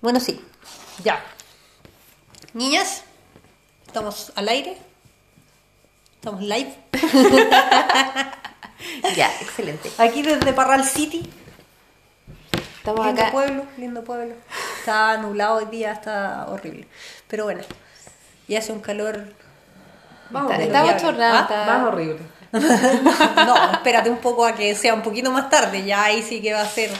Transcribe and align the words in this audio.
Bueno, 0.00 0.20
sí. 0.20 0.40
Ya. 1.04 1.22
Niñas, 2.54 3.02
estamos 3.86 4.32
al 4.36 4.48
aire. 4.48 4.76
Estamos 6.14 6.40
live. 6.42 6.74
Ya, 9.16 9.30
excelente. 9.40 9.90
Aquí 9.98 10.22
desde 10.22 10.52
Parral 10.52 10.84
City. 10.84 11.22
Estamos 12.78 13.06
lindo 13.06 13.22
acá. 13.22 13.30
pueblo, 13.30 13.64
lindo 13.76 14.02
pueblo. 14.02 14.34
Está 14.80 15.16
nublado 15.18 15.54
hoy 15.58 15.66
día, 15.66 15.92
está 15.92 16.46
horrible. 16.48 16.88
Pero 17.28 17.44
bueno, 17.44 17.60
y 18.48 18.56
hace 18.56 18.72
un 18.72 18.80
calor. 18.80 19.24
Más 20.30 20.50
Está, 20.50 20.82
¿Ah? 20.82 21.40
está- 21.42 21.64
Más 21.66 21.86
horrible. 21.86 22.18
No, 23.46 23.72
espérate 23.72 24.10
un 24.10 24.18
poco 24.18 24.44
a 24.44 24.54
que 24.56 24.74
sea 24.74 24.94
un 24.94 25.02
poquito 25.02 25.30
más 25.30 25.48
tarde. 25.48 25.84
Ya 25.84 26.02
ahí 26.02 26.20
sí 26.22 26.42
que 26.42 26.52
va 26.52 26.62
a 26.62 26.66
ser 26.68 26.90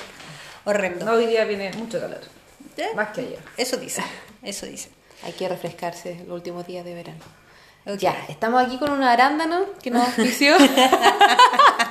horrendo. 0.64 1.04
No, 1.04 1.12
hoy 1.12 1.26
día 1.26 1.44
viene 1.44 1.72
mucho 1.74 2.00
calor. 2.00 2.20
¿Eh? 2.76 2.88
Más 2.95 3.08
que 3.08 3.22
ayer. 3.22 3.38
Eso 3.56 3.76
dice, 3.76 4.02
eso 4.42 4.66
dice. 4.66 4.91
Hay 5.24 5.32
que 5.32 5.48
refrescarse 5.48 6.24
los 6.27 6.37
últimos 6.37 6.66
días 6.66 6.84
de 6.84 6.95
verano. 6.95 7.23
Ok. 7.87 7.98
Ya, 7.98 8.16
estamos 8.28 8.62
aquí 8.62 8.78
con 8.78 8.90
un 8.90 9.02
arándano 9.02 9.66
que 9.82 9.90
nos 9.90 10.06
auspició. 10.06 10.56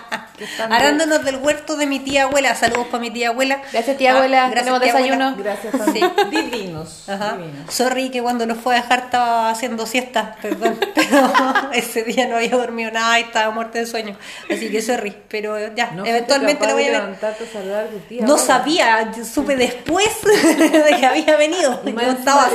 Arándanos 0.70 1.24
del 1.24 1.38
huerto 1.38 1.76
de 1.76 1.86
mi 1.86 2.00
tía 2.00 2.24
abuela. 2.24 2.56
Saludos 2.56 2.88
para 2.88 3.00
mi 3.02 3.12
tía 3.12 3.30
abuela. 3.30 3.62
Gracias, 3.72 3.98
tía 3.98 4.14
Ah, 4.14 4.18
abuela. 4.18 4.38
gracias, 4.50 4.60
Tenemos 4.60 4.82
tía 4.82 4.94
desayuno. 4.94 5.28
abuela. 5.30 5.56
Gracias, 5.62 5.94
Sí. 5.94 6.02
divinos. 6.32 7.10
Ajá. 7.10 7.38
divinos. 7.38 7.74
Sorry 7.74 8.10
que 8.10 8.22
cuando 8.22 8.46
los 8.46 8.58
fue 8.58 8.76
a 8.78 8.82
dejar 8.82 9.00
estaba 9.00 9.50
haciendo 9.50 9.86
siesta, 9.86 10.36
perdón, 10.42 10.80
pero 10.96 11.32
ese 11.74 12.04
día 12.04 12.28
no 12.28 12.38
había 12.38 12.52
dormido 12.52 12.92
nada 12.92 13.20
y 13.20 13.24
estaba 13.24 13.52
muerta 13.52 13.80
de 13.80 13.86
sueño. 13.86 14.18
Así 14.50 14.70
que 14.72 14.82
sorry, 14.82 15.16
pero 15.28 15.74
ya, 15.76 15.92
No 15.92 16.06
eventualmente 16.06 16.66
lo 16.68 16.74
voy 16.74 16.84
a 16.84 16.88
ver. 16.92 16.96
levantarte 17.02 17.44
a 17.44 17.48
saludar 17.48 17.84
a 17.86 17.88
tu 17.88 18.00
tía, 18.00 18.22
No 18.22 18.34
abuela. 18.34 18.46
sabía, 18.46 19.12
yo 19.16 19.26
supe 19.26 19.56
después 19.56 20.08
de 20.24 20.96
que 21.00 21.06
había 21.06 21.36
venido. 21.38 21.82
Y 21.86 21.92
Yo 21.92 22.12
estaba 22.12 22.50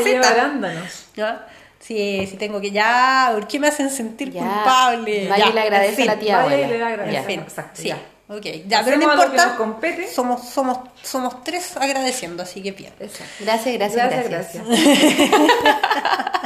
Sí, 1.86 2.26
sí 2.28 2.36
tengo 2.36 2.60
que 2.60 2.72
ya, 2.72 3.30
¿por 3.32 3.46
qué 3.46 3.60
me 3.60 3.68
hacen 3.68 3.90
sentir 3.90 4.32
Ya. 4.32 4.40
culpable? 4.42 5.28
Vaya 5.28 5.44
Ya, 5.44 5.50
y 5.50 5.54
le 5.54 5.60
agradece 5.60 5.90
en 5.90 5.96
fin. 5.96 6.10
a 6.10 6.14
la 6.14 6.20
tía 6.20 6.38
Vaya 6.44 6.66
le 6.68 6.78
da 6.78 6.90
gracias. 6.90 7.12
Ya. 7.12 7.20
En 7.20 7.26
fin, 7.26 7.40
Exacto, 7.40 7.80
sí. 7.82 7.88
ya. 7.88 7.98
Ok, 8.28 8.44
ya, 8.66 8.82
pero 8.84 8.96
no 8.96 9.04
importa. 9.04 9.46
nos 9.46 9.56
compete. 9.56 10.12
Somos, 10.12 10.48
somos, 10.48 10.78
somos 11.02 11.44
tres 11.44 11.76
agradeciendo, 11.76 12.42
así 12.42 12.60
que 12.60 12.72
bien. 12.72 12.92
Exacto. 12.98 13.32
Gracias, 13.38 13.74
gracias, 13.76 14.28
Gracias, 14.28 14.64
gracias. 14.64 14.66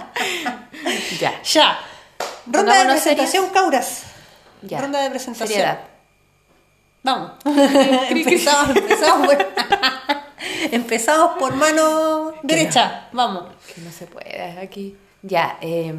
Ya, 1.20 1.40
Ya. 1.42 1.78
Ronda 2.46 2.74
de 2.74 2.84
presentación, 2.90 3.48
Cauras. 3.50 4.02
ya. 4.62 4.80
Ronda 4.80 5.00
de 5.02 5.10
presentación. 5.10 5.48
Seriedad. 5.48 5.80
Vamos. 7.02 7.32
empezamos, 8.10 8.76
empezamos, 8.76 9.26
por, 9.26 9.38
empezamos 10.72 11.38
por 11.38 11.54
mano 11.54 12.32
derecha. 12.42 13.08
Vamos. 13.12 13.44
Que 13.74 13.80
no 13.80 13.90
se 13.90 14.06
puede 14.06 14.58
aquí. 14.60 14.96
Ya, 15.22 15.58
eh, 15.60 15.92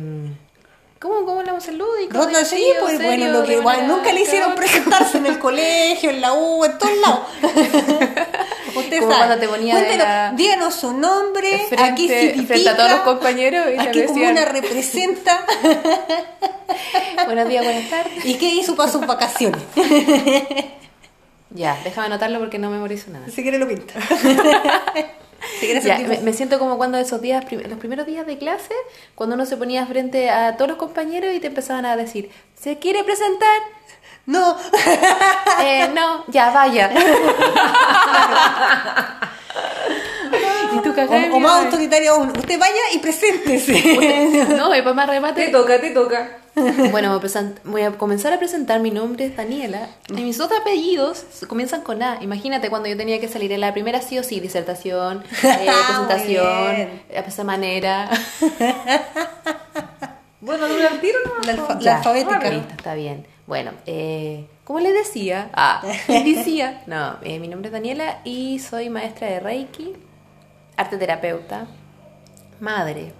¿cómo, 0.99 1.25
¿cómo 1.25 1.39
hablamos 1.41 1.67
el 1.67 1.77
lúdico? 1.77 2.17
Ronda 2.17 2.43
sí, 2.43 2.65
pues 2.79 2.97
serio, 2.97 3.07
bueno, 3.07 3.39
lo 3.39 3.45
que 3.45 3.53
igual 3.53 3.87
nunca 3.87 4.11
le 4.11 4.21
hicieron 4.21 4.55
presentarse 4.55 5.17
en 5.19 5.27
el 5.27 5.37
colegio, 5.47 6.09
en 6.09 6.21
la 6.21 6.33
U, 6.33 6.65
en 6.65 6.77
todos 6.77 6.97
lados. 6.97 7.19
Usted 8.75 8.99
Como 9.01 9.11
sabe. 9.13 9.35
te 9.37 9.47
ponía 9.49 9.75
de 9.75 9.81
Cuéntenos, 9.81 10.07
la- 10.07 10.31
díganos 10.33 10.73
su 10.73 10.93
nombre, 10.93 11.65
Frente, 11.67 11.83
aquí 11.83 12.07
significa, 12.07 12.47
frente 12.47 12.69
a 12.69 12.77
todos 12.77 12.89
los 12.91 12.99
compañeros 13.01 13.67
y 13.75 13.79
aquí 13.79 14.05
como 14.05 14.23
una 14.23 14.45
representa 14.45 15.45
buenos 17.25 17.49
días, 17.49 17.65
buenas 17.65 17.89
tardes. 17.89 18.25
y 18.25 18.35
qué 18.35 18.45
hizo 18.55 18.75
para 18.75 18.89
sus 18.91 19.05
vacaciones. 19.05 19.61
Ya, 21.49 21.77
déjame 21.83 22.07
anotarlo 22.07 22.39
porque 22.39 22.57
no 22.59 22.69
memorizo 22.69 23.11
nada. 23.11 23.25
Si 23.27 23.41
quiere 23.43 23.59
lo 23.59 23.67
pinta. 23.67 23.93
Ya, 25.83 25.99
me, 25.99 26.19
me 26.19 26.33
siento 26.33 26.59
como 26.59 26.77
cuando 26.77 26.97
esos 26.97 27.21
días, 27.21 27.45
los 27.51 27.79
primeros 27.79 28.05
días 28.05 28.25
de 28.27 28.37
clase, 28.37 28.73
cuando 29.15 29.35
uno 29.35 29.45
se 29.45 29.57
ponía 29.57 29.85
frente 29.85 30.29
a 30.29 30.55
todos 30.57 30.69
los 30.69 30.77
compañeros 30.77 31.33
y 31.33 31.39
te 31.39 31.47
empezaban 31.47 31.85
a 31.85 31.95
decir, 31.95 32.29
¿se 32.59 32.77
quiere 32.79 33.03
presentar? 33.03 33.59
No, 34.25 34.55
Eh, 35.63 35.89
no, 35.93 36.23
ya 36.27 36.51
vaya. 36.51 36.91
y 40.73 40.79
tú 40.79 40.91
o, 40.91 40.93
cagás 40.93 41.27
o 41.31 41.39
más 41.39 41.65
autoritario 41.65 42.13
aún, 42.13 42.29
usted 42.29 42.59
vaya 42.59 42.81
y 42.93 42.99
preséntese. 42.99 44.45
No, 44.57 44.75
y 44.75 44.81
para 44.81 44.93
más 44.93 45.05
Te 45.07 45.11
remate. 45.13 45.47
toca, 45.49 45.79
te 45.81 45.89
toca. 45.91 46.37
Bueno, 46.91 47.19
voy 47.63 47.81
a 47.83 47.87
a 47.87 47.91
comenzar 47.91 48.33
a 48.33 48.37
presentar. 48.39 48.79
Mi 48.81 48.91
nombre 48.91 49.25
es 49.25 49.37
Daniela. 49.37 49.87
Y 50.09 50.21
mis 50.21 50.39
otros 50.39 50.59
apellidos 50.61 51.25
comienzan 51.47 51.81
con 51.81 52.03
A. 52.03 52.17
Imagínate 52.21 52.69
cuando 52.69 52.89
yo 52.89 52.97
tenía 52.97 53.19
que 53.21 53.27
salir 53.27 53.51
en 53.51 53.61
la 53.61 53.71
primera 53.73 54.01
sí 54.01 54.17
o 54.19 54.23
sí, 54.23 54.39
disertación, 54.39 55.23
eh, 55.43 55.69
presentación, 55.87 56.75
de 56.75 57.23
esa 57.27 57.43
manera. 57.43 58.09
Bueno, 60.43 60.67
dura 60.67 60.87
el 60.87 60.99
tiro 60.99 61.19
no 61.23 61.43
La, 61.45 61.51
alfa- 61.53 61.79
la 61.81 61.97
alfabética. 61.97 62.49
Listo, 62.49 62.73
está 62.75 62.95
bien. 62.95 63.27
Bueno, 63.45 63.71
eh, 63.85 64.47
como 64.63 64.79
le 64.79 64.91
decía, 64.91 65.51
ah, 65.53 65.83
les 66.07 66.25
decía, 66.37 66.81
no, 66.87 67.17
eh, 67.21 67.37
mi 67.39 67.47
nombre 67.47 67.67
es 67.67 67.73
Daniela 67.73 68.21
y 68.23 68.57
soy 68.57 68.89
maestra 68.89 69.27
de 69.27 69.39
Reiki, 69.39 69.93
arte 70.77 70.97
terapeuta, 70.97 71.67
madre, 72.59 73.13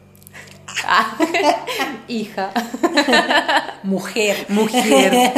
ah, 0.86 1.18
hija, 2.08 2.52
Mujer. 3.84 4.46
mujer, 4.50 5.14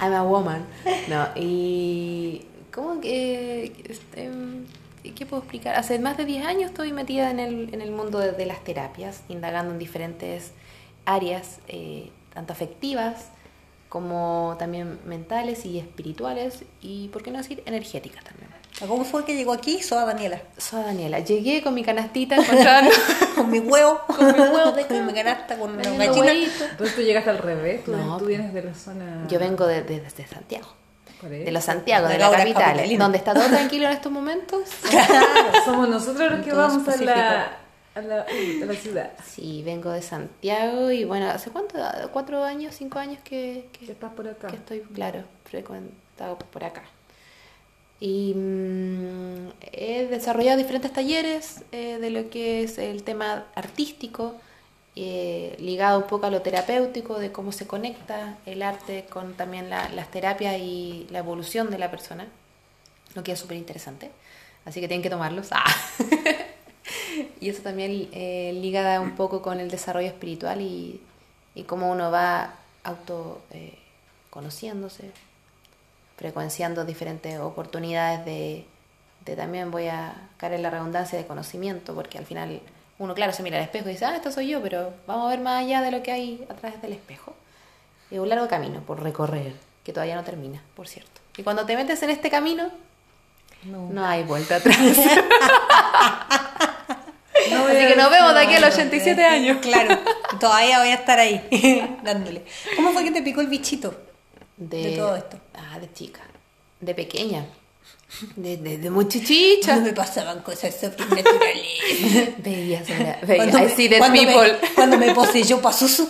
I'm 0.00 0.14
a 0.14 0.22
woman. 0.22 0.66
No, 1.08 1.28
y 1.36 2.42
¿cómo 2.72 3.00
que 3.00 3.72
este, 3.88 4.30
qué 5.14 5.26
puedo 5.26 5.42
explicar? 5.42 5.76
Hace 5.76 5.98
más 5.98 6.16
de 6.16 6.24
10 6.24 6.46
años 6.46 6.70
estoy 6.70 6.92
metida 6.92 7.30
en 7.30 7.40
el, 7.40 7.72
en 7.72 7.80
el 7.80 7.90
mundo 7.90 8.18
de, 8.18 8.32
de 8.32 8.46
las 8.46 8.62
terapias, 8.64 9.22
indagando 9.28 9.72
en 9.72 9.78
diferentes 9.78 10.52
áreas, 11.04 11.58
eh, 11.68 12.10
tanto 12.34 12.52
afectivas 12.52 13.28
como 13.88 14.56
también 14.58 15.00
mentales 15.04 15.66
y 15.66 15.78
espirituales 15.78 16.64
y, 16.80 17.08
¿por 17.08 17.22
qué 17.22 17.30
no 17.30 17.36
decir, 17.36 17.62
energéticas 17.66 18.24
también. 18.24 18.48
¿Cómo 18.80 19.04
fue 19.04 19.24
que 19.24 19.36
llegó 19.36 19.52
aquí? 19.52 19.82
Soy 19.82 20.04
Daniela. 20.06 20.40
Soy 20.58 20.82
Daniela. 20.82 21.20
Llegué 21.20 21.62
con 21.62 21.72
mi 21.74 21.84
canastita 21.84 22.36
encontrando 22.36 22.90
Con 23.36 23.50
mi 23.50 23.58
huevo. 23.60 24.00
Con 24.06 24.26
mi 24.26 24.32
huevo 24.40 24.72
de 24.72 24.86
Con 24.88 25.06
mi 25.06 25.12
canasta, 25.14 25.56
con 25.56 25.70
una 25.72 25.82
vendiendo 25.82 26.06
gallina. 26.14 26.26
huevitos. 26.26 26.68
Entonces 26.70 26.96
tú 26.96 27.02
llegaste 27.02 27.30
al 27.30 27.38
revés, 27.38 27.84
tú, 27.84 27.92
No. 27.96 28.16
tú 28.18 28.24
vienes 28.26 28.52
de 28.52 28.62
la 28.62 28.74
zona... 28.74 29.26
Yo 29.28 29.38
vengo 29.38 29.66
de- 29.66 29.82
de- 29.82 30.00
desde 30.00 30.26
Santiago. 30.26 30.66
De 31.22 31.52
los 31.52 31.62
Santiago, 31.62 32.08
De 32.08 32.14
de 32.14 32.18
la 32.18 32.30
capital, 32.32 32.62
capitalina. 32.64 33.04
donde 33.04 33.18
está 33.18 33.32
todo 33.32 33.44
tranquilo 33.48 33.86
en 33.86 33.92
estos 33.92 34.10
momentos. 34.10 34.68
Claro, 34.90 35.26
somos 35.64 35.88
nosotros 35.88 36.32
los 36.32 36.44
que 36.44 36.52
vamos 36.52 36.88
a 36.88 36.96
la, 36.96 37.56
a, 37.94 38.00
la, 38.00 38.22
a 38.22 38.66
la 38.66 38.74
ciudad. 38.74 39.10
Sí, 39.24 39.62
vengo 39.64 39.90
de 39.92 40.02
Santiago 40.02 40.90
y 40.90 41.04
bueno, 41.04 41.30
¿hace 41.30 41.50
cuánto? 41.50 41.78
¿Cuatro 42.12 42.42
años, 42.42 42.74
cinco 42.76 42.98
años 42.98 43.18
que, 43.22 43.68
que, 43.72 43.86
Que 43.86 43.92
estás 43.92 44.12
por 44.14 44.26
acá. 44.26 44.48
que 44.48 44.56
estoy, 44.56 44.80
claro, 44.80 45.22
frecuentado 45.44 46.36
por 46.38 46.64
acá? 46.64 46.82
Y 48.04 48.34
mm, 48.34 49.50
he 49.70 50.06
desarrollado 50.10 50.58
diferentes 50.58 50.92
talleres 50.92 51.62
eh, 51.70 51.98
de 52.00 52.10
lo 52.10 52.30
que 52.30 52.64
es 52.64 52.78
el 52.78 53.04
tema 53.04 53.46
artístico, 53.54 54.34
eh, 54.96 55.54
ligado 55.60 55.98
un 56.00 56.08
poco 56.08 56.26
a 56.26 56.30
lo 56.30 56.42
terapéutico, 56.42 57.20
de 57.20 57.30
cómo 57.30 57.52
se 57.52 57.68
conecta 57.68 58.38
el 58.44 58.62
arte 58.62 59.04
con 59.08 59.34
también 59.34 59.70
la- 59.70 59.88
las 59.90 60.10
terapias 60.10 60.58
y 60.58 61.06
la 61.10 61.20
evolución 61.20 61.70
de 61.70 61.78
la 61.78 61.92
persona, 61.92 62.26
lo 63.14 63.22
que 63.22 63.32
es 63.32 63.38
súper 63.38 63.56
interesante. 63.56 64.10
Así 64.64 64.80
que 64.80 64.88
tienen 64.88 65.02
que 65.02 65.10
tomarlos. 65.10 65.48
Ah. 65.52 65.64
y 67.40 67.48
eso 67.50 67.62
también 67.62 68.08
eh, 68.12 68.52
liga 68.60 68.98
un 69.00 69.12
poco 69.14 69.42
con 69.42 69.60
el 69.60 69.70
desarrollo 69.70 70.08
espiritual 70.08 70.60
y, 70.60 71.00
y 71.54 71.62
cómo 71.64 71.90
uno 71.92 72.10
va 72.10 72.54
auto 72.82 73.42
eh, 73.52 73.78
conociéndose, 74.30 75.10
frecuenciando 76.22 76.84
diferentes 76.84 77.36
oportunidades 77.40 78.24
de, 78.24 78.64
de 79.26 79.34
también 79.36 79.72
voy 79.72 79.88
a 79.88 80.14
caer 80.36 80.52
en 80.52 80.62
la 80.62 80.70
redundancia 80.70 81.18
de 81.18 81.26
conocimiento, 81.26 81.94
porque 81.96 82.16
al 82.16 82.24
final 82.26 82.60
uno, 83.00 83.12
claro, 83.14 83.32
se 83.32 83.42
mira 83.42 83.56
al 83.58 83.64
espejo 83.64 83.88
y 83.88 83.92
dice, 83.92 84.04
ah, 84.04 84.14
esto 84.14 84.30
soy 84.30 84.46
yo, 84.48 84.62
pero 84.62 84.94
vamos 85.08 85.26
a 85.26 85.30
ver 85.30 85.40
más 85.40 85.64
allá 85.64 85.82
de 85.82 85.90
lo 85.90 86.00
que 86.04 86.12
hay 86.12 86.46
a 86.48 86.54
través 86.54 86.80
del 86.80 86.92
espejo. 86.92 87.34
Es 88.08 88.20
un 88.20 88.28
largo 88.28 88.46
camino 88.46 88.80
por 88.82 89.02
recorrer, 89.02 89.54
que 89.82 89.92
todavía 89.92 90.14
no 90.14 90.22
termina, 90.22 90.62
por 90.76 90.86
cierto. 90.86 91.20
Y 91.36 91.42
cuando 91.42 91.66
te 91.66 91.74
metes 91.74 92.00
en 92.04 92.10
este 92.10 92.30
camino, 92.30 92.70
No. 93.64 93.88
no 93.90 94.06
hay 94.06 94.22
vuelta 94.22 94.56
atrás. 94.56 94.76
No 97.50 97.66
Así 97.66 97.76
que 97.88 97.96
nos 97.96 98.08
vemos 98.10 98.34
de 98.34 98.40
aquí 98.40 98.54
a 98.54 98.60
los 98.60 98.72
87 98.74 99.24
años. 99.24 99.58
Claro, 99.60 99.98
todavía 100.38 100.78
voy 100.78 100.88
a 100.88 100.94
estar 100.94 101.18
ahí, 101.18 101.44
dándole. 102.04 102.44
¿Cómo 102.76 102.92
fue 102.92 103.02
que 103.02 103.10
te 103.10 103.20
picó 103.22 103.40
el 103.40 103.48
bichito? 103.48 103.94
De 104.68 104.96
todo 104.96 105.16
esto. 105.16 105.38
Ah, 105.54 105.78
de 105.78 105.92
chica. 105.92 106.20
De 106.80 106.94
pequeña. 106.94 107.44
De, 108.36 108.56
de, 108.58 108.78
de 108.78 108.90
muchachicha. 108.90 109.76
No 109.76 109.82
me 109.82 109.92
pasaban 109.92 110.40
cosas 110.40 110.74
sobrenaturales. 110.78 112.34
Veía, 112.44 112.84
Sara, 112.84 113.18
veía. 113.22 113.36
Cuando 113.44 113.58
I 113.58 113.62
me- 113.62 113.68
see 113.70 113.88
cuando 113.98 114.20
me- 114.20 114.26
people. 114.26 114.58
cuando 114.74 114.98
me 114.98 115.14
poseyó 115.14 115.60
Pazuzu. 115.62 116.06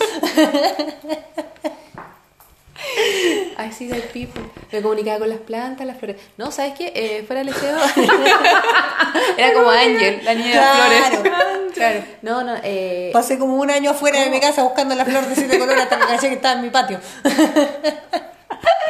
I 3.58 3.70
see 3.76 3.88
the 3.88 4.00
people. 4.12 4.42
Me 4.72 4.82
comunicaba 4.82 5.20
con 5.20 5.28
las 5.28 5.38
plantas, 5.38 5.86
las 5.86 5.98
flores. 5.98 6.16
No, 6.36 6.50
¿sabes 6.50 6.74
qué? 6.76 6.92
Eh, 6.94 7.24
fuera 7.26 7.44
del 7.44 7.52
liceo. 7.54 7.76
Era 9.36 9.52
como 9.54 9.70
Ángel, 9.70 10.20
la 10.24 10.34
niña 10.34 10.48
de 10.48 10.56
las 10.56 10.76
Claro, 11.10 11.20
flores. 11.20 11.72
claro. 11.74 12.04
No, 12.22 12.42
no, 12.42 12.56
eh, 12.64 13.10
Pasé 13.12 13.38
como 13.38 13.54
un 13.56 13.70
año 13.70 13.90
afuera 13.92 14.20
de 14.24 14.30
mi 14.30 14.40
casa 14.40 14.62
buscando 14.64 14.94
la 14.96 15.04
flor 15.04 15.26
de 15.26 15.34
siete 15.36 15.58
colores 15.58 15.82
hasta 15.84 15.98
que 16.00 16.06
caché 16.06 16.28
que 16.28 16.34
estaba 16.34 16.54
en 16.56 16.62
mi 16.62 16.70
patio. 16.70 16.98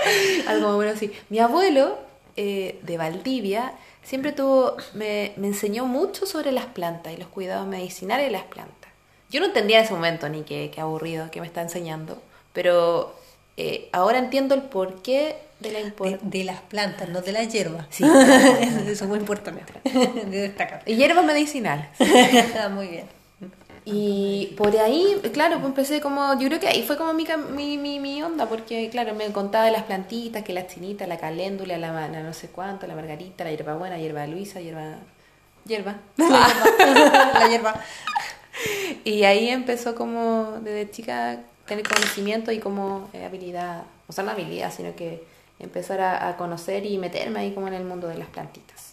algo 0.47 0.69
más 0.69 0.77
bueno 0.77 0.93
así. 0.93 1.13
Mi 1.29 1.39
abuelo 1.39 1.99
eh, 2.37 2.79
de 2.83 2.97
Valdivia 2.97 3.73
siempre 4.03 4.33
tuvo, 4.33 4.77
me, 4.95 5.33
me 5.37 5.49
enseñó 5.49 5.85
mucho 5.87 6.27
sobre 6.27 6.53
las 6.53 6.67
plantas 6.67 7.13
y 7.13 7.17
los 7.17 7.29
cuidados 7.29 7.67
medicinales 7.67 8.27
de 8.27 8.33
las 8.33 8.45
plantas. 8.45 8.91
Yo 9.31 9.41
no 9.41 9.47
entendía 9.47 9.79
en 9.79 9.85
ese 9.85 9.95
momento 9.95 10.29
ni 10.29 10.43
qué, 10.43 10.71
qué 10.75 10.81
aburrido 10.81 11.31
que 11.31 11.41
me 11.41 11.47
está 11.47 11.63
enseñando, 11.63 12.21
pero 12.53 13.15
eh, 13.57 13.89
ahora 13.93 14.19
entiendo 14.19 14.55
el 14.55 14.63
porqué 14.63 15.37
de 15.61 15.73
la 15.73 15.79
De, 15.79 15.85
importancia. 15.87 16.29
de 16.31 16.45
las 16.45 16.61
plantas, 16.63 17.09
no 17.09 17.23
de 17.23 17.33
las 17.33 17.49
hierbas. 17.53 17.87
Sí. 17.91 18.05
eso, 18.61 18.91
es 18.91 19.03
muy 19.03 19.19
importante 19.19 19.63
de 19.85 20.41
destacar. 20.41 20.83
Y 20.87 20.97
hierbas 20.97 21.25
medicinales. 21.25 21.87
Ah, 22.59 22.69
muy 22.69 22.89
bien. 22.89 23.22
Y 23.85 24.55
por 24.57 24.77
ahí, 24.77 25.21
claro, 25.33 25.57
pues 25.57 25.67
empecé 25.67 26.01
como, 26.01 26.39
yo 26.39 26.47
creo 26.49 26.61
que 26.61 26.69
ahí 26.69 26.85
fue 26.85 26.97
como 26.97 27.13
mi, 27.15 27.27
mi, 27.51 27.79
mi, 27.79 27.99
mi 27.99 28.23
onda, 28.23 28.47
porque 28.47 28.89
claro, 28.91 29.15
me 29.15 29.27
contaba 29.33 29.65
de 29.65 29.73
las 29.73 29.83
plantitas, 29.83 30.45
que 30.45 30.53
la 30.53 30.69
chinita, 30.69 31.07
la 31.09 31.19
caléndula, 31.19 31.77
la, 31.79 32.09
la 32.09 32.23
no 32.23 32.33
sé 32.33 32.49
cuánto, 32.49 32.87
la 32.87 32.95
margarita, 32.95 33.43
la 33.43 33.51
hierbabuena, 33.51 33.99
hierba 33.99 34.27
luisa, 34.27 34.61
hierba... 34.61 34.97
Hierba. 35.65 35.97
La 36.17 37.49
hierba. 37.49 37.75
Y 39.05 39.25
ahí 39.25 39.49
empezó 39.49 39.95
como 39.95 40.59
desde 40.61 40.91
chica 40.91 41.41
tener 41.67 41.89
conocimiento 41.89 42.53
y 42.53 42.59
como 42.59 43.09
eh, 43.13 43.25
habilidad, 43.25 43.85
o 44.07 44.13
sea, 44.13 44.25
no 44.25 44.31
habilidad, 44.31 44.73
sino 44.73 44.95
que 44.95 45.25
empezar 45.59 46.01
a, 46.01 46.29
a 46.29 46.37
conocer 46.37 46.85
y 46.85 46.99
meterme 46.99 47.41
ahí 47.41 47.53
como 47.53 47.69
en 47.69 47.75
el 47.75 47.85
mundo 47.85 48.09
de 48.09 48.19
las 48.19 48.29
plantitas. 48.29 48.93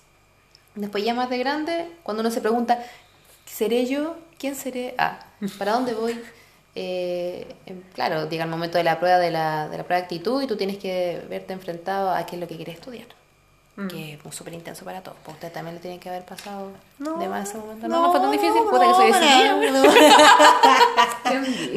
Después 0.76 1.04
ya 1.04 1.14
más 1.14 1.30
de 1.30 1.38
grande, 1.40 1.92
cuando 2.04 2.22
uno 2.22 2.32
se 2.32 2.42
pregunta, 2.42 2.84
¿seré 3.60 3.86
yo? 3.86 4.16
¿Quién 4.38 4.56
seré? 4.56 4.96
Ah, 4.98 5.20
¿para 5.58 5.74
dónde 5.74 5.94
voy? 5.94 6.18
Eh, 6.76 7.46
em, 7.66 7.82
claro, 7.94 8.30
llega 8.30 8.46
el 8.46 8.50
momento 8.50 8.78
de 8.78 8.86
la 8.86 9.00
prueba 9.00 9.18
de 9.18 9.32
la, 9.32 9.68
de 9.68 9.78
la 9.78 9.84
prueba 9.84 10.00
de 10.00 10.04
actitud 10.04 10.42
y 10.42 10.48
tú 10.48 10.56
tienes 10.56 10.78
que 10.78 11.22
verte 11.30 11.52
enfrentado 11.52 12.10
a 12.12 12.26
qué 12.26 12.38
es 12.38 12.40
lo 12.42 12.48
que 12.48 12.56
quieres 12.56 12.76
estudiar. 12.76 13.08
Que 13.90 14.20
es 14.26 14.36
súper 14.36 14.54
intenso 14.54 14.84
para 14.84 15.02
todos. 15.02 15.18
Pues 15.24 15.36
usted 15.36 15.54
también 15.54 15.76
le 15.76 15.82
tiene 15.82 16.00
que 16.00 16.10
haber 16.10 16.26
pasado 16.26 16.72
de 16.98 17.30
más 17.30 17.48
ese 17.48 17.58
momento. 17.58 17.88
No, 17.88 18.02
no, 18.02 18.12
fue 18.12 18.20
tan 18.20 18.32
difícil. 18.32 18.62
Puta 18.70 18.86
que 18.86 18.94
soy 18.94 19.12
no, 19.12 19.20
decidida. 19.20 19.72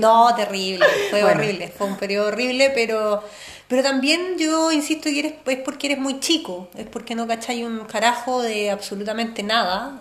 no. 0.00 0.26
No, 0.28 0.34
terrible, 0.34 0.86
fue 1.10 1.22
Bueno. 1.22 1.40
horrible, 1.40 1.68
fue 1.68 1.86
un 1.86 1.96
periodo 1.96 2.28
horrible, 2.28 2.70
pero 2.74 3.22
pero 3.68 3.82
también 3.84 4.36
yo 4.36 4.72
insisto 4.72 5.04
que 5.04 5.18
eres, 5.20 5.34
es 5.46 5.58
porque 5.58 5.86
eres 5.86 5.98
muy 5.98 6.18
chico, 6.18 6.68
es 6.76 6.86
porque 6.86 7.14
no 7.14 7.28
cacháis 7.28 7.64
un 7.64 7.84
carajo 7.84 8.42
de 8.42 8.70
absolutamente 8.70 9.42
nada. 9.44 9.98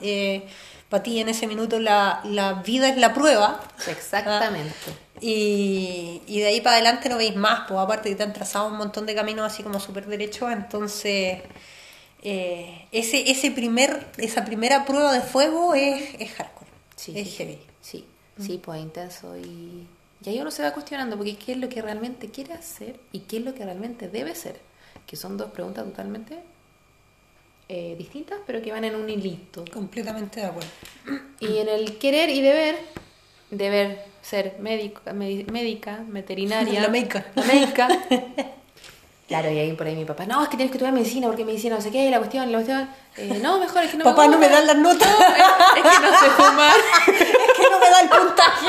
Para 0.92 1.02
ti 1.02 1.20
en 1.20 1.30
ese 1.30 1.48
minuto 1.48 1.80
la, 1.80 2.22
la 2.26 2.54
vida 2.62 2.88
es 2.90 2.98
la 2.98 3.14
prueba. 3.16 3.62
Exactamente. 3.88 4.76
Y, 5.22 6.22
y 6.28 6.40
de 6.42 6.48
ahí 6.48 6.62
para 6.62 6.76
adelante 6.76 7.08
no 7.10 7.18
veis 7.18 7.36
más, 7.36 7.62
pues 7.68 7.80
aparte 7.80 8.10
que 8.10 8.16
te 8.16 8.24
han 8.24 8.34
trazado 8.34 8.68
un 8.68 8.78
montón 8.78 9.06
de 9.08 9.16
caminos 9.16 9.52
así 9.52 9.64
como 9.64 9.80
súper 9.80 10.06
derechos, 10.08 10.52
entonces 10.52 11.42
eh, 12.24 12.88
ese, 12.92 13.30
ese 13.32 13.52
primer, 13.52 14.08
esa 14.18 14.46
primera 14.46 14.86
prueba 14.86 15.14
de 15.14 15.22
fuego 15.22 15.74
es, 15.74 16.16
es 16.20 16.32
hardcore, 16.32 16.70
Sí, 16.96 17.14
es 17.16 17.36
heavy. 17.38 17.60
sí, 17.82 18.06
sí, 18.40 18.60
pues 18.64 18.82
intenso 18.82 19.38
y, 19.38 19.88
y 20.24 20.30
ahí 20.30 20.40
uno 20.40 20.52
se 20.52 20.64
va 20.64 20.72
cuestionando 20.72 21.18
porque 21.18 21.36
qué 21.38 21.54
es 21.54 21.58
lo 21.58 21.70
que 21.70 21.82
realmente 21.82 22.30
quiere 22.30 22.54
hacer 22.54 23.00
y 23.12 23.20
qué 23.22 23.38
es 23.38 23.44
lo 23.44 23.54
que 23.54 23.64
realmente 23.64 24.08
debe 24.10 24.36
ser, 24.36 24.60
que 25.08 25.16
son 25.16 25.38
dos 25.38 25.52
preguntas 25.52 25.86
totalmente 25.86 26.40
eh, 27.74 27.96
distintas 27.98 28.38
pero 28.46 28.62
que 28.62 28.70
van 28.70 28.84
en 28.84 28.96
un 28.96 29.10
hilito. 29.10 29.64
Completamente 29.72 30.42
de 30.42 30.48
acuerdo. 30.48 30.70
Y 31.40 31.60
en 31.60 31.70
el 31.70 31.98
querer 31.98 32.30
y 32.30 32.42
deber, 32.42 32.76
deber 33.50 34.04
ser 34.22 34.58
médico, 34.60 35.02
médica, 35.14 36.04
veterinaria. 36.08 36.82
La 36.82 36.90
médica. 36.90 37.26
La 37.34 37.44
médica. 37.46 37.88
Claro, 39.30 39.50
y 39.50 39.60
ahí 39.60 39.72
por 39.72 39.88
ahí 39.88 39.96
mi 39.96 40.04
papá, 40.04 40.26
no, 40.26 40.44
es 40.44 40.50
que 40.50 40.58
tienes 40.58 40.72
que 40.72 40.78
estudiar 40.78 40.94
medicina 40.94 41.28
porque 41.28 41.46
medicina 41.46 41.78
no 41.78 41.82
sé 41.82 41.92
qué, 41.92 42.12
la 42.12 42.18
cuestión, 42.18 42.52
la 42.52 42.58
cuestión. 42.58 42.90
Eh, 43.16 43.40
no, 43.42 43.58
mejor 43.58 43.84
es 43.84 43.92
que 43.92 43.98
no 43.98 44.04
Papá, 44.04 44.28
no 44.28 44.38
me 44.38 44.50
dan 44.50 44.68
las 44.68 44.76
notas, 44.76 45.08
Es 45.10 45.82
que 45.82 46.00
no 46.02 46.20
sé 46.20 46.30
fumar. 46.32 46.76
es 47.08 47.58
que 47.58 47.70
no 47.72 47.80
me 47.80 47.90
da 47.90 48.02
el 48.02 48.10
puntaje. 48.10 48.68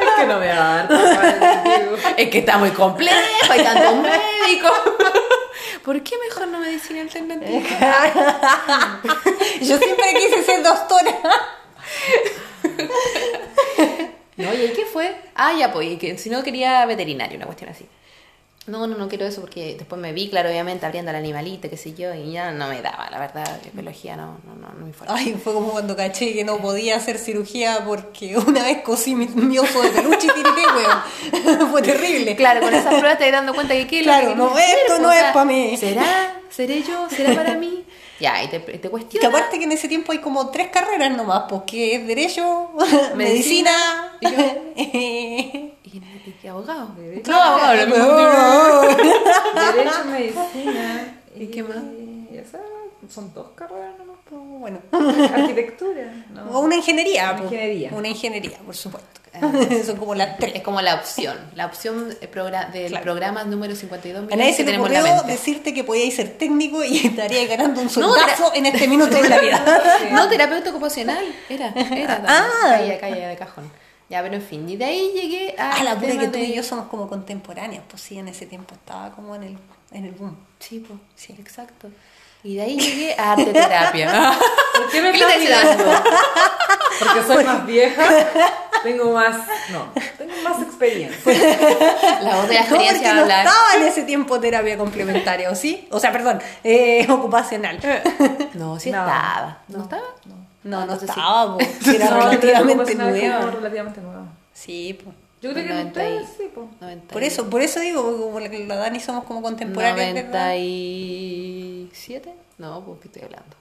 Es 0.00 0.10
que 0.16 0.26
no 0.26 0.38
me 0.38 0.48
va 0.48 0.54
a 0.54 0.76
dar 0.76 0.88
papá, 0.88 1.62
digo. 1.78 1.96
Es 2.16 2.30
que 2.30 2.38
está 2.38 2.56
muy 2.56 2.70
complejo, 2.70 3.20
hay 3.50 3.62
tantos 3.62 3.96
médicos. 3.96 4.72
¿Por 5.86 6.02
qué 6.02 6.16
mejor 6.18 6.48
no 6.48 6.55
medicina 6.76 7.00
alternativa? 7.02 7.60
Yo 9.60 9.78
siempre 9.78 10.14
quise 10.14 10.42
ser 10.44 10.62
doctora. 10.62 11.12
No, 14.38 14.52
¿y 14.52 14.68
qué 14.74 14.84
fue? 14.84 15.16
Ah, 15.34 15.54
ya, 15.58 15.72
pues, 15.72 15.88
y 15.92 15.96
que 15.96 16.18
si 16.18 16.28
no 16.28 16.42
quería 16.42 16.84
veterinario, 16.84 17.38
una 17.38 17.46
cuestión 17.46 17.70
así. 17.70 17.86
No, 18.66 18.86
no, 18.86 18.96
no 18.96 19.08
quiero 19.08 19.24
eso 19.26 19.40
porque 19.40 19.76
después 19.76 20.00
me 20.00 20.12
vi, 20.12 20.28
claro, 20.28 20.48
obviamente, 20.48 20.86
abriendo 20.86 21.10
al 21.10 21.16
animalito, 21.16 21.70
qué 21.70 21.76
sé 21.76 21.94
yo, 21.94 22.12
y 22.14 22.32
ya 22.32 22.50
no 22.50 22.68
me 22.68 22.82
daba, 22.82 23.08
la 23.10 23.20
verdad, 23.20 23.60
biología 23.72 24.16
no, 24.16 24.38
no, 24.44 24.56
no, 24.56 24.68
no 24.72 24.80
me 24.80 24.86
informa. 24.88 25.14
Ay, 25.14 25.38
fue 25.42 25.52
como 25.52 25.70
cuando 25.70 25.94
caché 25.96 26.34
que 26.34 26.44
no 26.44 26.58
podía 26.58 26.96
hacer 26.96 27.18
cirugía 27.18 27.84
porque 27.86 28.36
una 28.36 28.64
vez 28.64 28.82
cosí 28.82 29.14
mi, 29.14 29.28
mi 29.28 29.58
oso 29.58 29.82
de 29.82 29.90
peluche 29.90 30.26
y 30.26 30.30
tiré, 30.30 30.50
weón. 30.50 31.70
fue 31.70 31.82
terrible. 31.82 32.34
Claro, 32.34 32.60
con 32.60 32.74
esas 32.74 32.94
pruebas 32.94 33.18
te 33.18 33.30
dando 33.30 33.54
cuenta 33.54 33.74
que 33.74 33.86
qué 33.86 34.02
Claro, 34.02 34.30
que 34.30 34.34
no, 34.34 34.58
esto 34.58 34.92
hacer, 34.92 35.00
no 35.00 35.08
o 35.08 35.12
es 35.12 35.20
sea, 35.20 35.32
pa' 35.32 35.44
mí. 35.44 35.76
¿Será? 35.76 36.40
¿Seré 36.50 36.82
yo? 36.82 37.08
¿Será 37.08 37.34
para 37.34 37.54
mí? 37.54 37.84
Ya, 38.18 38.42
y 38.42 38.48
te, 38.48 38.60
te 38.60 38.88
Y 38.88 39.18
que 39.18 39.26
aparte 39.26 39.58
que 39.58 39.64
en 39.64 39.72
ese 39.72 39.88
tiempo 39.88 40.12
hay 40.12 40.18
como 40.18 40.48
tres 40.48 40.68
carreras 40.68 41.14
nomás, 41.14 41.42
porque 41.50 41.96
es 41.96 42.06
Derecho, 42.06 42.70
Medicina, 43.14 44.16
Medicina, 44.22 45.75
¿Y, 45.86 45.98
y 45.98 46.36
qué 46.42 46.48
abogado? 46.48 46.88
Derecho. 46.98 47.30
No, 47.30 47.40
abogado, 47.42 47.74
lo 47.74 47.86
mismo. 47.86 48.04
Derecho, 49.74 50.04
medicina. 50.10 51.18
¿Y 51.34 51.46
qué 51.46 51.62
más? 51.62 51.76
Y 51.76 52.36
esa 52.36 52.58
son 53.12 53.32
dos 53.32 53.48
carreras 53.54 53.96
nomás. 53.98 54.16
po. 54.28 54.36
bueno, 54.36 54.78
Arquitectura. 54.92 56.12
o 56.34 56.52
No. 56.52 56.60
una 56.60 56.76
ingeniería. 56.76 57.32
Una 57.32 57.42
ingeniería. 57.44 57.90
Una 57.92 58.08
ingeniería, 58.08 58.58
por 58.64 58.74
supuesto. 58.74 59.08
Ah. 59.34 59.52
Son 59.84 59.96
como 59.98 60.14
las 60.14 60.30
Es 60.30 60.36
tres. 60.38 60.62
como 60.62 60.80
la 60.80 60.94
opción, 60.94 61.36
la 61.54 61.66
opción 61.66 62.08
eh, 62.22 62.26
del 62.72 62.88
Claro. 62.88 63.02
programa 63.04 63.44
número 63.44 63.76
52 63.76 64.32
A 64.32 64.36
nadie 64.36 64.54
se 64.54 64.64
la 64.64 64.78
ocurrió 64.80 65.04
decirte 65.26 65.74
que 65.74 65.84
podíais 65.84 66.16
ser 66.16 66.38
técnico 66.38 66.82
y 66.82 66.96
estaríais 67.06 67.46
ganando 67.50 67.80
un 67.82 67.86
No, 67.86 67.92
soldazo 67.92 68.52
en 68.54 68.64
este 68.64 68.88
minuto 68.88 69.14
de 69.14 69.28
la 69.28 69.38
vida. 69.38 69.62
No, 70.12 70.26
terapeuta 70.30 70.70
ocupacional, 70.70 71.22
era, 71.50 71.68
era. 71.94 72.22
Ah. 72.26 72.48
Caía, 72.78 72.98
caía 72.98 73.28
de 73.28 73.36
cajón. 73.36 73.70
Ya, 74.08 74.22
pero 74.22 74.34
en 74.36 74.42
fin, 74.42 74.68
y 74.68 74.76
de 74.76 74.84
ahí 74.84 75.10
llegué 75.14 75.54
a... 75.58 75.72
Ah, 75.72 75.82
la 75.84 75.96
pura 75.96 76.16
que 76.16 76.28
tú 76.28 76.38
y 76.38 76.54
yo 76.54 76.62
somos 76.62 76.86
como 76.86 77.08
contemporáneos, 77.08 77.82
pues 77.90 78.02
sí, 78.02 78.18
en 78.18 78.28
ese 78.28 78.46
tiempo 78.46 78.74
estaba 78.74 79.10
como 79.10 79.34
en 79.34 79.42
el, 79.42 79.58
en 79.90 80.04
el 80.04 80.12
boom. 80.12 80.36
Sí, 80.60 80.78
pues, 80.86 80.98
Sí. 81.16 81.34
exacto. 81.38 81.88
Y 82.44 82.54
de 82.54 82.62
ahí 82.62 82.78
llegué 82.78 83.16
a 83.18 83.32
arte 83.32 83.52
terapia. 83.52 84.32
¿Por 84.76 84.90
qué 84.90 85.02
me 85.02 85.10
¿Qué 85.10 85.18
estás 85.18 85.38
mirando? 85.40 85.84
Porque 87.00 87.22
soy 87.26 87.44
más 87.44 87.66
vieja. 87.66 88.08
Tengo 88.84 89.12
más. 89.12 89.36
No, 89.72 89.92
tengo 90.16 90.32
más 90.44 90.62
experiencia. 90.62 91.32
La 92.22 92.36
voz 92.36 92.48
de 92.48 92.54
la 92.54 92.60
No, 92.62 92.68
porque 92.68 92.84
experiencia 92.84 93.08
va 93.08 93.10
a 93.10 93.14
no 93.16 93.20
hablar. 93.22 93.46
estaba 93.46 93.74
en 93.76 93.82
ese 93.82 94.02
tiempo 94.04 94.38
terapia 94.38 94.78
complementaria, 94.78 95.50
¿o 95.50 95.56
sí? 95.56 95.88
O 95.90 95.98
sea, 95.98 96.12
perdón, 96.12 96.40
eh, 96.62 97.04
ocupacional. 97.10 97.80
No, 98.54 98.78
sí 98.78 98.92
No. 98.92 98.98
estaba. 99.00 99.58
¿No, 99.66 99.82
estaba? 99.82 100.02
No, 100.26 100.35
no 100.66 100.82
entonces 100.82 101.10
sí. 101.12 101.18
estaba, 101.18 101.56
era 101.94 102.10
No, 102.10 102.16
relativamente 102.30 102.72
ocupacional 102.74 103.06
como 103.14 103.20
nueva. 103.28 103.50
relativamente 103.52 104.00
nueva. 104.00 104.26
Sí, 104.52 104.98
pues. 105.02 105.16
Yo 105.42 105.52
creo 105.52 105.64
que 105.64 105.70
en 105.70 105.76
90 105.92 106.08
y- 106.08 106.12
ustedes 106.16 106.36
sí, 106.38 106.44
po. 106.54 106.68
90 106.80 107.12
Por 107.12 107.22
eso, 107.22 107.48
por 107.50 107.60
eso 107.62 107.78
digo, 107.80 108.02
porque 108.02 108.20
como 108.22 108.40
la, 108.40 108.48
la 108.74 108.76
Dani 108.82 109.00
somos 109.00 109.24
como 109.24 109.42
contemporáneas, 109.42 110.14
¿verdad? 110.14 110.30
97? 110.54 112.34
No, 112.58 112.80
pues, 112.84 113.00
¿qué 113.00 113.08
estoy 113.08 113.22
hablando? 113.22 113.54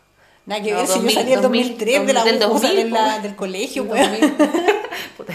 Nada 0.45 0.61
que 0.63 0.71
No, 0.71 0.77
ver, 0.77 0.87
si 0.87 0.93
2000, 0.93 1.13
yo 1.15 1.19
salí 1.21 1.33
en 1.33 1.41
2003 1.41 2.07
de 2.07 2.13
la, 2.13 2.23
del 2.23 2.35
o 2.35 2.39
sea, 2.39 2.47
2000, 2.69 2.75
de 2.75 2.89
la- 2.89 3.19
del 3.19 3.35
colegio, 3.35 3.87
pues. 3.87 4.01
2000. 4.09 4.35
Puta. 5.17 5.33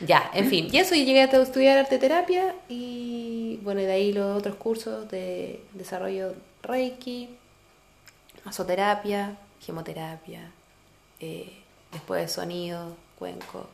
ya, 0.00 0.30
en 0.34 0.48
fin, 0.50 0.68
y 0.70 0.76
eso, 0.78 0.94
y 0.94 1.04
llegué 1.04 1.22
a 1.22 1.24
estudiar 1.24 1.78
arte 1.78 1.98
terapia 1.98 2.54
y 2.68 3.58
bueno, 3.62 3.80
y 3.80 3.84
de 3.84 3.92
ahí 3.92 4.12
los 4.12 4.36
otros 4.36 4.56
cursos 4.56 5.08
de 5.10 5.62
desarrollo 5.72 6.34
Reiki, 6.62 7.30
masoterapia, 8.44 9.36
gemoterapia, 9.64 10.50
eh, 11.20 11.52
después 11.92 12.22
de 12.22 12.28
sonido, 12.28 12.96
cuenco. 13.18 13.68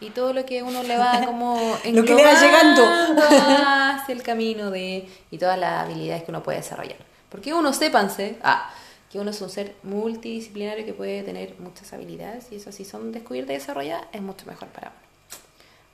Y 0.00 0.10
todo 0.10 0.32
lo 0.32 0.46
que 0.46 0.62
uno 0.62 0.82
le 0.82 0.96
va 0.96 1.22
como 1.26 1.56
Lo 1.84 2.04
que 2.04 2.14
le 2.14 2.24
va 2.24 2.40
llegando. 2.40 2.82
hacia 2.84 4.14
el 4.14 4.22
camino 4.22 4.70
de 4.70 5.08
y 5.30 5.38
todas 5.38 5.58
las 5.58 5.84
habilidades 5.84 6.24
que 6.24 6.30
uno 6.30 6.42
puede 6.42 6.58
desarrollar. 6.58 6.98
Porque 7.28 7.54
uno, 7.54 7.72
sépanse, 7.72 8.38
ah, 8.42 8.70
que 9.10 9.18
uno 9.18 9.30
es 9.30 9.40
un 9.40 9.50
ser 9.50 9.74
multidisciplinario 9.82 10.84
que 10.84 10.94
puede 10.94 11.22
tener 11.22 11.54
muchas 11.58 11.92
habilidades 11.92 12.46
y 12.50 12.56
eso 12.56 12.72
si 12.72 12.84
son 12.84 13.12
descubiertas 13.12 13.54
y 13.54 13.58
desarrolladas 13.58 14.06
es 14.12 14.22
mucho 14.22 14.46
mejor 14.46 14.68
para 14.68 14.88
uno. 14.88 14.98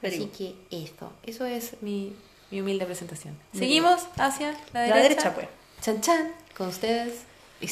Very 0.03 0.17
Así 0.17 0.27
que 0.27 0.55
eso, 0.85 1.13
eso 1.25 1.47
es 1.47 1.75
mi, 1.81 2.15
mi 2.51 2.61
humilde 2.61 2.85
presentación. 2.85 3.37
Seguimos 3.55 4.07
hacia 4.19 4.55
la 4.73 4.81
derecha. 4.83 4.97
La 4.97 5.03
derecha, 5.03 5.35
pues. 5.35 5.49
Chan 5.81 6.01
chan, 6.01 6.33
con 6.57 6.69
ustedes. 6.69 7.23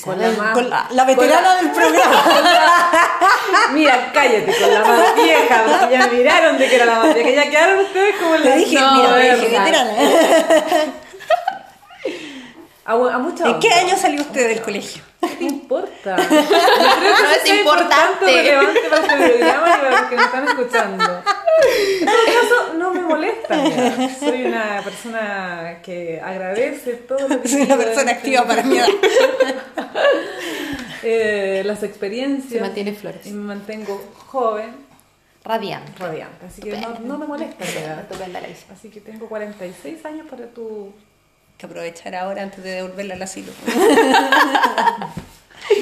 Con 0.02 0.18
la 0.18 0.52
Con 0.52 0.70
la, 0.70 0.86
la 0.90 1.04
veterana 1.04 1.36
con 1.42 1.44
la- 1.56 1.62
del 1.62 1.70
programa. 1.70 2.22
Mira, 3.72 4.10
cállate 4.12 4.56
con 4.58 4.74
la 4.74 4.80
más 4.80 5.14
vieja, 5.14 5.88
ya 5.90 6.06
miraron 6.08 6.58
de 6.58 6.68
que 6.68 6.76
era 6.76 6.86
la 6.86 6.94
más 7.00 7.14
vieja. 7.14 7.30
Ya 7.44 7.50
quedaron 7.50 7.78
ustedes 7.80 8.14
como 8.16 8.36
Le 8.36 8.48
la 8.50 8.56
dije, 8.56 8.80
no, 8.80 8.92
mira, 8.94 9.16
dije, 9.16 9.36
veterana. 9.36 9.92
A, 12.86 12.92
a 12.92 13.18
mucha 13.18 13.48
¿En 13.48 13.60
qué 13.60 13.70
año 13.70 13.96
salió 13.96 14.20
usted 14.20 14.48
del 14.48 14.60
colegio? 14.62 15.02
¿Qué 15.20 15.28
te 15.36 15.44
importa? 15.44 16.16
Yo 16.18 16.26
creo 16.26 16.38
que 16.38 17.22
No 17.22 17.30
es 17.30 17.42
sea 17.42 17.56
importante. 17.56 18.26
relevante 18.26 18.80
para 18.90 19.02
este 19.02 19.16
programa 19.38 19.68
y 19.68 19.78
para 19.78 19.90
los 19.90 20.00
que 20.10 20.16
nos 20.16 20.24
están 20.26 20.48
escuchando. 20.48 21.22
En 22.00 22.06
todo 22.06 22.24
caso, 22.26 22.74
no 22.74 22.90
me 22.92 23.00
molesta. 23.00 23.56
mira. 23.56 24.08
Soy 24.20 24.44
una 24.44 24.82
persona 24.84 25.78
que 25.82 26.20
agradece 26.20 26.92
todo 26.94 27.26
lo 27.26 27.40
que 27.40 27.48
Soy 27.48 27.62
una 27.62 27.76
persona 27.76 28.10
activa 28.12 28.44
para 28.46 28.62
mi 28.64 28.76
edad. 28.76 28.88
eh, 31.02 31.62
las 31.64 31.82
experiencias. 31.82 32.52
Se 32.52 32.60
mantiene 32.60 32.92
flores. 32.92 33.26
Y 33.26 33.30
me 33.30 33.44
mantengo 33.44 34.02
joven, 34.26 34.74
Radiante. 35.44 35.92
radiante. 35.98 36.46
Así 36.46 36.62
que 36.62 36.76
no, 36.76 36.98
no 37.00 37.18
me 37.18 37.26
molesta. 37.26 37.64
Así 38.72 38.88
que 38.90 39.00
tengo 39.00 39.28
46 39.28 40.04
años 40.04 40.26
para 40.28 40.46
tu... 40.46 40.92
Que 41.58 41.66
aprovechar 41.66 42.14
ahora 42.14 42.42
antes 42.42 42.62
de 42.62 42.70
devolverla 42.70 43.14
al 43.14 43.22
asilo. 43.22 43.52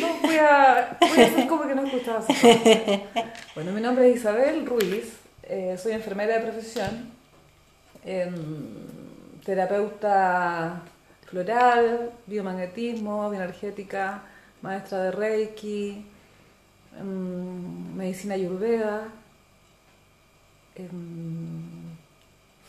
No, 0.00 0.14
voy 0.22 0.36
a, 0.36 0.96
voy 1.00 1.20
a 1.20 1.26
hacer 1.26 1.48
como 1.48 1.66
que 1.66 1.74
no 1.74 1.84
escuchaba. 1.84 2.24
Bueno, 3.56 3.72
mi 3.72 3.80
nombre 3.80 4.08
es 4.10 4.18
Isabel 4.18 4.64
Ruiz, 4.64 5.12
eh, 5.42 5.76
soy 5.76 5.92
enfermera 5.92 6.34
de 6.38 6.40
profesión, 6.40 7.10
em, 8.04 8.32
terapeuta 9.44 10.82
floral, 11.26 12.12
biomagnetismo, 12.28 13.28
bioenergética, 13.30 14.22
maestra 14.62 15.02
de 15.02 15.10
Reiki, 15.10 16.06
em, 16.98 17.94
medicina 17.96 18.34
ayurveda, 18.34 19.08
em, 20.76 21.81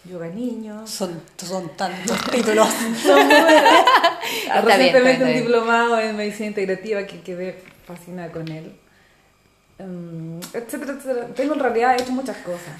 yoga 0.06 0.28
niños. 0.28 0.90
Son, 0.90 1.22
son 1.38 1.70
tantos 1.76 2.18
títulos. 2.32 2.68
bien, 3.06 4.66
Recientemente 4.66 5.24
un 5.24 5.34
diplomado 5.34 6.00
en 6.00 6.16
medicina 6.16 6.48
integrativa 6.48 7.06
que 7.06 7.22
quedé 7.22 7.64
fascinada 7.86 8.32
con 8.32 8.48
él. 8.50 8.74
Em, 9.80 10.40
etcétera, 10.54 10.94
etcétera. 10.94 11.28
Tengo 11.36 11.54
en 11.54 11.60
realidad 11.60 11.96
hecho 12.00 12.12
muchas 12.12 12.38
cosas. 12.38 12.74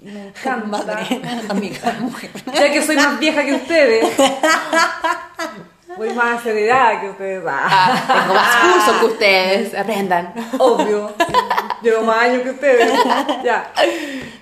Me 0.00 0.28
encanta. 0.28 0.66
Madre, 0.66 1.20
amiga, 1.48 1.96
mujer. 2.00 2.30
Ya 2.54 2.72
que 2.72 2.82
soy 2.82 2.96
más 2.96 3.18
vieja 3.18 3.44
que 3.44 3.54
ustedes. 3.54 4.12
Voy 5.96 6.12
más 6.14 6.40
acelerada 6.40 7.00
que 7.00 7.10
ustedes. 7.10 7.42
Ah, 7.46 7.66
Ah, 7.68 8.20
tengo 8.22 8.34
más 8.34 8.56
cursos 8.56 9.00
que 9.00 9.06
ustedes. 9.06 9.74
Aprendan. 9.74 10.34
obvio. 10.58 11.14
Llevo 11.82 12.02
más 12.04 12.18
años 12.18 12.42
que 12.42 12.50
ustedes. 12.50 12.92
Ya. 13.44 13.72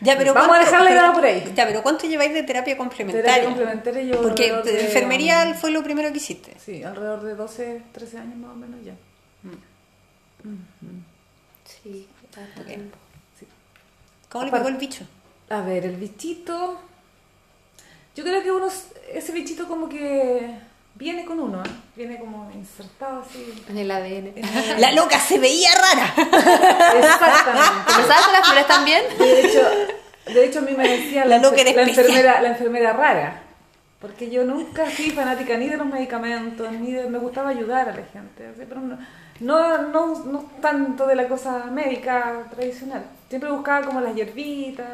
Ya, 0.00 0.16
pero 0.18 0.34
Vamos 0.34 0.49
a 0.49 0.52
¿cuánto- 0.61 0.66
dejarla 0.70 0.90
pero- 0.90 1.00
ya 1.06 1.12
por 1.12 1.25
ahí. 1.25 1.52
Ya, 1.54 1.66
pero 1.66 1.82
¿cuánto 1.82 2.06
lleváis 2.06 2.32
de 2.34 2.42
terapia 2.42 2.76
complementaria? 2.76 3.25
Terapia 3.34 3.49
complementaria 3.49 4.02
yo 4.02 4.23
Porque 4.23 4.52
de- 4.64 4.87
enfermería 4.87 5.54
fue 5.54 5.70
lo 5.70 5.82
primero 5.82 6.11
que 6.12 6.18
hiciste. 6.18 6.54
Sí, 6.64 6.82
alrededor 6.82 7.23
de 7.23 7.34
12, 7.34 7.82
13 7.92 8.18
años 8.18 8.37
más 8.37 8.50
o 8.52 8.54
menos 8.56 8.80
ya. 8.84 8.92
Sí, 11.82 12.08
tanto 12.34 12.62
tiempo. 12.64 12.96
¿Cómo 14.28 14.44
le 14.44 14.50
pegó 14.50 14.68
el 14.68 14.76
bicho? 14.76 15.04
A 15.50 15.61
ver, 15.61 15.87
el 15.87 15.96
bichito. 15.96 16.80
Yo 18.16 18.25
creo 18.25 18.42
que 18.42 18.50
uno, 18.52 18.68
ese 19.12 19.32
bichito 19.32 19.66
como 19.68 19.88
que 19.88 20.56
viene 20.94 21.24
con 21.24 21.40
uno, 21.40 21.62
¿eh? 21.62 21.68
viene 21.96 22.18
como 22.18 22.50
insertado 22.52 23.22
así. 23.22 23.64
En 23.68 23.78
el 23.78 23.90
ADN. 23.90 24.32
La 24.78 24.92
loca 24.92 25.18
se 25.18 25.38
veía 25.38 25.70
rara. 25.74 26.14
Exactamente. 26.96 27.90
¿Empezaste 27.90 28.32
las 28.32 28.46
flores 28.46 28.66
también? 28.66 29.02
De 29.18 29.40
hecho, 29.46 29.60
de 30.26 30.44
hecho 30.46 30.58
a 30.60 30.62
mí 30.62 30.72
me 30.76 30.88
decía 30.88 31.24
La 31.24 31.36
la, 31.38 31.42
loca 31.42 31.56
enfer- 31.62 31.74
la 31.74 31.82
enfermera, 31.82 32.40
la 32.40 32.48
enfermera 32.48 32.92
rara. 32.92 33.40
Porque 34.00 34.28
yo 34.30 34.44
nunca 34.44 34.84
fui 34.86 35.10
fanática 35.10 35.56
ni 35.56 35.68
de 35.68 35.78
los 35.78 35.86
medicamentos, 35.86 36.70
ni 36.72 36.92
de, 36.92 37.08
me 37.08 37.18
gustaba 37.18 37.48
ayudar 37.50 37.88
a 37.88 37.92
la 37.94 38.02
gente, 38.12 38.46
así, 38.46 38.62
pero 38.68 38.82
no, 38.82 38.98
no, 39.40 39.78
no, 39.88 40.24
no 40.26 40.50
tanto 40.60 41.06
de 41.06 41.14
la 41.16 41.26
cosa 41.26 41.64
médica 41.72 42.42
tradicional. 42.54 43.02
Siempre 43.30 43.50
buscaba 43.50 43.86
como 43.86 44.02
las 44.02 44.14
hierbitas, 44.14 44.86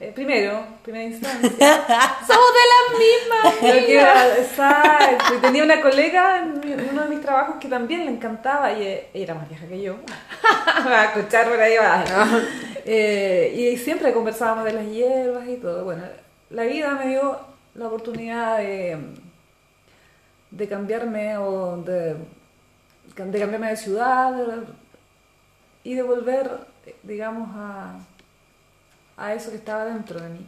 eh, 0.00 0.12
primero, 0.14 0.62
primera 0.82 1.04
instancia. 1.04 1.48
Somos 2.26 2.50
de 2.52 2.64
la 2.72 2.98
misma. 2.98 3.68
Lo 3.74 3.86
que 3.86 3.98
era, 3.98 4.36
exacto. 4.38 5.34
Y 5.34 5.38
tenía 5.38 5.64
una 5.64 5.80
colega 5.80 6.38
en 6.40 6.88
uno 6.90 7.02
de 7.04 7.08
mis 7.08 7.20
trabajos 7.22 7.56
que 7.60 7.68
también 7.68 8.04
le 8.04 8.10
encantaba 8.10 8.72
y 8.72 8.82
eh, 8.82 9.08
era 9.14 9.34
más 9.34 9.48
vieja 9.48 9.66
que 9.66 9.80
yo. 9.80 9.96
Me 10.84 10.90
va 10.90 11.00
a 11.02 11.04
escuchar 11.06 11.48
por 11.48 11.60
ahí 11.60 11.76
va. 11.78 12.04
Eh, 12.84 13.54
y 13.56 13.76
siempre 13.78 14.12
conversábamos 14.12 14.64
de 14.64 14.72
las 14.74 14.86
hierbas 14.86 15.48
y 15.48 15.56
todo. 15.56 15.84
Bueno, 15.84 16.04
la 16.50 16.62
vida 16.64 16.90
me 16.92 17.08
dio 17.08 17.38
la 17.74 17.86
oportunidad 17.88 18.58
de, 18.58 18.98
de 20.50 20.68
cambiarme 20.68 21.36
o 21.38 21.78
de, 21.78 22.14
de 22.14 23.14
cambiarme 23.14 23.68
de 23.70 23.76
ciudad 23.76 24.32
de- 24.32 24.86
y 25.84 25.94
de 25.94 26.02
volver, 26.02 26.50
digamos, 27.02 27.48
a, 27.54 27.98
a 29.16 29.34
eso 29.34 29.50
que 29.50 29.56
estaba 29.56 29.84
dentro 29.84 30.20
de 30.20 30.28
mí. 30.28 30.46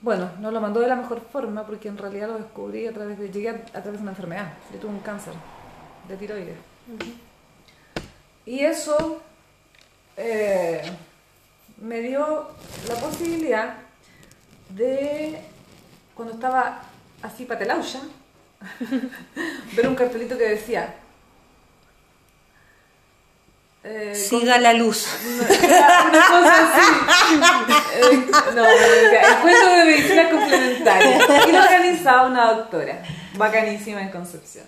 Bueno, 0.00 0.30
no 0.38 0.50
lo 0.50 0.60
mandó 0.60 0.80
de 0.80 0.88
la 0.88 0.96
mejor 0.96 1.22
forma 1.32 1.64
porque 1.64 1.88
en 1.88 1.96
realidad 1.96 2.28
lo 2.28 2.38
descubrí 2.38 2.86
a 2.86 2.92
través 2.92 3.18
de, 3.18 3.30
llegué 3.30 3.48
a, 3.48 3.52
a 3.52 3.82
través 3.82 3.94
de 3.94 4.02
una 4.02 4.10
enfermedad. 4.10 4.52
Yo 4.72 4.78
tuve 4.78 4.90
un 4.90 5.00
cáncer 5.00 5.32
de 6.08 6.16
tiroides. 6.16 6.56
Y 8.46 8.60
eso 8.60 9.22
eh, 10.16 10.82
me 11.80 12.00
dio 12.00 12.48
la 12.88 12.94
posibilidad 12.96 13.76
de, 14.68 15.40
cuando 16.14 16.34
estaba 16.34 16.82
así 17.22 17.46
patelaucha, 17.46 18.00
ver 19.76 19.88
un 19.88 19.94
cartelito 19.94 20.36
que 20.36 20.50
decía... 20.50 20.94
eh, 23.84 24.14
Siga 24.14 24.58
la 24.58 24.72
luz. 24.72 25.06
una 25.24 26.28
cosa 26.28 26.74
así. 26.74 26.82
Eh, 27.94 28.26
no, 28.30 28.52
no, 28.52 28.62
decía, 28.64 29.38
encuentro 29.38 29.72
de 29.72 29.84
medicina 29.84 30.30
complementaria. 30.30 31.18
Y 31.48 31.52
lo 31.52 31.62
organizaba 31.62 32.26
una 32.26 32.52
doctora, 32.52 33.02
bacanísima 33.36 34.02
en 34.02 34.10
Concepción. 34.10 34.64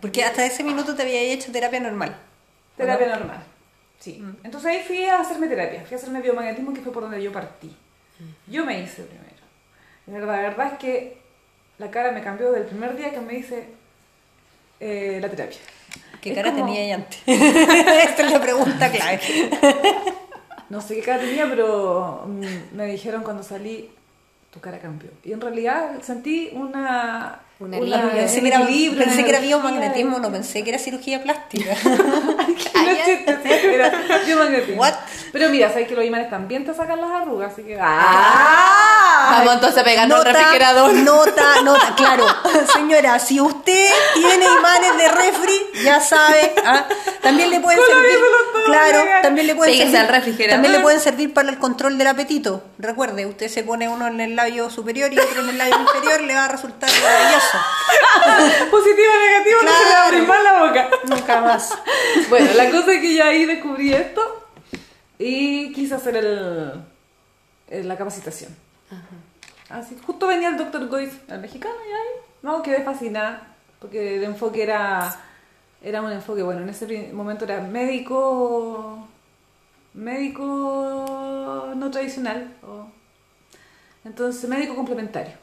Porque 0.00 0.24
hasta 0.24 0.44
ese 0.44 0.64
minuto 0.64 0.94
te 0.96 1.02
había 1.02 1.20
hecho 1.20 1.52
terapia 1.52 1.78
normal. 1.78 2.16
Terapia 2.76 3.06
normal. 3.16 3.44
Sí. 4.00 4.22
Entonces 4.42 4.70
ahí 4.70 4.82
fui 4.84 5.04
a 5.04 5.20
hacerme 5.20 5.46
terapia, 5.46 5.84
fui 5.86 5.94
a 5.94 5.98
hacerme 5.98 6.20
biomagnetismo, 6.20 6.74
que 6.74 6.80
fue 6.80 6.92
por 6.92 7.02
donde 7.04 7.22
yo 7.22 7.32
partí. 7.32 7.74
Yo 8.46 8.64
me 8.64 8.80
hice 8.80 9.02
primero. 9.02 9.28
La 10.06 10.14
verdad, 10.14 10.36
la 10.36 10.42
verdad 10.42 10.72
es 10.72 10.78
que 10.78 11.18
la 11.78 11.90
cara 11.90 12.10
me 12.10 12.22
cambió 12.22 12.50
del 12.50 12.64
primer 12.64 12.96
día 12.96 13.10
que 13.12 13.20
me 13.20 13.34
hice 13.34 13.68
eh, 14.80 15.18
la 15.20 15.28
terapia. 15.28 15.58
¿Qué 16.20 16.30
Es 16.30 16.36
cara 16.36 16.50
como- 16.52 16.66
tenía 16.66 16.80
ella 16.82 16.94
antes? 16.96 17.18
Esta 17.26 18.22
es 18.26 18.32
la 18.32 18.40
pregunta 18.40 18.90
clave. 18.90 19.20
No 20.70 20.82
sé 20.82 20.96
qué 20.96 21.00
cara 21.02 21.20
tenía, 21.20 21.48
pero 21.48 22.24
mm, 22.26 22.76
me 22.76 22.84
dijeron 22.86 23.22
cuando 23.22 23.42
salí, 23.42 23.88
tu 24.52 24.60
cara 24.60 24.78
cambió. 24.78 25.08
Y 25.24 25.32
en 25.32 25.40
realidad 25.40 26.02
sentí 26.02 26.50
una... 26.52 27.40
Un 27.60 27.74
una- 27.74 27.96
alivio. 27.96 28.10
Pensé 28.12 28.40
que 28.40 28.48
era, 28.48 28.62
equilibrio, 28.62 29.04
pensé 29.04 29.24
que 29.24 29.30
era 29.30 29.40
biomagnetismo, 29.40 30.18
no 30.20 30.30
pensé 30.30 30.62
que 30.62 30.70
era 30.70 30.78
cirugía 30.78 31.22
plástica. 31.22 31.74
Era 33.48 33.90
biomagnetismo. 34.26 34.80
What? 34.80 34.94
Pero 35.32 35.48
mira, 35.50 35.68
sabes 35.70 35.88
que 35.88 35.94
los 35.94 36.04
imanes 36.04 36.30
también 36.30 36.64
te 36.64 36.74
sacan 36.74 37.00
las 37.00 37.10
arrugas, 37.10 37.52
así 37.52 37.62
que... 37.62 37.78
¡Ah! 37.80 39.36
Vamos 39.38 39.54
entonces 39.54 39.82
pegando 39.82 40.16
al 40.16 40.24
refrigerador. 40.24 40.92
Nota, 40.94 41.60
nota, 41.64 41.94
claro. 41.96 42.26
Señora, 42.72 43.18
si 43.18 43.40
usted 43.40 43.88
tiene 44.14 44.44
imanes 44.46 44.96
de 44.96 45.08
refri, 45.08 45.60
ya 45.84 46.00
sabe. 46.00 46.54
¿ah? 46.64 46.86
También 47.22 47.50
le 47.50 47.60
pueden 47.60 47.80
servir. 47.84 48.18
Claro, 48.66 49.00
también 49.22 49.46
le 49.46 49.54
pueden 49.54 49.72
Péguese 49.74 49.90
servir. 49.92 50.06
al 50.06 50.14
refrigerador. 50.14 50.54
También 50.54 50.72
le 50.72 50.80
pueden 50.80 51.00
servir 51.00 51.34
para 51.34 51.50
el 51.50 51.58
control 51.58 51.98
del 51.98 52.06
apetito. 52.06 52.62
Recuerde, 52.78 53.26
usted 53.26 53.48
se 53.48 53.62
pone 53.64 53.88
uno 53.88 54.06
en 54.06 54.20
el 54.20 54.36
labio 54.36 54.70
superior 54.70 55.12
y 55.12 55.18
otro 55.18 55.42
en 55.42 55.50
el 55.50 55.58
labio 55.58 55.76
inferior, 55.80 56.20
le 56.22 56.34
va 56.34 56.44
a 56.46 56.48
resultar 56.48 56.90
maravilloso. 57.02 57.47
Positivo 58.70 59.08
o 59.14 59.26
negativo, 59.26 59.62
no 59.62 59.70
se 59.72 59.84
le 59.84 59.90
va 59.92 59.98
a 60.02 60.06
abrir 60.06 60.26
más 60.28 60.42
la 60.42 60.66
boca. 60.66 60.88
Nunca 61.04 61.40
más. 61.40 61.78
Bueno, 62.28 62.52
la 62.54 62.70
cosa 62.70 62.92
es 62.94 63.00
que 63.00 63.14
ya 63.14 63.26
ahí 63.28 63.44
descubrí 63.46 63.92
esto 63.92 64.46
y 65.18 65.72
quise 65.72 65.94
hacer 65.94 66.16
el, 66.16 66.72
el- 67.68 67.88
la 67.88 67.96
capacitación. 67.96 68.54
Así, 69.68 69.96
justo 70.06 70.26
venía 70.26 70.48
el 70.48 70.56
doctor 70.56 70.86
Goiz, 70.88 71.12
el 71.28 71.40
mexicano, 71.40 71.74
y 71.86 71.92
ahí, 71.92 72.22
no, 72.42 72.62
quedé 72.62 72.82
fascinada, 72.82 73.54
porque 73.80 74.16
el 74.16 74.24
enfoque 74.24 74.62
era, 74.62 75.14
era 75.82 76.00
un 76.00 76.10
enfoque, 76.12 76.42
bueno, 76.42 76.62
en 76.62 76.70
ese 76.70 77.10
momento 77.12 77.44
era 77.44 77.60
médico, 77.60 79.06
médico 79.94 81.72
no 81.76 81.90
tradicional, 81.90 82.54
o 82.66 82.86
Entonces, 84.04 84.48
médico 84.48 84.74
complementario. 84.74 85.34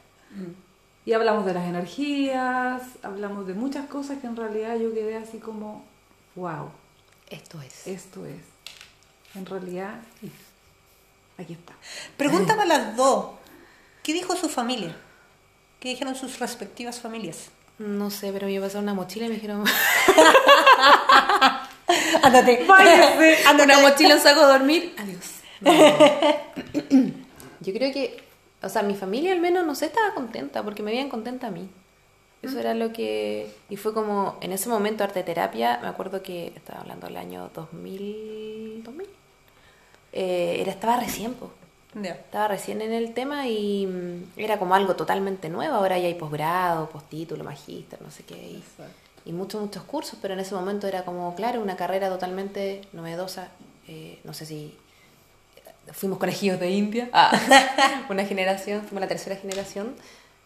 Y 1.05 1.13
hablamos 1.13 1.45
de 1.45 1.53
las 1.53 1.65
energías, 1.65 2.81
hablamos 3.03 3.45
de 3.45 3.53
muchas 3.53 3.87
cosas 3.87 4.17
que 4.19 4.27
en 4.27 4.35
realidad 4.35 4.75
yo 4.77 4.91
quedé 4.93 5.15
así 5.17 5.37
como, 5.37 5.85
wow, 6.35 6.71
Esto 7.29 7.61
es. 7.61 7.85
esto 7.85 8.25
es. 8.25 8.41
En 9.35 9.45
realidad, 9.45 9.99
aquí 11.37 11.53
está. 11.53 11.73
Pregunta 12.17 12.55
para 12.55 12.65
las 12.65 12.95
dos. 12.95 13.27
¿Qué 14.01 14.13
dijo 14.13 14.35
su 14.35 14.49
familia? 14.49 14.95
¿Qué 15.79 15.89
dijeron 15.89 16.15
sus 16.15 16.39
respectivas 16.39 16.99
familias? 16.99 17.49
No 17.77 18.09
sé, 18.09 18.31
pero 18.31 18.47
me 18.47 18.59
pasaron 18.59 18.85
una 18.85 18.93
mochila 18.93 19.25
y 19.25 19.29
me 19.29 19.35
dijeron... 19.35 19.63
Ándate. 22.23 22.65
Váyase. 22.65 23.43
una 23.63 23.79
mochila, 23.79 24.15
un 24.15 24.21
saco 24.21 24.41
a 24.41 24.57
dormir. 24.57 24.95
Adiós. 24.97 25.25
No. 25.61 25.71
Yo 27.61 27.73
creo 27.73 27.93
que, 27.93 28.23
o 28.65 28.69
sea, 28.69 28.81
mi 28.81 28.95
familia 28.95 29.31
al 29.31 29.41
menos, 29.41 29.65
no 29.65 29.75
sé, 29.75 29.85
estaba 29.85 30.13
contenta 30.15 30.63
porque 30.63 30.81
me 30.81 30.91
veían 30.91 31.09
contenta 31.09 31.47
a 31.47 31.51
mí. 31.51 31.69
Eso 32.41 32.59
era 32.59 32.73
lo 32.73 32.91
que... 32.91 33.51
Y 33.69 33.77
fue 33.77 33.93
como, 33.93 34.37
en 34.41 34.51
ese 34.51 34.69
momento, 34.69 35.03
arte 35.03 35.23
terapia, 35.23 35.79
me 35.81 35.87
acuerdo 35.87 36.21
que 36.21 36.47
estaba 36.55 36.81
hablando 36.81 37.07
del 37.07 37.17
año 37.17 37.49
2000... 37.53 38.83
2000. 38.83 39.07
Eh, 40.13 40.57
era, 40.61 40.71
estaba 40.71 40.97
recién, 40.97 41.33
po. 41.35 41.51
Estaba 42.03 42.49
recién 42.49 42.81
en 42.81 42.91
el 42.91 43.13
tema 43.13 43.47
y 43.47 43.87
mm, 43.87 44.39
era 44.39 44.59
como 44.59 44.75
algo 44.75 44.95
totalmente 44.95 45.49
nuevo. 45.49 45.75
Ahora 45.75 45.97
ya 45.97 46.07
hay 46.07 46.15
posgrado, 46.15 46.89
postítulo, 46.89 47.43
magíster, 47.43 48.01
no 48.01 48.11
sé 48.11 48.23
qué. 48.23 48.35
Y, 48.35 48.63
y 49.25 49.31
muchos, 49.31 49.61
muchos 49.61 49.83
cursos, 49.83 50.19
pero 50.21 50.33
en 50.33 50.39
ese 50.39 50.55
momento 50.55 50.87
era 50.87 51.05
como, 51.05 51.33
claro, 51.35 51.61
una 51.61 51.75
carrera 51.75 52.09
totalmente 52.09 52.81
novedosa. 52.93 53.49
Eh, 53.87 54.19
no 54.23 54.33
sé 54.33 54.45
si 54.45 54.75
fuimos 55.93 56.17
conejillos 56.19 56.59
de 56.59 56.71
India, 56.71 57.09
Ah, 57.13 57.31
una 58.09 58.25
generación, 58.25 58.81
fuimos 58.83 59.01
la 59.01 59.07
tercera 59.07 59.35
generación 59.35 59.95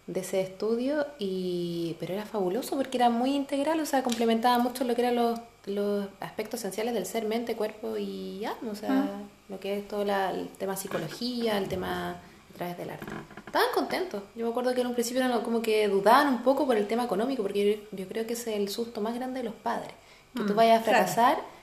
de 0.08 0.22
ese 0.22 0.41
estudio, 0.41 1.05
y, 1.19 1.96
pero 2.00 2.13
era 2.15 2.25
fabuloso 2.25 2.75
porque 2.75 2.98
era 2.98 3.10
muy 3.10 3.36
integral, 3.36 3.79
o 3.79 3.86
sea, 3.86 4.01
complementaba 4.03 4.58
mucho 4.58 4.84
lo 4.84 4.96
que 4.96 5.01
eran 5.03 5.15
los, 5.15 5.39
los 5.67 6.08
aspectos 6.19 6.62
esenciales 6.62 6.93
del 6.96 7.05
ser, 7.05 7.25
mente, 7.25 7.55
cuerpo 7.55 7.96
y 7.98 8.43
alma, 8.43 8.72
o 8.72 8.75
sea, 8.75 9.22
lo 9.50 9.60
que 9.60 9.77
es 9.77 9.88
todo 9.88 10.03
la- 10.05 10.31
el 10.31 10.48
tema 10.50 10.75
psicología, 10.75 11.58
el 11.60 11.67
tema 11.69 12.12
a 12.13 12.55
través 12.58 12.77
del 12.77 12.89
arte. 12.89 13.05
Estaban 13.46 13.67
contentos. 13.74 14.24
Yo 14.36 14.46
me 14.46 14.51
acuerdo 14.51 14.74
que 14.74 14.81
en 14.81 14.88
un 14.88 14.93
principio 14.93 15.24
eran 15.24 15.41
como 15.41 15.62
que 15.62 15.88
dudaban 15.88 16.27
un 16.27 16.43
poco 16.43 16.65
por 16.65 16.75
el 16.75 16.88
tema 16.88 17.03
económico, 17.03 17.43
porque 17.43 17.81
yo, 17.91 17.98
yo 17.98 18.08
creo 18.08 18.25
que 18.27 18.34
es 18.34 18.48
el 18.48 18.67
susto 18.69 19.01
más 19.01 19.13
grande 19.15 19.39
de 19.41 19.46
los 19.46 19.53
padres. 19.55 19.93
Que 20.36 20.43
tú 20.43 20.53
vayas 20.55 20.81
a 20.81 20.84
claro. 20.84 21.05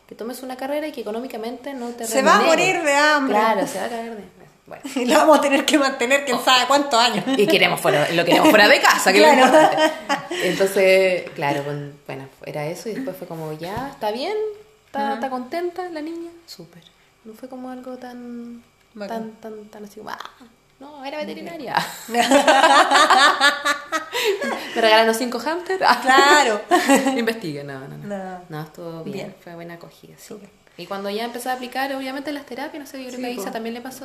Que 0.06 0.14
tomes 0.14 0.42
una 0.42 0.56
carrera 0.56 0.86
y 0.86 0.92
que 0.92 1.00
económicamente 1.00 1.74
no 1.74 1.88
te 1.90 2.06
Se 2.06 2.22
va 2.22 2.36
a 2.36 2.42
morir 2.42 2.82
de 2.82 2.94
hambre. 2.94 3.36
Claro, 3.36 3.66
se 3.66 3.78
va 3.78 3.86
a 3.86 3.88
caer 3.88 4.16
de 4.16 4.24
Bueno. 4.66 4.82
Y 4.94 5.04
lo 5.04 5.14
vamos 5.14 5.38
a 5.38 5.42
tener 5.42 5.64
que 5.64 5.78
mantener 5.78 6.24
quién 6.24 6.38
sabe 6.44 6.66
cuántos 6.66 6.98
años. 7.00 7.24
Y 7.36 7.46
queremos 7.46 7.80
fuera, 7.80 8.08
lo 8.12 8.24
queremos 8.24 8.50
fuera 8.50 8.68
de 8.68 8.80
casa, 8.80 9.12
que 9.12 9.18
Claro. 9.18 9.68
Entonces, 10.30 11.30
claro, 11.30 11.62
bueno, 12.06 12.28
era 12.44 12.66
eso 12.66 12.88
y 12.88 12.94
después 12.94 13.16
fue 13.16 13.26
como, 13.26 13.52
ya, 13.52 13.90
está 13.92 14.10
bien, 14.10 14.36
está, 14.86 15.14
está 15.14 15.30
contenta 15.30 15.88
la 15.88 16.00
niña, 16.00 16.30
súper. 16.46 16.82
No 17.24 17.32
fue 17.34 17.48
como 17.48 17.70
algo 17.70 17.96
tan, 17.96 18.62
Bacán. 18.94 19.32
tan, 19.40 19.52
tan, 19.54 19.64
tan 19.68 19.84
así 19.84 19.98
como, 19.98 20.10
ah, 20.10 20.30
no, 20.78 21.04
era 21.04 21.18
veterinaria. 21.18 21.74
Me 24.74 24.80
regalaron 24.80 25.14
cinco 25.14 25.38
hamsters. 25.38 25.82
Ah. 25.86 26.00
Claro. 26.02 26.60
Investigue, 27.18 27.64
no, 27.64 27.80
no, 27.80 27.96
no. 27.98 28.06
No. 28.06 28.40
No, 28.48 28.60
estuvo 28.62 29.04
bien, 29.04 29.14
Bien. 29.16 29.34
fue 29.42 29.54
buena 29.54 29.74
acogida, 29.74 30.14
sí. 30.18 30.36
Y 30.78 30.86
cuando 30.86 31.08
ya 31.10 31.24
empecé 31.24 31.48
a 31.48 31.54
aplicar, 31.54 31.92
obviamente 31.94 32.32
las 32.32 32.44
terapias, 32.46 32.80
no 32.82 32.86
sé, 32.86 32.98
yo 32.98 33.08
creo 33.08 33.16
Sí, 33.16 33.22
que 33.22 33.28
a 33.28 33.30
Isa 33.30 33.50
también 33.50 33.74
le 33.74 33.80
pasó, 33.80 34.04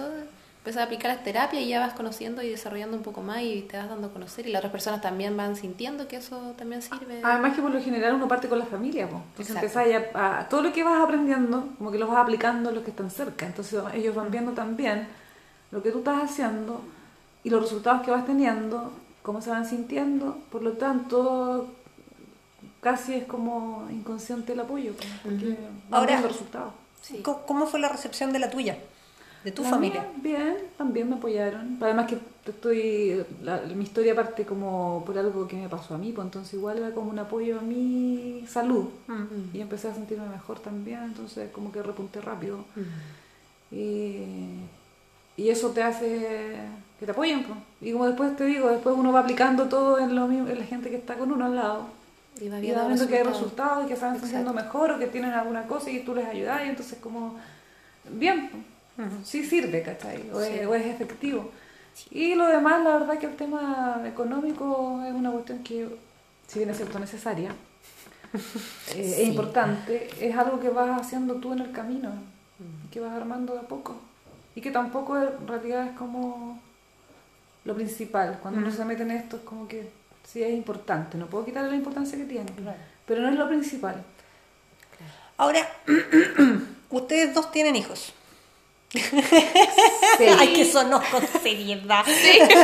empecé 0.59 0.79
a 0.79 0.83
aplicar 0.83 1.11
las 1.13 1.23
terapias 1.23 1.61
y 1.63 1.67
ya 1.67 1.79
vas 1.81 1.93
conociendo 1.93 2.41
y 2.41 2.49
desarrollando 2.49 2.95
un 2.95 3.03
poco 3.03 3.21
más 3.21 3.41
y 3.41 3.63
te 3.63 3.75
vas 3.77 3.89
dando 3.89 4.07
a 4.07 4.11
conocer 4.13 4.47
y 4.47 4.51
las 4.51 4.59
otras 4.59 4.71
personas 4.71 5.01
también 5.01 5.35
van 5.35 5.55
sintiendo 5.57 6.07
que 6.07 6.15
eso 6.17 6.53
también 6.57 6.81
sirve. 6.81 7.19
Además 7.23 7.55
que 7.55 7.61
por 7.61 7.71
lo 7.71 7.81
general 7.81 8.13
uno 8.13 8.27
parte 8.29 8.47
con 8.47 8.57
la 8.59 8.65
familia, 8.65 9.09
po. 9.09 9.17
entonces 9.31 9.53
Exacto. 9.55 9.79
empezáis 9.89 10.15
a, 10.15 10.39
a- 10.39 10.47
todo 10.49 10.61
lo 10.61 10.71
que 10.71 10.83
vas 10.83 11.03
aprendiendo, 11.03 11.67
como 11.77 11.91
que 11.91 11.97
lo 11.99 12.07
vas 12.07 12.17
aplicando 12.19 12.69
a 12.69 12.71
los 12.71 12.83
que 12.83 12.91
están 12.91 13.11
cerca, 13.11 13.45
entonces 13.47 13.81
ellos 13.93 14.15
van 14.15 14.31
viendo 14.31 14.53
también 14.53 15.07
lo 15.71 15.83
que 15.83 15.91
tú 15.91 15.97
estás 15.99 16.23
haciendo 16.23 16.81
y 17.43 17.49
los 17.49 17.61
resultados 17.61 18.03
que 18.03 18.11
vas 18.11 18.25
teniendo, 18.25 18.93
cómo 19.23 19.41
se 19.41 19.49
van 19.49 19.65
sintiendo, 19.65 20.37
por 20.51 20.63
lo 20.63 20.73
tanto 20.73 21.67
casi 22.81 23.13
es 23.13 23.25
como 23.25 23.87
inconsciente 23.91 24.53
el 24.53 24.59
apoyo, 24.59 24.93
po, 24.93 25.03
porque 25.23 25.45
van 25.89 25.99
Ahora- 25.99 26.07
viendo 26.13 26.27
resultados. 26.29 26.73
Sí. 27.01 27.21
¿Cómo- 27.21 27.41
¿Cómo 27.45 27.65
fue 27.67 27.79
la 27.79 27.89
recepción 27.89 28.31
de 28.33 28.39
la 28.39 28.49
tuya? 28.49 28.77
De 29.43 29.51
tu 29.51 29.63
La 29.63 29.69
familia. 29.71 30.01
mía, 30.01 30.37
Bien, 30.37 30.57
también 30.77 31.09
me 31.09 31.15
apoyaron. 31.15 31.77
Además 31.81 32.05
que 32.07 32.19
estoy, 32.45 33.23
la- 33.41 33.61
mi 33.75 33.83
historia 33.83 34.15
parte 34.15 34.45
como 34.45 35.03
por 35.05 35.17
algo 35.17 35.47
que 35.47 35.55
me 35.55 35.67
pasó 35.69 35.95
a 35.95 35.97
mí, 35.97 36.11
pues 36.11 36.25
entonces 36.25 36.53
igual 36.53 36.77
era 36.77 36.91
como 36.93 37.09
un 37.09 37.17
apoyo 37.17 37.57
a 37.59 37.61
mi 37.63 38.45
salud. 38.47 38.85
Y 39.53 39.59
empecé 39.61 39.87
a 39.89 39.93
sentirme 39.95 40.27
mejor 40.29 40.59
también, 40.59 41.03
entonces 41.03 41.49
como 41.51 41.71
que 41.71 41.81
repunté 41.81 42.21
rápido. 42.21 42.59
Y, 43.71 44.23
y 45.37 45.49
eso 45.49 45.69
te 45.71 45.83
hace 45.83 46.55
que 46.99 47.05
te 47.05 47.11
apoyen. 47.11 47.43
pues. 47.43 47.57
Y 47.81 47.93
como 47.93 48.05
después 48.07 48.35
te 48.35 48.45
digo, 48.45 48.69
después 48.69 48.95
uno 48.97 49.11
va 49.11 49.21
aplicando 49.21 49.65
todo 49.67 49.97
en, 49.99 50.15
lo 50.15 50.27
mismo, 50.27 50.47
en 50.49 50.59
la 50.59 50.65
gente 50.65 50.89
que 50.89 50.97
está 50.97 51.15
con 51.15 51.31
uno 51.31 51.45
al 51.45 51.55
lado. 51.55 51.87
Y 52.39 52.47
va 52.49 52.57
Y 52.59 52.61
viendo 52.61 52.81
va 52.81 52.87
viendo 52.87 53.07
que 53.07 53.17
hay 53.17 53.23
resultados. 53.23 53.85
y 53.85 53.87
que 53.87 53.95
sintiendo 53.95 54.25
Exacto. 54.27 54.53
mejor 54.53 54.91
o 54.91 54.99
que 54.99 55.07
tienen 55.07 55.31
alguna 55.31 55.63
cosa 55.67 55.89
y 55.89 55.99
tú 56.03 56.13
les 56.15 56.27
ayudas 56.27 56.61
y 56.65 56.69
entonces 56.69 56.97
como 57.01 57.37
bien, 58.09 58.49
pues, 58.95 59.09
sí 59.23 59.43
sirve, 59.45 59.81
¿cachai? 59.81 60.29
O, 60.33 60.39
Sí. 60.41 60.47
es, 60.59 60.67
o 60.67 60.75
es 60.75 60.85
efectivo. 60.85 61.51
Y 62.09 62.35
lo 62.35 62.47
demás, 62.47 62.83
la 62.83 62.97
verdad 62.99 63.17
que 63.17 63.25
el 63.25 63.35
tema 63.35 64.01
económico 64.05 65.01
es 65.05 65.13
una 65.13 65.31
cuestión 65.31 65.59
que, 65.63 65.87
si 66.47 66.59
bien 66.59 66.69
es 66.69 66.77
cierto, 66.77 66.99
necesaria, 66.99 67.51
eh, 68.95 69.15
es 69.21 69.27
importante, 69.27 70.09
es 70.19 70.35
algo 70.37 70.59
que 70.59 70.69
vas 70.69 71.01
haciendo 71.01 71.35
tú 71.35 71.51
en 71.53 71.59
el 71.59 71.71
camino, 71.71 72.11
que 72.91 72.99
vas 72.99 73.11
armando 73.13 73.53
de 73.53 73.59
a 73.59 73.63
poco. 73.63 73.95
Y 74.55 74.61
que 74.61 74.71
tampoco 74.71 75.17
en 75.17 75.47
realidad 75.47 75.87
es 75.87 75.97
como 75.97 76.59
lo 77.65 77.75
principal. 77.75 78.39
Cuando 78.41 78.59
uno 78.59 78.71
se 78.71 78.83
mete 78.85 79.03
en 79.03 79.11
esto 79.11 79.37
es 79.37 79.43
como 79.43 79.67
que 79.67 79.89
sí 80.27 80.43
es 80.43 80.51
importante, 80.51 81.17
no 81.17 81.27
puedo 81.27 81.45
quitarle 81.45 81.69
la 81.69 81.75
importancia 81.75 82.17
que 82.17 82.25
tiene, 82.25 82.51
Claro. 82.51 82.77
pero 83.05 83.21
no 83.21 83.29
es 83.29 83.35
lo 83.35 83.47
principal. 83.47 84.03
Ahora, 85.37 85.67
ustedes 86.89 87.33
dos 87.33 87.51
tienen 87.51 87.75
hijos. 87.75 88.13
Sí. 88.91 88.99
Hay 90.39 90.53
que 90.53 90.65
sonó 90.65 91.01
con 91.11 91.25
seriedad. 91.41 92.03
que 92.05 92.59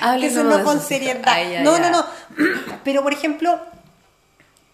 Háblenos 0.00 0.34
sonó 0.34 0.58
de 0.58 0.64
con 0.64 0.80
seriedad. 0.80 1.22
Ay, 1.24 1.54
ay, 1.56 1.64
no, 1.64 1.74
ay. 1.74 1.82
no, 1.82 1.90
no. 1.90 2.04
Pero, 2.84 3.02
por 3.02 3.12
ejemplo, 3.12 3.58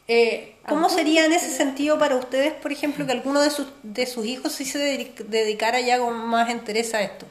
eh, 0.09 0.55
¿cómo 0.69 0.89
sería 0.89 1.25
en 1.25 1.33
ese 1.33 1.51
sentido 1.51 1.99
para 1.99 2.17
ustedes, 2.17 2.53
por 2.53 2.73
ejemplo, 2.73 3.07
que 3.07 3.13
alguno 3.13 3.41
de 3.41 3.51
sus, 3.51 3.69
de 3.83 4.07
sus 4.07 4.27
hijos 4.27 4.53
sí 4.53 4.65
se 4.65 4.79
dedic- 4.79 5.25
dedicara 5.27 5.81
ya 5.81 5.99
con 5.99 6.17
más 6.27 6.51
interés 6.51 6.93
a 6.95 7.03
esto? 7.03 7.27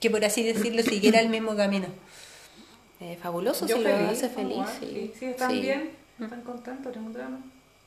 Que 0.00 0.10
por 0.10 0.24
así 0.24 0.42
decirlo, 0.42 0.82
siguiera 0.82 1.20
el 1.20 1.28
mismo 1.28 1.56
camino. 1.56 1.86
Eh, 3.00 3.18
fabuloso, 3.22 3.66
Yo 3.66 3.76
si 3.76 3.82
feliz, 3.82 4.00
lo 4.00 4.08
hace 4.10 4.28
feliz. 4.28 4.52
igual, 4.52 4.68
sí. 4.80 4.86
sí, 4.92 5.12
sí, 5.18 5.24
están 5.26 5.50
Sí. 5.50 5.60
bien, 5.60 5.90
están 6.20 6.42
contentos, 6.42 6.94
ningún 6.96 7.12
drama. 7.12 7.40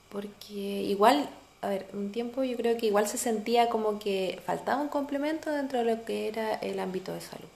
Porque 0.10 0.54
igual, 0.54 1.30
a 1.62 1.70
ver, 1.70 1.88
un 1.94 2.12
tiempo 2.12 2.44
yo 2.44 2.56
creo 2.58 2.78
que 2.78 2.86
igual 2.88 3.08
se 3.08 3.18
sentía 3.18 3.68
como 3.70 4.00
que 4.00 4.40
faltaba 4.46 4.82
un 4.82 4.88
complemento 4.90 5.52
dentro 5.52 5.80
de 5.80 5.86
lo 5.86 6.06
que 6.06 6.28
era 6.28 6.56
el 6.56 6.80
ámbito 6.80 7.14
de 7.14 7.22
salud. 7.22 7.48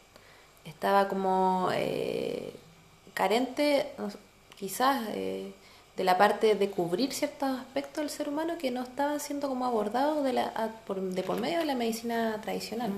Estaba 0.65 1.07
como 1.07 1.69
eh, 1.73 2.53
carente, 3.13 3.87
quizás, 4.59 5.01
eh, 5.13 5.51
de 6.01 6.05
la 6.05 6.17
parte 6.17 6.55
de 6.55 6.69
cubrir 6.71 7.13
ciertos 7.13 7.47
aspectos 7.59 7.97
del 8.01 8.09
ser 8.09 8.27
humano 8.27 8.53
que 8.57 8.71
no 8.71 8.81
estaban 8.81 9.19
siendo 9.19 9.47
como 9.47 9.65
abordados 9.65 10.23
de, 10.23 10.33
la, 10.33 10.45
a- 10.55 10.69
por, 10.87 10.99
de 10.99 11.21
por 11.21 11.39
medio 11.39 11.59
de 11.59 11.65
la 11.65 11.75
medicina 11.75 12.39
tradicional, 12.41 12.91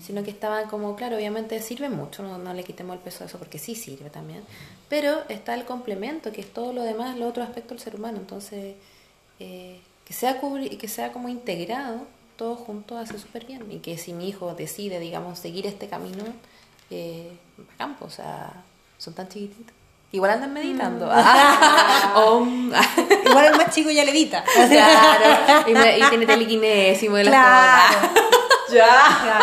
sino 0.00 0.22
que 0.22 0.30
estaban 0.30 0.68
como, 0.68 0.94
claro, 0.94 1.16
obviamente 1.16 1.60
sirve 1.60 1.88
mucho, 1.88 2.22
no, 2.22 2.38
no 2.38 2.54
le 2.54 2.62
quitemos 2.62 2.94
el 2.94 3.02
peso 3.02 3.24
a 3.24 3.26
eso 3.26 3.38
porque 3.38 3.58
sí 3.58 3.74
sirve 3.74 4.08
también, 4.08 4.42
pero 4.88 5.22
está 5.28 5.54
el 5.54 5.64
complemento, 5.64 6.30
que 6.30 6.42
es 6.42 6.52
todo 6.52 6.72
lo 6.72 6.82
demás, 6.84 7.18
los 7.18 7.28
otros 7.28 7.48
aspectos 7.48 7.78
del 7.78 7.84
ser 7.86 7.96
humano, 7.96 8.18
entonces 8.18 8.76
eh, 9.40 9.80
que 10.04 10.12
sea 10.12 10.40
cubri 10.40 10.68
que 10.76 10.86
sea 10.86 11.12
como 11.12 11.28
integrado, 11.28 12.02
todo 12.36 12.54
junto 12.54 12.96
hace 12.96 13.18
súper 13.18 13.46
bien, 13.46 13.66
y 13.72 13.78
que 13.80 13.98
si 13.98 14.12
mi 14.12 14.28
hijo 14.28 14.54
decide, 14.54 15.00
digamos, 15.00 15.40
seguir 15.40 15.66
este 15.66 15.88
camino, 15.88 16.22
eh, 16.90 17.32
bacán, 17.56 17.96
pues, 17.98 18.12
o 18.12 18.16
sea, 18.16 18.62
son 18.98 19.12
tan 19.14 19.28
chiquititos. 19.28 19.73
Igual 20.14 20.30
andan 20.30 20.52
meditando. 20.52 21.10
Om. 22.14 22.72
Igual 23.26 23.44
el 23.46 23.56
más 23.56 23.74
chico 23.74 23.90
ya 23.90 24.04
levita. 24.04 24.44
Claro, 24.54 25.96
y, 25.98 26.08
tiene 26.08 26.24
telequinesis 26.26 27.02
y 27.02 27.08
mueve 27.08 27.30
las 27.30 27.32
Claro. 27.34 28.08
cosas. 28.08 28.24
Ya. 28.72 29.40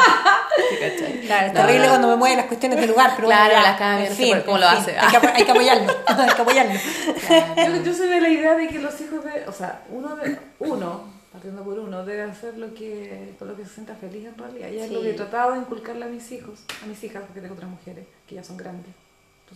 Claro, 1.28 1.48
es 1.48 1.54
No, 1.54 1.60
terrible 1.62 1.84
no. 1.84 1.90
cuando 1.90 2.08
me 2.08 2.16
mueven 2.16 2.38
las 2.38 2.46
cuestiones 2.48 2.80
del 2.80 2.90
lugar, 2.90 3.12
pero 3.16 3.28
Claro, 3.28 3.52
bueno, 3.54 3.68
las 3.68 3.78
cambia, 3.78 4.06
en 4.08 4.10
no 4.12 4.16
sé 4.16 4.44
cómo 4.46 4.58
en 4.58 4.62
lo 4.62 4.70
fin, 4.70 4.78
hace. 4.80 5.00
Hay 5.00 5.12
que, 5.20 5.28
hay 5.28 5.44
que 5.46 5.52
apoyarlo, 5.52 5.94
hay 6.08 6.30
que 6.36 6.42
apoyarlo. 6.42 6.74
Yo, 6.74 7.84
yo 7.84 7.94
soy 7.94 8.08
de 8.08 8.22
la 8.22 8.30
idea 8.30 8.56
de 8.56 8.68
que 8.70 8.80
los 8.80 9.00
hijos 9.02 9.24
de, 9.26 9.46
o 9.48 9.52
sea, 9.52 9.82
uno 9.90 10.16
de 10.16 10.38
uno 10.60 11.02
partiendo 11.32 11.64
por 11.64 11.80
uno, 11.80 12.04
debe 12.06 12.24
hacer 12.24 12.58
lo 12.58 12.74
que, 12.74 13.36
con 13.40 13.48
lo 13.48 13.56
que 13.56 13.64
se 13.64 13.70
sienta 13.76 13.96
feliz 13.96 14.26
en 14.26 14.38
realidad. 14.38 14.68
Y 14.70 14.80
es 14.80 14.88
Sí. 14.90 14.94
lo 14.94 15.02
que 15.02 15.12
he 15.12 15.14
tratado 15.14 15.54
de 15.54 15.60
inculcarle 15.60 16.06
a 16.06 16.08
mis 16.10 16.30
hijos, 16.32 16.60
a 16.84 16.86
mis 16.88 17.02
hijas, 17.04 17.24
porque 17.26 17.40
tengo 17.42 17.54
otras 17.56 17.70
mujeres 17.70 18.06
que 18.28 18.36
ya 18.36 18.44
son 18.44 18.58
grandes. 18.58 18.94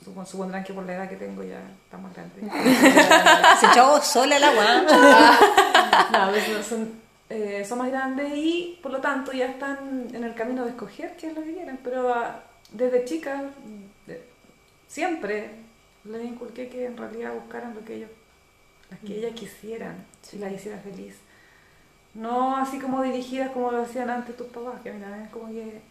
Supo- 0.03 0.25
supondrán 0.25 0.63
que 0.63 0.73
por 0.73 0.86
la 0.86 0.93
edad 0.95 1.10
que 1.10 1.15
tengo 1.15 1.41
ya 1.43 1.60
estamos 1.86 2.12
grandes. 2.13 2.43
Se 3.60 3.65
echó 3.67 4.01
sola 4.01 4.38
el 4.38 4.43
agua. 4.43 4.65
no, 6.12 6.29
pues 6.31 6.45
son, 6.45 6.63
son, 6.63 6.91
eh, 7.29 7.65
son 7.67 7.77
más 7.79 7.89
grandes 7.89 8.31
y 8.36 8.79
por 8.84 8.91
lo 8.91 8.99
tanto 8.99 9.31
ya 9.31 9.45
están 9.47 10.08
en 10.13 10.23
el 10.23 10.34
camino 10.36 10.63
de 10.63 10.71
escoger 10.71 11.15
qué 11.17 11.27
es 11.27 11.36
lo 11.36 11.43
que 11.43 11.53
quieren. 11.53 11.79
Pero 11.84 12.13
ah, 12.13 12.43
desde 12.71 13.05
chicas, 13.05 13.41
de- 14.05 14.23
siempre 14.88 15.49
les 16.03 16.23
inculqué 16.23 16.67
que 16.69 16.86
en 16.86 16.97
realidad 16.97 17.34
buscaran 17.34 17.73
lo 17.73 17.84
que 17.84 17.95
ellos, 17.95 18.10
las 18.91 18.99
que 18.99 19.17
ellas 19.17 19.31
quisieran, 19.34 20.05
si 20.21 20.38
las 20.38 20.51
hiciera 20.51 20.77
feliz. 20.79 21.15
No 22.13 22.55
así 22.58 22.79
como 22.79 23.01
dirigidas 23.01 23.51
como 23.51 23.71
lo 23.71 23.81
hacían 23.81 24.10
antes 24.10 24.38
tus 24.38 24.47
papás, 24.47 24.81
que 24.84 24.89
a 24.89 24.93
mí 24.93 25.01
también 25.01 25.27
como 25.29 25.47
que 25.47 25.81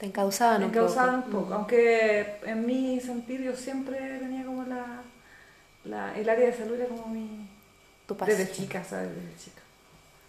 Te 0.00 0.06
encausaban 0.06 0.64
un 0.64 0.70
causaban 0.70 1.24
poco. 1.24 1.36
un 1.36 1.42
poco. 1.42 1.54
Aunque 1.54 2.36
en 2.46 2.64
mi 2.64 2.98
sentir 3.00 3.42
yo 3.42 3.54
siempre 3.54 3.98
tenía 4.18 4.46
como 4.46 4.64
la, 4.64 5.02
la 5.84 6.18
el 6.18 6.26
área 6.26 6.46
de 6.46 6.56
salud 6.56 6.74
era 6.74 6.86
como 6.86 7.06
mi... 7.08 7.46
Tu 8.06 8.16
pasión. 8.16 8.38
Desde 8.38 8.50
chica, 8.50 8.82
¿sabes? 8.82 9.10
Desde 9.14 9.44
chica. 9.44 9.60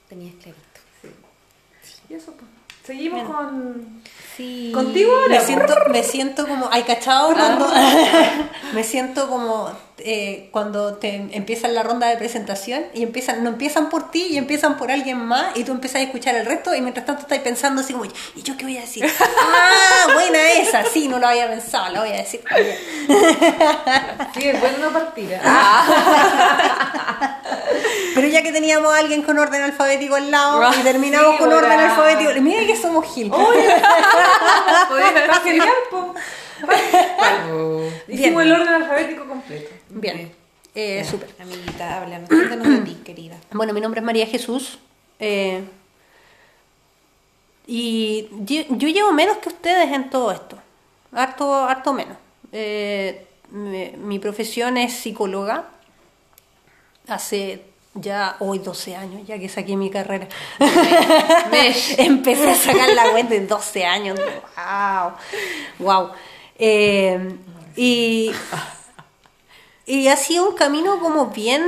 Tenías 0.09 0.35
clarito. 0.35 0.61
Sí. 1.01 1.07
Y 2.09 2.13
eso, 2.15 2.33
pues. 2.33 2.51
Seguimos 2.83 3.21
Bien. 3.21 3.31
con... 3.33 4.03
Sí. 4.35 4.71
Contigo 4.73 5.15
ahora. 5.15 5.39
Me 5.39 5.45
siento, 5.45 5.73
me 5.89 6.03
siento 6.03 6.47
como, 6.49 6.67
ay, 6.69 6.83
cachado, 6.83 7.33
cuando, 7.33 7.69
me 8.73 8.83
siento 8.83 9.29
como 9.29 9.71
eh, 10.03 10.49
cuando 10.51 10.95
te 10.95 11.15
empiezan 11.31 11.73
la 11.73 11.83
ronda 11.83 12.07
de 12.07 12.17
presentación 12.17 12.83
y 12.93 13.03
empiezan, 13.03 13.43
no 13.43 13.49
empiezan 13.49 13.89
por 13.89 14.11
ti 14.11 14.27
y 14.31 14.37
empiezan 14.37 14.77
por 14.77 14.91
alguien 14.91 15.17
más 15.17 15.55
y 15.55 15.63
tú 15.63 15.71
empiezas 15.71 15.97
a 15.97 16.03
escuchar 16.03 16.35
el 16.35 16.45
resto 16.45 16.75
y 16.75 16.81
mientras 16.81 17.05
tanto 17.05 17.21
estás 17.23 17.39
pensando 17.39 17.81
así 17.81 17.93
como, 17.93 18.05
¿y 18.05 18.41
yo 18.41 18.57
qué 18.57 18.65
voy 18.65 18.77
a 18.77 18.81
decir? 18.81 19.05
Ah, 19.53 20.13
buena 20.13 20.51
esa, 20.53 20.83
sí, 20.85 21.07
no 21.07 21.19
lo 21.19 21.27
había 21.27 21.47
pensado, 21.47 21.93
la 21.93 21.99
voy 22.01 22.09
a 22.09 22.17
decir. 22.17 22.41
Sí, 24.33 24.51
no 24.79 24.89
partir. 24.91 25.31
¿eh? 25.31 25.39
Pero 28.15 28.27
ya 28.27 28.41
que 28.41 28.51
teníamos 28.51 28.93
a 28.93 28.97
alguien 28.97 29.21
con 29.21 29.37
orden 29.39 29.61
alfabético 29.61 30.15
al 30.15 30.31
lado 30.31 30.73
y 30.73 30.83
terminamos 30.83 31.33
Sí, 31.33 31.37
con 31.37 31.53
orden 31.53 31.79
alfabético, 31.79 32.31
mira 32.41 32.65
que 32.65 32.75
somos 32.75 33.05
Gil. 33.13 33.31
Está 35.15 35.41
genial, 35.43 35.69
po. 35.89 36.13
Hicimos 38.07 38.43
el 38.43 38.51
orden 38.51 38.67
alfabético 38.67 39.25
completo. 39.25 39.71
Bien, 39.93 40.31
eh, 40.73 41.03
súper. 41.03 41.29
Amiguita, 41.39 41.97
háblanos. 41.97 42.29
Cuéntanos 42.29 42.67
de 42.67 42.77
ti, 42.79 42.95
querida. 43.05 43.37
Bueno, 43.51 43.73
mi 43.73 43.81
nombre 43.81 43.99
es 43.99 44.05
María 44.05 44.25
Jesús. 44.25 44.79
eh, 45.19 45.63
y 47.67 48.27
yo, 48.43 48.63
yo 48.69 48.87
llevo 48.89 49.11
menos 49.13 49.37
que 49.37 49.49
ustedes 49.49 49.91
en 49.91 50.09
todo 50.09 50.31
esto. 50.31 50.57
Harto, 51.13 51.53
harto 51.53 51.93
menos. 51.93 52.17
Eh, 52.51 53.27
mi, 53.51 53.91
mi 53.97 54.19
profesión 54.19 54.77
es 54.77 54.93
psicóloga. 54.93 55.69
Hace 57.07 57.61
ya 57.93 58.37
hoy 58.39 58.59
12 58.59 58.95
años, 58.95 59.27
ya 59.27 59.37
que 59.37 59.49
saqué 59.49 59.75
mi 59.75 59.89
carrera. 59.89 60.27
Empecé 61.97 62.49
a 62.49 62.55
sacar 62.55 62.89
la 62.89 63.11
cuenta 63.11 63.33
de 63.33 63.45
12 63.45 63.85
años. 63.85 64.19
¡Wow! 64.19 65.13
¡Wow! 65.79 66.09
Eh, 66.57 67.35
y, 67.75 68.31
y 69.99 70.07
ha 70.07 70.15
sido 70.15 70.47
un 70.49 70.55
camino 70.55 70.99
como 70.99 71.27
bien, 71.27 71.63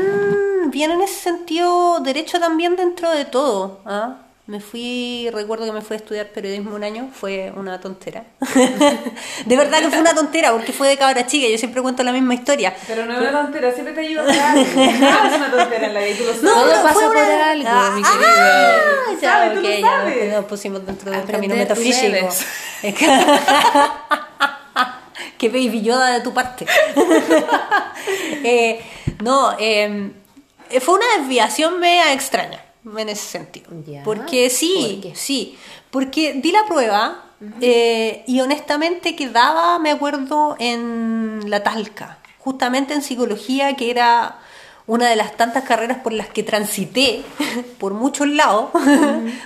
bien 0.71 0.91
en 0.91 1.01
ese 1.01 1.15
sentido, 1.15 1.99
derecho 1.99 2.39
también 2.39 2.75
dentro 2.75 3.11
de 3.11 3.25
todo. 3.25 3.79
¿ah? 3.85 4.15
Me 4.45 4.59
fui, 4.59 5.29
recuerdo 5.33 5.65
que 5.65 5.71
me 5.71 5.81
fui 5.81 5.95
a 5.95 5.97
estudiar 5.97 6.27
periodismo 6.27 6.75
un 6.75 6.83
año, 6.83 7.09
fue 7.13 7.51
una 7.55 7.79
tontera. 7.79 8.23
de 9.45 9.55
verdad 9.57 9.79
que 9.79 9.89
fue 9.89 9.99
una 9.99 10.13
tontera, 10.13 10.51
porque 10.51 10.73
fue 10.73 10.89
de 10.89 10.97
cabra 10.97 11.25
chica, 11.25 11.47
yo 11.49 11.57
siempre 11.57 11.81
cuento 11.81 12.03
la 12.03 12.11
misma 12.11 12.33
historia. 12.33 12.73
Pero 12.87 13.05
no 13.05 13.13
es 13.13 13.19
una 13.21 13.31
tontera, 13.43 13.71
siempre 13.71 13.93
te 13.93 14.01
ayuda 14.01 14.21
a 14.23 14.51
algo. 14.51 14.65
Nada 14.99 15.27
es 15.29 15.35
una 15.37 15.51
tontera 15.51 15.87
en 15.87 15.93
la 15.93 15.99
vida, 16.01 16.17
tú 16.17 16.23
lo 16.23 16.33
sabes. 16.33 16.43
No, 16.43 16.53
Todo 16.53 16.75
no, 16.75 16.83
pasa 16.83 16.99
por 16.99 17.15
una- 17.15 17.51
algo, 17.51 17.67
Ah, 17.69 17.91
mi 17.95 18.01
ah, 18.05 18.11
querida. 18.11 18.81
Tú 19.05 19.21
ya, 19.21 19.31
sabes, 19.31 19.53
tú 19.53 19.59
ok, 19.59 19.63
lo 19.65 19.69
ya 19.71 19.81
sabes. 19.87 20.33
nos 20.33 20.45
pusimos 20.45 20.85
dentro 20.85 21.11
del 21.11 21.19
Aprender 21.21 21.41
camino 21.49 21.55
metafísico. 21.55 22.29
que- 25.43 25.51
Qué 25.51 25.67
baby 25.69 25.81
Yoda 25.81 26.11
de 26.11 26.21
tu 26.21 26.33
parte. 26.33 26.65
Eh, 28.45 28.81
no, 29.23 29.55
eh, 29.57 30.11
fue 30.81 30.95
una 30.95 31.05
desviación 31.17 31.79
media 31.79 32.11
extraña 32.13 32.61
en 32.97 33.09
ese 33.09 33.25
sentido. 33.25 33.69
Ya, 33.85 34.03
Porque 34.03 34.49
sí, 34.49 35.01
sí, 35.15 35.57
porque 35.91 36.33
di 36.33 36.51
la 36.51 36.65
prueba 36.65 37.23
eh, 37.61 38.23
y 38.27 38.41
honestamente 38.41 39.15
quedaba, 39.15 39.79
me 39.79 39.91
acuerdo, 39.91 40.55
en 40.59 41.41
la 41.49 41.63
Talca, 41.63 42.17
justamente 42.39 42.93
en 42.93 43.01
psicología, 43.01 43.75
que 43.75 43.91
era 43.91 44.39
una 44.87 45.07
de 45.09 45.15
las 45.15 45.37
tantas 45.37 45.63
carreras 45.63 45.99
por 45.99 46.11
las 46.11 46.27
que 46.27 46.43
transité 46.43 47.23
por 47.79 47.93
muchos 47.93 48.27
lados, 48.27 48.69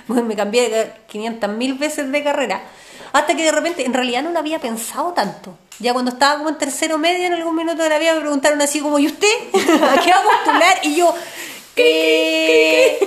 Pues 0.06 0.22
me 0.24 0.34
cambié 0.34 0.68
de 0.68 0.92
500 1.08 1.50
mil 1.50 1.74
veces 1.74 2.10
de 2.10 2.24
carrera, 2.24 2.62
hasta 3.12 3.36
que 3.36 3.44
de 3.44 3.52
repente, 3.52 3.84
en 3.86 3.94
realidad 3.94 4.22
no 4.24 4.30
lo 4.30 4.38
había 4.40 4.58
pensado 4.58 5.12
tanto. 5.12 5.56
Ya 5.80 5.92
cuando 5.92 6.10
estaba 6.10 6.38
como 6.38 6.48
en 6.48 6.58
tercero 6.58 6.98
medio, 6.98 7.26
en 7.26 7.34
algún 7.34 7.54
minuto 7.54 7.82
de 7.82 7.88
la 7.88 7.98
vida 7.98 8.14
me 8.14 8.20
preguntaron 8.20 8.60
así 8.60 8.80
como, 8.80 8.98
¿y 8.98 9.06
usted? 9.06 9.28
¿A 9.54 10.00
qué 10.00 10.10
va 10.10 10.18
a 10.18 10.22
postular? 10.22 10.78
Y 10.82 10.96
yo, 10.96 11.14
¿qué? 11.74 12.98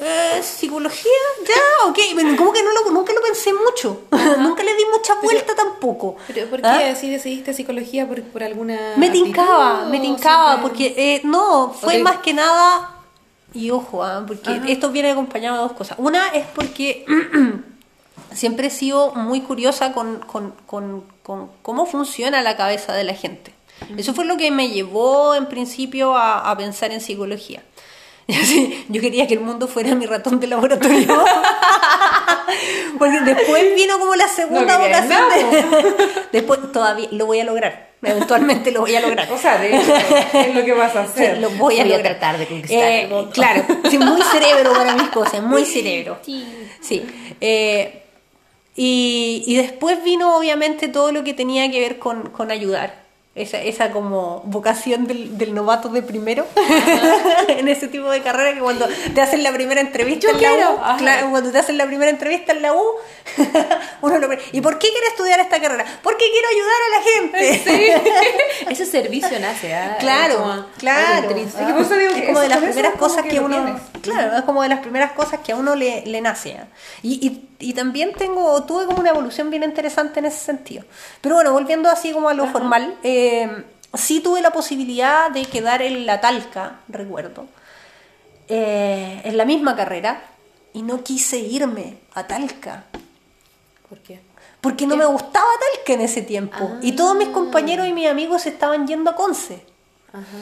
Eh, 0.00 0.42
psicología, 0.42 1.10
ya, 1.46 1.88
ok, 1.88 1.98
pero 2.14 2.36
como 2.36 2.52
que 2.52 2.62
no 2.62 2.70
lo, 2.72 2.90
nunca 2.92 3.12
lo 3.12 3.20
pensé 3.20 3.52
mucho, 3.52 4.02
nunca 4.38 4.62
le 4.62 4.74
di 4.76 4.82
mucha 4.92 5.14
vuelta 5.16 5.54
tampoco. 5.56 6.16
¿Pero 6.28 6.48
por 6.48 6.60
qué 6.60 6.66
¿Ah? 6.68 6.90
así 6.92 7.10
decidiste 7.10 7.52
psicología? 7.52 8.06
¿Por, 8.06 8.22
por 8.22 8.42
alguna 8.44 8.94
Me 8.96 9.10
tincaba, 9.10 9.86
me 9.86 9.98
tincaba, 9.98 10.52
siempre- 10.58 10.68
porque 10.68 10.94
eh, 10.96 11.20
no, 11.24 11.72
fue 11.78 11.98
más 11.98 12.18
que 12.18 12.32
nada, 12.32 12.94
y 13.52 13.70
ojo, 13.70 14.04
ah, 14.04 14.22
porque 14.26 14.50
Ajá. 14.50 14.68
esto 14.68 14.90
viene 14.90 15.10
acompañado 15.10 15.56
de 15.56 15.62
dos 15.62 15.72
cosas. 15.72 15.98
Una 15.98 16.28
es 16.28 16.46
porque 16.54 17.04
siempre 18.34 18.68
he 18.68 18.70
sido 18.70 19.12
muy 19.14 19.40
curiosa 19.40 19.92
con, 19.92 20.18
con- 20.20 20.54
con- 20.66 21.04
con 21.22 21.50
cómo 21.62 21.86
funciona 21.86 22.42
la 22.42 22.56
cabeza 22.56 22.92
de 22.94 23.04
la 23.04 23.14
gente. 23.14 23.52
Eso 23.96 24.12
fue 24.14 24.24
lo 24.24 24.36
que 24.36 24.50
me 24.50 24.70
llevó 24.70 25.34
en 25.36 25.46
principio 25.46 26.16
a, 26.16 26.50
a 26.50 26.56
pensar 26.56 26.90
en 26.92 27.00
psicología. 27.00 27.62
Yo 28.88 29.00
quería 29.00 29.26
que 29.26 29.34
el 29.34 29.40
mundo 29.40 29.68
fuera 29.68 29.94
mi 29.94 30.04
ratón 30.06 30.40
de 30.40 30.46
laboratorio. 30.48 31.06
Porque 32.98 33.20
después 33.20 33.74
vino 33.74 33.98
como 33.98 34.14
la 34.14 34.28
segunda 34.28 34.78
No 34.78 34.84
votación. 34.84 35.22
de- 35.30 36.24
Después 36.32 36.72
todavía 36.72 37.08
lo 37.12 37.26
voy 37.26 37.40
a 37.40 37.44
lograr. 37.44 37.88
Eventualmente 38.02 38.70
lo 38.70 38.80
voy 38.80 38.94
a 38.94 39.00
lograr. 39.00 39.30
O 39.32 39.38
sea, 39.38 39.58
de 39.58 39.76
hecho, 39.76 39.92
es 40.34 40.54
lo 40.54 40.64
que 40.64 40.72
vas 40.72 40.94
a 40.94 41.02
hacer. 41.02 41.34
Sí, 41.36 41.40
lo 41.40 41.50
voy 41.50 41.78
a, 41.80 41.84
Voy 41.84 41.92
a 41.92 41.96
lograr. 41.96 42.18
tratar 42.18 42.38
de 42.38 42.46
conquistar 42.46 42.78
Eh, 42.78 43.02
el 43.02 43.08
mundo. 43.08 43.30
Claro, 43.32 43.64
sí, 43.90 43.98
muy 43.98 44.22
cerebro 44.22 44.72
para 44.72 44.94
mis 44.94 45.08
cosas, 45.08 45.42
muy 45.42 45.64
cerebro. 45.64 46.18
Sí. 46.24 46.46
Sí. 46.80 47.04
Eh, 47.40 48.04
y, 48.80 49.42
y 49.44 49.56
después 49.56 50.04
vino 50.04 50.36
obviamente 50.36 50.86
todo 50.86 51.10
lo 51.10 51.24
que 51.24 51.34
tenía 51.34 51.68
que 51.68 51.80
ver 51.80 51.98
con, 51.98 52.30
con 52.30 52.52
ayudar. 52.52 53.08
Esa, 53.34 53.60
esa 53.60 53.90
como 53.90 54.42
vocación 54.46 55.06
del, 55.06 55.36
del 55.38 55.54
novato 55.54 55.88
de 55.88 56.02
primero 56.02 56.44
en 57.48 57.68
ese 57.68 57.86
tipo 57.86 58.10
de 58.10 58.20
carrera 58.20 58.52
que 58.52 58.60
cuando 58.60 58.88
te 59.14 59.20
hacen 59.20 59.44
la 59.44 59.52
primera 59.52 59.80
entrevista 59.80 60.28
Yo 60.28 60.36
en 60.36 60.42
la 60.42 60.48
quiero. 60.48 60.72
U, 60.74 60.98
claro, 60.98 61.30
cuando 61.30 61.50
te 61.52 61.58
hacen 61.58 61.76
la 61.76 61.86
primera 61.86 62.10
entrevista 62.10 62.52
en 62.52 62.62
la 62.62 62.72
U, 62.72 62.82
uno 64.02 64.18
lo 64.18 64.28
¿y 64.52 64.60
por 64.60 64.78
qué 64.78 64.88
quiere 64.88 65.06
estudiar 65.08 65.40
esta 65.40 65.60
carrera? 65.60 65.84
Porque 66.02 66.24
quiero 66.30 66.48
ayudar 66.48 66.80
a 66.86 66.96
la 66.96 67.52
gente. 67.52 68.70
Ese 68.70 68.86
servicio 68.86 69.38
nace, 69.40 69.74
¿ah? 69.74 69.96
Claro, 69.98 70.34
Es 70.34 70.40
como 70.40 70.66
claro. 70.78 71.30
Es 71.30 71.54
que 71.54 71.72
por 71.72 71.82
eso 71.82 71.94
digo 71.94 72.12
Es 72.12 72.20
que 72.20 72.26
como 72.26 72.40
de 72.40 72.48
las 72.48 72.58
primeras 72.58 72.94
cosas 72.94 73.24
que 73.24 73.40
uno. 73.40 73.80
Claro, 74.02 74.36
es 74.36 74.42
como 74.42 74.62
de 74.62 74.68
las 74.68 74.80
primeras 74.80 75.12
cosas 75.12 75.40
que 75.44 75.52
a 75.52 75.56
uno 75.56 75.74
le, 75.74 76.06
le 76.06 76.20
nace. 76.20 76.50
¿eh? 76.50 76.64
Y, 77.02 77.26
y, 77.26 77.47
y 77.58 77.72
también 77.72 78.12
tengo, 78.12 78.62
tuve 78.64 78.86
como 78.86 79.00
una 79.00 79.10
evolución 79.10 79.50
bien 79.50 79.64
interesante 79.64 80.20
en 80.20 80.26
ese 80.26 80.38
sentido. 80.38 80.84
Pero 81.20 81.36
bueno, 81.36 81.52
volviendo 81.52 81.88
así 81.88 82.12
como 82.12 82.28
a 82.28 82.34
lo 82.34 82.46
formal, 82.46 82.96
eh, 83.02 83.64
sí 83.94 84.20
tuve 84.20 84.40
la 84.40 84.50
posibilidad 84.50 85.30
de 85.30 85.44
quedar 85.44 85.82
en 85.82 86.06
la 86.06 86.20
Talca, 86.20 86.80
recuerdo, 86.88 87.46
eh, 88.48 89.22
en 89.24 89.36
la 89.36 89.44
misma 89.44 89.74
carrera, 89.74 90.22
y 90.72 90.82
no 90.82 91.02
quise 91.02 91.38
irme 91.38 91.98
a 92.14 92.26
Talca. 92.26 92.84
¿Por 93.88 93.98
qué? 94.00 94.20
Porque 94.60 94.86
no 94.86 94.96
me 94.96 95.06
gustaba 95.06 95.46
Talca 95.74 95.92
en 95.94 96.00
ese 96.02 96.22
tiempo. 96.22 96.76
Y 96.80 96.92
todos 96.92 97.16
mis 97.16 97.28
compañeros 97.28 97.88
y 97.88 97.92
mis 97.92 98.08
amigos 98.08 98.46
estaban 98.46 98.86
yendo 98.86 99.10
a 99.10 99.16
Conce. 99.16 99.64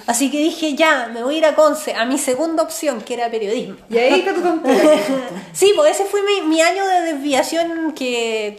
Así 0.07 0.31
que 0.31 0.39
dije, 0.39 0.75
ya, 0.75 1.11
me 1.13 1.23
voy 1.23 1.35
a 1.35 1.39
ir 1.39 1.47
a 1.47 1.55
Conce, 1.55 1.95
a 1.95 2.05
mi 2.05 2.19
segunda 2.19 2.63
opción, 2.63 3.01
que 3.01 3.15
era 3.15 3.31
periodismo. 3.31 3.77
Y 3.91 3.99
ahí 3.99 4.21
está 4.21 4.35
tu 4.35 4.43
tontera. 4.43 4.99
Sí, 5.53 5.73
pues 5.75 5.99
ese 5.99 6.09
fue 6.09 6.23
mi, 6.23 6.43
mi 6.43 6.61
año 6.61 6.87
de 6.87 7.13
desviación 7.13 7.93
que 7.93 8.57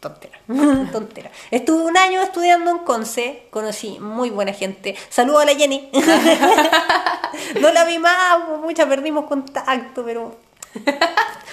tontera, 0.00 0.40
tontera. 0.92 1.30
Estuve 1.50 1.84
un 1.84 1.96
año 1.96 2.22
estudiando 2.22 2.70
en 2.70 2.78
Conce, 2.78 3.44
conocí 3.50 4.00
muy 4.00 4.30
buena 4.30 4.52
gente. 4.52 4.96
Saludo 5.08 5.38
a 5.38 5.44
la 5.44 5.54
Jenny. 5.54 5.90
no 7.60 7.72
la 7.72 7.84
vi 7.84 7.98
más, 7.98 8.38
mucha 8.60 8.88
perdimos 8.88 9.26
contacto, 9.26 10.04
pero 10.04 10.36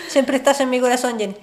siempre 0.08 0.38
estás 0.38 0.62
en 0.62 0.70
mi 0.70 0.80
corazón, 0.80 1.20
Jenny. 1.20 1.36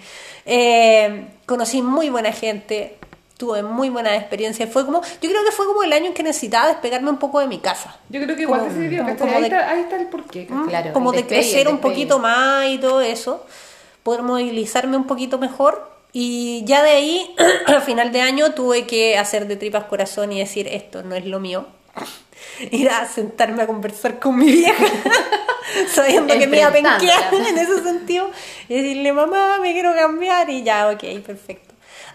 Eh, 0.46 1.28
conocí 1.46 1.80
muy 1.82 2.11
buena 2.11 2.32
gente, 2.32 2.98
tuve 3.37 3.62
muy 3.62 3.90
buena 3.90 4.16
experiencia. 4.16 4.66
Fue 4.66 4.85
como, 4.87 5.03
yo 5.03 5.29
creo 5.31 5.44
que 5.44 5.53
fue 5.53 5.66
como 5.66 5.83
el 5.83 5.92
año 5.92 6.07
en 6.07 6.14
que 6.14 6.22
necesitaba 6.22 6.68
despegarme 6.68 7.11
un 7.11 7.18
poco 7.18 7.40
de 7.40 7.46
mi 7.46 7.59
casa. 7.59 7.96
Yo 8.09 8.22
creo 8.22 8.35
que 8.37 8.42
igual 8.42 8.61
Como- 8.61 8.72
te 8.72 8.79
sirvió, 8.81 9.03
como- 9.03 9.12
¿cachai? 9.12 9.27
como 9.29 9.37
ahí, 9.37 9.51
de- 9.51 9.57
está, 9.57 9.70
ahí 9.70 9.81
está 9.81 9.96
el 9.96 10.07
porqué. 10.07 10.46
¿cachai? 10.46 10.66
Claro, 10.68 10.92
como 10.92 11.12
de 11.12 11.18
despegue, 11.18 11.40
crecer 11.42 11.68
un 11.68 11.79
poquito 11.79 12.18
más 12.18 12.66
y 12.68 12.79
todo 12.79 13.01
eso, 13.03 13.44
poder 14.03 14.22
movilizarme 14.22 14.96
un 14.96 15.07
poquito 15.07 15.38
mejor. 15.38 15.94
Y 16.12 16.64
ya 16.64 16.83
de 16.83 16.90
ahí, 16.90 17.35
al 17.66 17.83
final 17.83 18.11
de 18.12 18.22
año, 18.22 18.53
tuve 18.55 18.87
que 18.87 19.18
hacer 19.18 19.46
de 19.46 19.57
tripas 19.57 19.85
corazón 19.85 20.33
y 20.33 20.38
decir, 20.38 20.66
esto 20.68 21.03
no 21.03 21.14
es 21.14 21.27
lo 21.27 21.38
mío. 21.40 21.66
Ir 22.70 22.88
a 22.88 23.07
sentarme 23.07 23.62
a 23.62 23.66
conversar 23.66 24.18
con 24.18 24.38
mi 24.38 24.51
vieja, 24.51 24.85
sabiendo 25.88 26.33
que 26.38 26.46
me 26.46 26.59
iba 26.59 26.68
a 26.68 26.72
penquear 26.72 27.35
en 27.35 27.59
ese 27.59 27.83
sentido, 27.83 28.31
y 28.68 28.75
decirle, 28.77 29.12
mamá, 29.12 29.59
me 29.61 29.72
quiero 29.72 29.94
cambiar, 29.94 30.49
y 30.49 30.62
ya, 30.62 30.88
ok, 30.88 31.03
perfecto. 31.25 31.65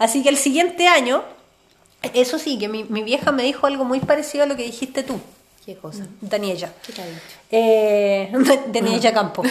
Así 0.02 0.24
que 0.24 0.30
el 0.30 0.38
siguiente 0.38 0.88
año, 0.88 1.24
eso 2.14 2.40
sí, 2.40 2.58
que 2.58 2.68
mi, 2.68 2.84
mi 2.86 3.04
vieja 3.04 3.32
me 3.32 3.44
dijo 3.44 3.68
algo 3.68 3.86
muy 3.86 4.00
parecido 4.00 4.44
a 4.44 4.48
lo 4.48 4.56
que 4.56 4.64
dijiste 4.64 5.04
tú, 5.04 5.20
¿Qué 5.66 5.76
cosa? 5.78 6.08
Daniela. 6.22 6.74
¿Qué 6.84 6.92
te 6.92 7.02
ha 7.04 7.06
dicho? 7.06 7.22
Eh, 7.52 8.34
de 8.68 8.82
Niña 8.82 9.14
Campo. 9.14 9.44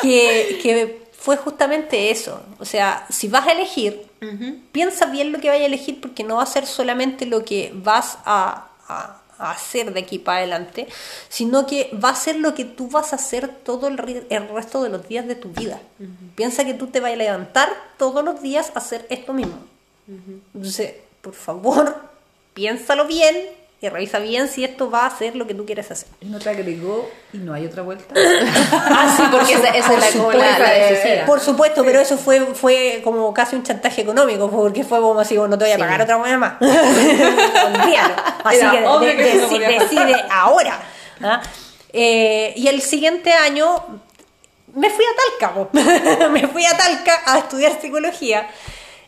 que, 0.00 0.58
que 0.62 1.02
fue 1.12 1.36
justamente 1.36 2.10
eso. 2.10 2.42
O 2.58 2.64
sea, 2.64 3.06
si 3.10 3.28
vas 3.28 3.46
a 3.46 3.52
elegir, 3.52 4.06
piensa 4.70 5.06
bien 5.06 5.32
lo 5.32 5.40
que 5.40 5.48
vayas 5.48 5.64
a 5.64 5.66
elegir 5.66 6.00
porque 6.00 6.22
no 6.22 6.36
va 6.36 6.44
a 6.44 6.46
ser 6.46 6.64
solamente 6.66 7.26
lo 7.26 7.44
que 7.44 7.72
vas 7.74 8.18
a, 8.24 8.68
a- 8.88 9.21
a 9.38 9.50
hacer 9.50 9.92
de 9.92 10.00
aquí 10.00 10.18
para 10.18 10.38
adelante, 10.38 10.88
sino 11.28 11.66
que 11.66 11.90
va 12.02 12.10
a 12.10 12.16
ser 12.16 12.36
lo 12.36 12.54
que 12.54 12.64
tú 12.64 12.88
vas 12.88 13.12
a 13.12 13.16
hacer 13.16 13.48
todo 13.48 13.88
el, 13.88 13.98
resto 13.98 14.82
de 14.82 14.88
los 14.88 15.08
días 15.08 15.26
de 15.26 15.34
tu 15.34 15.50
vida. 15.50 15.80
Piensa 16.34 16.64
que 16.64 16.74
tú 16.74 16.88
te 16.88 17.00
vas 17.00 17.12
a 17.12 17.16
levantar 17.16 17.70
todos 17.98 18.24
los 18.24 18.42
días 18.42 18.72
a 18.74 18.78
hacer 18.78 19.06
esto 19.10 19.32
mismo. 19.32 19.58
Entonces, 20.54 20.94
por 21.20 21.34
favor, 21.34 21.96
piénsalo 22.54 23.06
bien 23.06 23.61
y 23.82 23.88
revisa 23.88 24.20
bien 24.20 24.46
si 24.46 24.62
esto 24.62 24.90
va 24.92 25.06
a 25.06 25.18
ser 25.18 25.34
lo 25.34 25.44
que 25.44 25.54
tú 25.54 25.66
quieres 25.66 25.90
hacer. 25.90 26.06
No 26.20 26.38
te 26.38 26.48
agregó 26.50 27.10
y 27.32 27.38
no 27.38 27.52
hay 27.52 27.66
otra 27.66 27.82
vuelta. 27.82 28.14
Ah, 28.74 29.12
sí, 29.16 29.22
porque 29.30 29.54
esa, 29.54 29.68
esa 29.70 29.94
es 30.08 30.14
la, 30.14 30.34
la, 30.58 30.70
decisiva. 30.70 31.24
Por 31.26 31.40
supuesto, 31.40 31.84
pero 31.84 31.98
eso 32.00 32.16
fue, 32.16 32.40
fue 32.54 33.00
como 33.02 33.34
casi 33.34 33.56
un 33.56 33.64
chantaje 33.64 34.02
económico, 34.02 34.48
porque 34.50 34.84
fue 34.84 35.00
como 35.00 35.18
así, 35.18 35.34
no 35.34 35.48
te 35.58 35.64
voy 35.64 35.72
a 35.72 35.74
Sí. 35.74 35.80
pagar 35.80 36.00
otra 36.02 36.16
moneda 36.16 36.38
más. 36.38 36.54
Olvídalo. 36.60 38.14
Así 38.44 38.56
Era 38.58 38.70
que 38.70 38.76
de- 38.80 39.16
de- 39.26 39.68
no 39.76 39.80
decide 39.80 40.24
ahora. 40.30 40.80
¿ah? 41.22 41.42
Eh, 41.92 42.52
y 42.56 42.68
el 42.68 42.80
siguiente 42.82 43.32
año 43.32 44.00
me 44.74 44.90
fui 44.90 45.04
a 45.04 45.40
Talca, 45.40 46.28
me 46.30 46.46
fui 46.46 46.64
a 46.64 46.76
Talca 46.76 47.20
a 47.26 47.38
estudiar 47.38 47.80
psicología. 47.80 48.48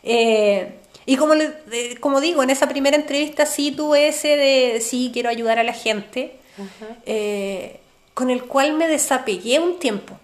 Eh, 0.02 0.80
y 1.06 1.16
como, 1.16 1.34
le- 1.34 1.52
eh, 1.72 1.96
como 2.00 2.20
digo, 2.20 2.42
en 2.42 2.50
esa 2.50 2.68
primera 2.68 2.96
entrevista 2.96 3.46
sí 3.46 3.72
tuve 3.72 4.08
ese 4.08 4.36
de 4.36 4.80
sí, 4.80 5.10
quiero 5.12 5.28
ayudar 5.28 5.58
a 5.58 5.62
la 5.64 5.72
gente, 5.74 6.36
eh, 7.06 7.80
con 8.14 8.30
el 8.30 8.44
cual 8.44 8.74
me 8.74 8.86
desapegué 8.88 9.58
un 9.58 9.78
tiempo. 9.78 10.18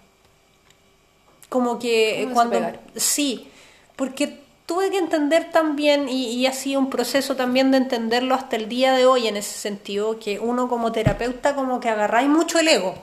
Como 1.49 1.79
que 1.79 2.21
¿Cómo 2.23 2.33
cuando... 2.33 2.55
desapegar? 2.55 2.81
Sí, 2.95 3.47
porque 3.95 4.39
tuve 4.65 4.89
que 4.89 4.97
entender 4.97 5.51
también, 5.51 6.07
y, 6.07 6.27
y 6.27 6.45
ha 6.45 6.53
sido 6.53 6.79
un 6.79 6.89
proceso 6.89 7.35
también 7.35 7.71
de 7.71 7.77
entenderlo 7.77 8.35
hasta 8.35 8.55
el 8.55 8.69
día 8.69 8.93
de 8.93 9.05
hoy 9.05 9.27
en 9.27 9.35
ese 9.35 9.57
sentido, 9.59 10.17
que 10.17 10.39
uno 10.39 10.69
como 10.69 10.91
terapeuta 10.93 11.53
como 11.55 11.79
que 11.81 11.89
agarráis 11.89 12.29
mucho 12.29 12.57
el 12.59 12.69
ego. 12.69 12.95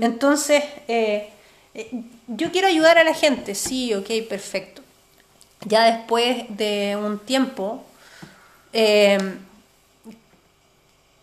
Entonces, 0.00 0.62
eh, 0.88 1.30
eh, 1.74 1.90
yo 2.28 2.50
quiero 2.52 2.68
ayudar 2.68 2.98
a 2.98 3.04
la 3.04 3.14
gente, 3.14 3.54
sí, 3.54 3.94
ok, 3.94 4.08
perfecto. 4.28 4.82
Ya 5.64 5.84
después 5.84 6.44
de 6.48 6.96
un 6.96 7.18
tiempo, 7.18 7.82
eh, 8.72 9.18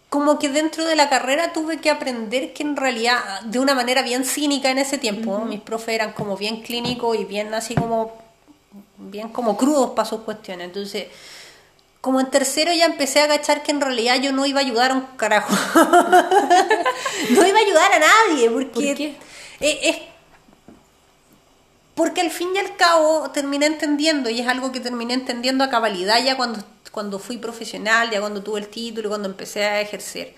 como 0.10 0.38
que 0.38 0.50
dentro 0.50 0.86
de 0.86 0.96
la 0.96 1.10
carrera 1.10 1.54
tuve 1.54 1.80
que 1.80 1.89
aprender 1.89 2.54
que 2.54 2.63
en 2.63 2.76
realidad, 2.76 3.41
de 3.46 3.60
una 3.60 3.74
manera 3.74 4.02
bien 4.04 4.26
cínica 4.26 4.69
en 4.69 4.78
ese 4.78 4.98
tiempo, 4.98 5.39
mis 5.39 5.60
profes 5.60 5.96
eran 5.96 6.13
como 6.13 6.38
bien 6.38 6.62
clínicos 6.62 7.17
y 7.17 7.26
bien 7.26 7.54
así 7.54 7.74
como, 7.74 8.12
bien 8.98 9.30
como 9.30 9.58
crudos 9.58 9.91
para 9.91 10.08
sus 10.08 10.22
cuestiones. 10.22 10.67
Entonces, 10.67 11.08
como 12.00 12.19
en 12.19 12.30
tercero 12.30 12.72
ya 12.74 12.86
empecé 12.86 13.22
a 13.22 13.24
agachar 13.24 13.63
que 13.63 13.72
en 13.72 13.82
realidad 13.82 14.17
yo 14.22 14.34
no 14.34 14.46
iba 14.46 14.60
a 14.60 14.63
ayudar 14.63 14.91
a 14.91 14.96
un 14.96 15.06
carajo. 15.17 15.56
no 17.32 17.48
iba 17.48 17.58
a 17.58 17.62
ayudar 17.62 17.91
a 17.93 18.00
nadie, 18.00 18.50
porque 18.52 18.67
¿Por 18.67 18.96
qué? 18.98 19.15
eh, 19.62 19.80
es 19.84 19.98
porque 21.96 22.22
al 22.22 22.32
fin 22.32 22.50
y 22.56 22.60
al 22.60 22.76
cabo 22.76 23.30
terminé 23.32 23.66
entendiendo, 23.68 24.30
y 24.30 24.40
es 24.40 24.48
algo 24.48 24.72
que 24.72 24.80
terminé 24.80 25.14
entendiendo 25.14 25.64
a 25.64 25.70
cabalidad 25.70 26.24
ya 26.24 26.38
cuando, 26.38 26.64
cuando 26.92 27.20
fui 27.20 27.38
profesional, 27.38 28.10
ya 28.10 28.20
cuando 28.20 28.42
tuve 28.42 28.60
el 28.60 28.68
título, 28.68 29.10
cuando 29.10 29.30
empecé 29.30 29.64
a 29.66 29.82
ejercer, 29.82 30.36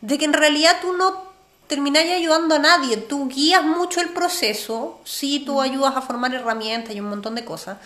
de 0.00 0.18
que 0.18 0.24
en 0.24 0.32
realidad 0.32 0.78
tú 0.80 0.92
no 0.92 1.28
terminás 1.68 2.04
ayudando 2.04 2.54
a 2.56 2.58
nadie, 2.58 2.96
tú 2.96 3.28
guías 3.28 3.62
mucho 3.62 4.00
el 4.00 4.08
proceso, 4.08 5.00
sí, 5.04 5.42
tú 5.44 5.60
ayudas 5.60 5.94
a 5.96 6.02
formar 6.02 6.34
herramientas 6.34 6.94
y 6.94 7.00
un 7.00 7.10
montón 7.10 7.34
de 7.34 7.44
cosas, 7.44 7.78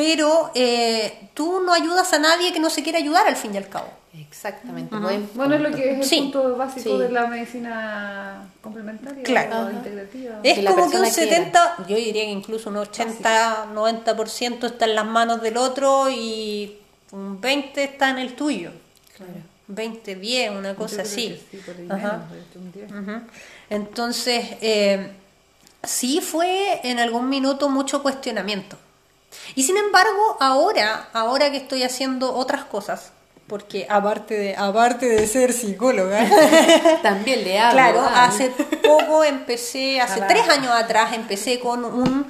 pero 0.00 0.50
eh, 0.54 1.28
tú 1.34 1.60
no 1.60 1.74
ayudas 1.74 2.10
a 2.14 2.18
nadie 2.18 2.54
que 2.54 2.58
no 2.58 2.70
se 2.70 2.82
quiera 2.82 2.98
ayudar 2.98 3.26
al 3.28 3.36
fin 3.36 3.52
y 3.54 3.58
al 3.58 3.68
cabo. 3.68 3.88
Exactamente. 4.18 4.96
buen 4.96 5.28
Bueno, 5.34 5.54
es 5.56 5.60
lo 5.60 5.70
que 5.72 5.90
es 5.92 5.98
el 5.98 6.04
Sí. 6.04 6.20
punto 6.22 6.56
básico 6.56 6.96
Sí. 6.96 6.98
de 7.02 7.10
la 7.10 7.26
medicina 7.26 8.48
complementaria 8.62 9.22
Claro. 9.22 9.66
o 9.66 9.70
integrativa. 9.70 10.40
Es 10.42 10.58
Que 10.58 10.64
como 10.64 10.90
que 10.90 10.96
un 10.96 11.02
persona 11.04 11.10
quiera. 11.28 11.36
70, 11.36 11.76
yo 11.86 11.96
diría 11.96 12.24
que 12.24 12.30
incluso 12.30 12.70
un 12.70 12.78
80, 12.78 13.66
90% 13.74 14.66
está 14.68 14.86
en 14.86 14.94
las 14.94 15.04
manos 15.04 15.42
del 15.42 15.58
otro 15.58 16.08
y 16.08 16.78
un 17.12 17.38
20 17.38 17.84
está 17.84 18.08
en 18.08 18.18
el 18.20 18.34
tuyo. 18.34 18.70
Claro. 19.18 19.32
20, 19.68 20.14
10, 20.14 20.50
una 20.50 20.74
cosa 20.74 21.02
así. 21.02 21.38
sí, 21.50 21.60
Ajá. 21.90 22.24
menos, 22.30 22.90
un. 22.90 23.22
Entonces, 23.68 24.46
eh, 24.62 25.10
sí 25.82 26.20
fue 26.22 26.80
en 26.84 26.98
algún 27.00 27.28
minuto 27.28 27.68
mucho 27.68 28.02
cuestionamiento. 28.02 28.78
Y 29.54 29.62
sin 29.62 29.76
embargo, 29.76 30.36
ahora, 30.40 31.08
ahora 31.12 31.50
que 31.50 31.58
estoy 31.58 31.82
haciendo 31.82 32.34
otras 32.34 32.64
cosas, 32.64 33.12
porque 33.50 33.84
aparte 33.90 34.38
de, 34.38 34.54
aparte 34.54 35.08
de 35.08 35.26
ser 35.26 35.52
psicóloga, 35.52 36.24
También 37.02 37.42
le 37.42 37.58
hablo. 37.58 37.72
Claro, 37.72 38.00
ah. 38.00 38.26
hace 38.26 38.50
poco 38.50 39.24
empecé, 39.24 40.00
hace 40.00 40.20
tres 40.22 40.48
años 40.48 40.70
atrás, 40.72 41.14
empecé 41.14 41.58
con 41.58 41.84
un 41.84 42.26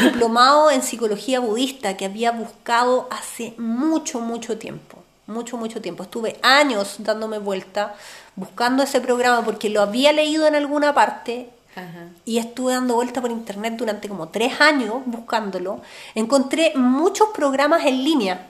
diplomado 0.00 0.70
en 0.70 0.82
psicología 0.82 1.40
budista 1.40 1.96
que 1.96 2.04
había 2.04 2.30
buscado 2.30 3.08
hace 3.10 3.54
mucho, 3.58 4.20
mucho 4.20 4.58
tiempo. 4.58 5.02
Mucho, 5.26 5.56
mucho 5.56 5.80
tiempo. 5.80 6.04
Estuve 6.04 6.38
años 6.42 6.96
dándome 6.98 7.38
vuelta 7.38 7.96
buscando 8.36 8.84
ese 8.84 9.00
programa 9.00 9.44
porque 9.44 9.70
lo 9.70 9.80
había 9.80 10.12
leído 10.12 10.46
en 10.46 10.54
alguna 10.54 10.94
parte 10.94 11.50
Ajá. 11.88 12.08
y 12.24 12.38
estuve 12.38 12.72
dando 12.74 12.94
vuelta 12.94 13.20
por 13.20 13.30
internet 13.30 13.74
durante 13.76 14.08
como 14.08 14.28
tres 14.28 14.60
años 14.60 14.96
buscándolo. 15.06 15.80
Encontré 16.14 16.72
muchos 16.76 17.28
programas 17.34 17.84
en 17.86 18.04
línea, 18.04 18.46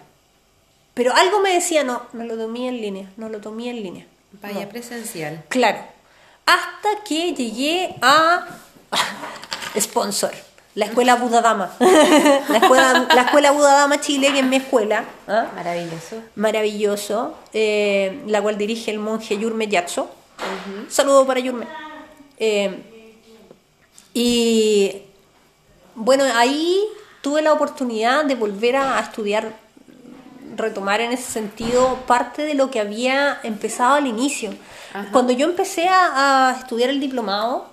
pero 0.94 1.14
algo 1.14 1.40
me 1.40 1.52
decía, 1.54 1.84
no, 1.84 2.02
no 2.12 2.24
lo 2.24 2.36
tomé 2.36 2.68
en 2.68 2.80
línea, 2.80 3.08
no 3.16 3.28
lo 3.28 3.40
tomé 3.40 3.70
en 3.70 3.82
línea. 3.82 4.06
Vaya 4.42 4.62
No. 4.64 4.68
presencial. 4.68 5.42
Claro. 5.48 5.78
Hasta 6.46 6.88
que 7.06 7.32
llegué 7.34 7.94
a 8.02 8.46
sponsor, 9.78 10.32
la 10.74 10.86
escuela 10.86 11.16
Budadama. 11.16 11.72
la 11.80 12.56
escuela, 12.58 13.06
la 13.14 13.22
escuela 13.22 13.50
Budadama 13.52 14.00
Chile, 14.00 14.32
que 14.32 14.40
es 14.40 14.46
mi 14.46 14.56
escuela. 14.56 15.04
¿ah? 15.28 15.46
Maravilloso. 15.54 16.16
Maravilloso. 16.36 17.34
eh, 17.52 18.22
la 18.26 18.40
cual 18.42 18.56
dirige 18.58 18.90
el 18.90 18.98
monje 18.98 19.36
Yurme 19.38 19.68
Yatso. 19.68 20.10
Saludo 20.88 21.26
para 21.26 21.40
Yurme. 21.40 21.66
Eh, 22.38 22.89
y 24.14 25.02
bueno, 25.94 26.24
ahí 26.34 26.80
tuve 27.20 27.42
la 27.42 27.52
oportunidad 27.52 28.24
de 28.24 28.34
volver 28.34 28.76
a, 28.76 28.98
a 28.98 29.00
estudiar, 29.00 29.54
retomar 30.56 31.00
en 31.00 31.12
ese 31.12 31.30
sentido 31.30 31.98
parte 32.06 32.42
de 32.42 32.54
lo 32.54 32.70
que 32.70 32.80
había 32.80 33.40
empezado 33.42 33.94
al 33.94 34.06
inicio. 34.06 34.52
Cuando 35.12 35.32
yo 35.32 35.46
empecé 35.46 35.88
a, 35.88 36.48
a 36.48 36.58
estudiar 36.58 36.90
el 36.90 37.00
diplomado, 37.00 37.68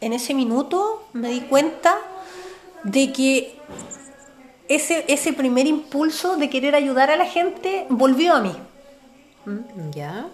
en 0.00 0.12
ese 0.12 0.32
minuto 0.32 1.06
me 1.12 1.28
di 1.28 1.40
cuenta 1.42 1.98
de 2.82 3.12
que 3.12 3.58
ese, 4.68 5.04
ese 5.08 5.32
primer 5.32 5.66
impulso 5.66 6.36
de 6.36 6.50
querer 6.50 6.74
ayudar 6.74 7.10
a 7.10 7.16
la 7.16 7.26
gente 7.26 7.86
volvió 7.88 8.34
a 8.34 8.40
mí. 8.40 8.56
¿Ya? 9.92 10.26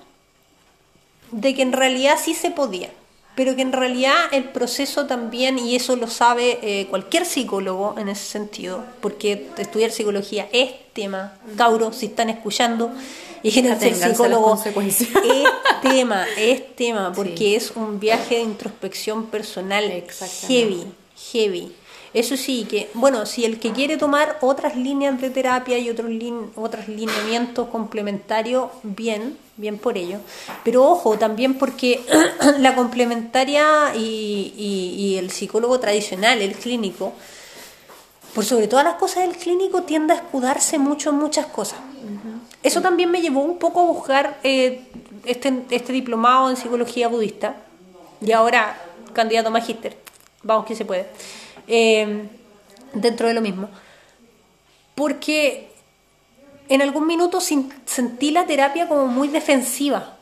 De 1.30 1.54
que 1.54 1.62
en 1.62 1.72
realidad 1.72 2.18
sí 2.22 2.34
se 2.34 2.50
podía. 2.50 2.90
Pero 3.34 3.56
que 3.56 3.62
en 3.62 3.72
realidad 3.72 4.14
el 4.32 4.44
proceso 4.44 5.06
también, 5.06 5.58
y 5.58 5.74
eso 5.74 5.96
lo 5.96 6.06
sabe 6.08 6.58
eh, 6.62 6.86
cualquier 6.90 7.24
psicólogo 7.24 7.94
en 7.98 8.08
ese 8.08 8.24
sentido, 8.24 8.84
porque 9.00 9.48
estudiar 9.58 9.90
psicología 9.90 10.48
es 10.52 10.70
tema, 10.92 11.34
Cauro, 11.56 11.92
si 11.92 12.06
están 12.06 12.28
escuchando, 12.30 12.90
y 13.42 13.50
quieren 13.50 13.78
ser 13.80 14.16
consecuencias. 14.16 15.10
es 15.10 15.90
tema, 15.90 16.26
es 16.36 16.76
tema, 16.76 17.12
porque 17.12 17.36
Sí. 17.36 17.54
es 17.56 17.72
un 17.74 17.98
viaje 17.98 18.36
de 18.36 18.42
introspección 18.42 19.26
personal 19.26 19.84
heavy, 20.46 20.84
heavy. 21.32 21.72
Eso 22.14 22.36
sí, 22.36 22.66
que, 22.68 22.90
bueno, 22.94 23.24
si 23.24 23.44
el 23.46 23.58
que 23.58 23.72
quiere 23.72 23.96
tomar 23.96 24.36
otras 24.42 24.76
líneas 24.76 25.18
de 25.20 25.30
terapia 25.30 25.78
y 25.78 25.88
otros, 25.88 26.10
lin- 26.10 26.50
otros 26.56 26.86
lineamientos 26.88 27.68
complementarios, 27.68 28.68
bien, 28.82 29.38
bien 29.56 29.78
por 29.78 29.96
ello. 29.96 30.18
Pero 30.62 30.84
ojo, 30.84 31.16
también 31.16 31.54
porque 31.58 32.02
la 32.58 32.74
complementaria 32.74 33.94
y, 33.96 34.52
y- 34.56 34.94
y 35.06 35.16
el 35.16 35.30
psicólogo 35.30 35.80
tradicional, 35.80 36.42
el 36.42 36.52
clínico, 36.54 37.14
por 38.34 38.44
sobre 38.44 38.68
todas 38.68 38.84
las 38.84 38.94
cosas, 38.94 39.24
el 39.24 39.36
clínico 39.36 39.82
tiende 39.82 40.12
a 40.14 40.16
escudarse 40.16 40.78
mucho 40.78 41.10
en 41.10 41.16
muchas 41.16 41.46
cosas. 41.46 41.78
Eso 42.62 42.80
también 42.80 43.10
me 43.10 43.20
llevó 43.20 43.40
un 43.42 43.58
poco 43.58 43.80
a 43.80 43.84
buscar 43.84 44.38
eh, 44.42 44.82
este, 45.24 45.62
este 45.70 45.92
diplomado 45.92 46.48
en 46.50 46.56
psicología 46.56 47.08
budista 47.08 47.56
y 48.20 48.32
ahora 48.32 48.78
candidato 49.12 49.48
a 49.48 49.52
magíster. 49.52 49.96
Vamos 50.42 50.64
que 50.66 50.74
se 50.76 50.84
puede. 50.84 51.06
Eh, 51.74 52.28
dentro 52.92 53.28
de 53.28 53.34
lo 53.34 53.40
mismo. 53.40 53.70
Porque 54.94 55.70
en 56.68 56.82
algún 56.82 57.06
minuto 57.06 57.40
sentí 57.40 58.30
la 58.30 58.46
terapia 58.46 58.88
como 58.88 59.06
muy 59.06 59.28
defensiva. 59.28 60.16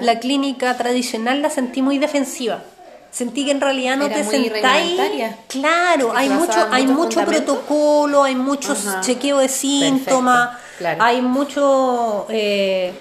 La 0.00 0.18
clínica 0.18 0.76
tradicional 0.76 1.40
la 1.40 1.48
sentí 1.48 1.82
muy 1.82 1.98
defensiva. 1.98 2.64
Sentí 3.12 3.44
que 3.44 3.52
en 3.52 3.60
realidad 3.60 3.96
no 3.96 4.06
Era 4.06 4.16
te 4.16 4.24
sentáis. 4.24 5.00
Claro, 5.46 6.16
hay 6.16 6.30
mucho, 6.30 6.66
hay 6.70 6.86
muchos 6.86 7.22
mucho 7.22 7.24
protocolo, 7.26 8.24
hay 8.24 8.34
mucho 8.34 8.72
Ajá. 8.72 9.02
chequeo 9.02 9.38
de 9.38 9.48
síntomas, 9.48 10.58
claro. 10.78 11.02
hay 11.02 11.20
mucho 11.20 12.26
eh, 12.30 12.92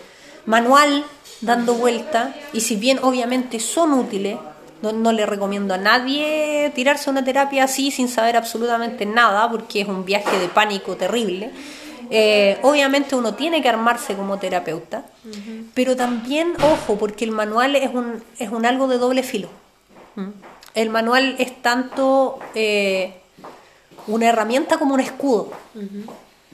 manual 0.46 1.06
dando 1.40 1.74
vuelta. 1.76 2.36
Y 2.54 2.62
si 2.62 2.76
bien 2.76 3.00
obviamente 3.02 3.60
son 3.60 3.94
útiles, 3.94 4.38
no, 4.82 4.92
no 4.92 5.12
le 5.12 5.26
recomiendo 5.26 5.74
a 5.74 5.78
nadie 5.78 6.72
tirarse 6.74 7.10
una 7.10 7.24
terapia 7.24 7.66
así 7.66 7.92
sin 7.92 8.08
saber 8.08 8.36
absolutamente 8.36 9.06
nada, 9.06 9.50
porque 9.50 9.82
es 9.82 9.88
un 9.88 10.06
viaje 10.06 10.40
de 10.40 10.48
pánico 10.48 10.96
terrible. 10.96 11.52
Eh, 12.14 12.58
obviamente 12.64 13.16
uno 13.16 13.36
tiene 13.36 13.62
que 13.62 13.70
armarse 13.70 14.16
como 14.16 14.38
terapeuta, 14.38 15.06
pero 15.74 15.96
también, 15.96 16.54
ojo, 16.62 16.98
porque 16.98 17.24
el 17.24 17.32
manual 17.32 17.76
es 17.78 17.94
un, 17.94 18.22
es 18.38 18.50
un 18.50 18.66
algo 18.66 18.88
de 18.88 18.98
doble 18.98 19.24
filo. 19.24 19.50
El 20.74 20.90
manual 20.90 21.36
es 21.40 21.62
tanto 21.62 22.40
eh, 22.54 23.22
una 24.08 24.28
herramienta 24.28 24.78
como 24.78 24.94
un 24.94 25.00
escudo. 25.00 25.52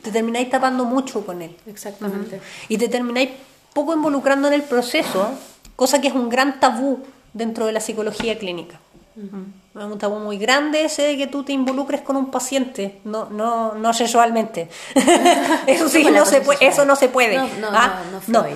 Te 0.04 0.12
termináis 0.12 0.50
tapando 0.50 0.86
mucho 0.86 1.26
con 1.26 1.42
él. 1.42 1.56
Exactamente. 1.66 2.40
Y 2.70 2.78
te 2.78 2.88
termináis 2.88 3.32
poco 3.74 3.94
involucrando 3.94 4.48
en 4.48 4.54
el 4.54 4.64
proceso, 4.64 5.32
cosa 5.76 6.00
que 6.00 6.08
es 6.08 6.14
un 6.14 6.30
gran 6.30 6.60
tabú 6.60 7.04
dentro 7.38 7.66
de 7.66 7.72
la 7.72 7.80
psicología 7.80 8.38
clínica. 8.38 8.80
Es 9.78 9.84
un 9.84 9.98
tabú 9.98 10.20
muy 10.20 10.38
grande 10.38 10.84
ese 10.84 11.02
de 11.02 11.18
que 11.18 11.26
tú 11.26 11.44
te 11.44 11.52
involucres 11.52 12.02
con 12.02 12.16
un 12.16 12.30
paciente, 12.30 13.00
no, 13.04 13.28
no, 13.32 13.74
no 13.74 13.92
sexualmente. 13.92 14.70
eso 15.68 15.90
sí, 15.90 16.04
no 16.04 16.24
se 16.26 16.42
puede, 16.42 16.68
eso 16.68 16.86
no 16.86 16.96
se 16.96 17.10
puede. 17.10 17.36
No, 17.36 17.48
no, 17.60 17.68
Ah, 17.72 18.02
no, 18.12 18.22
no 18.28 18.48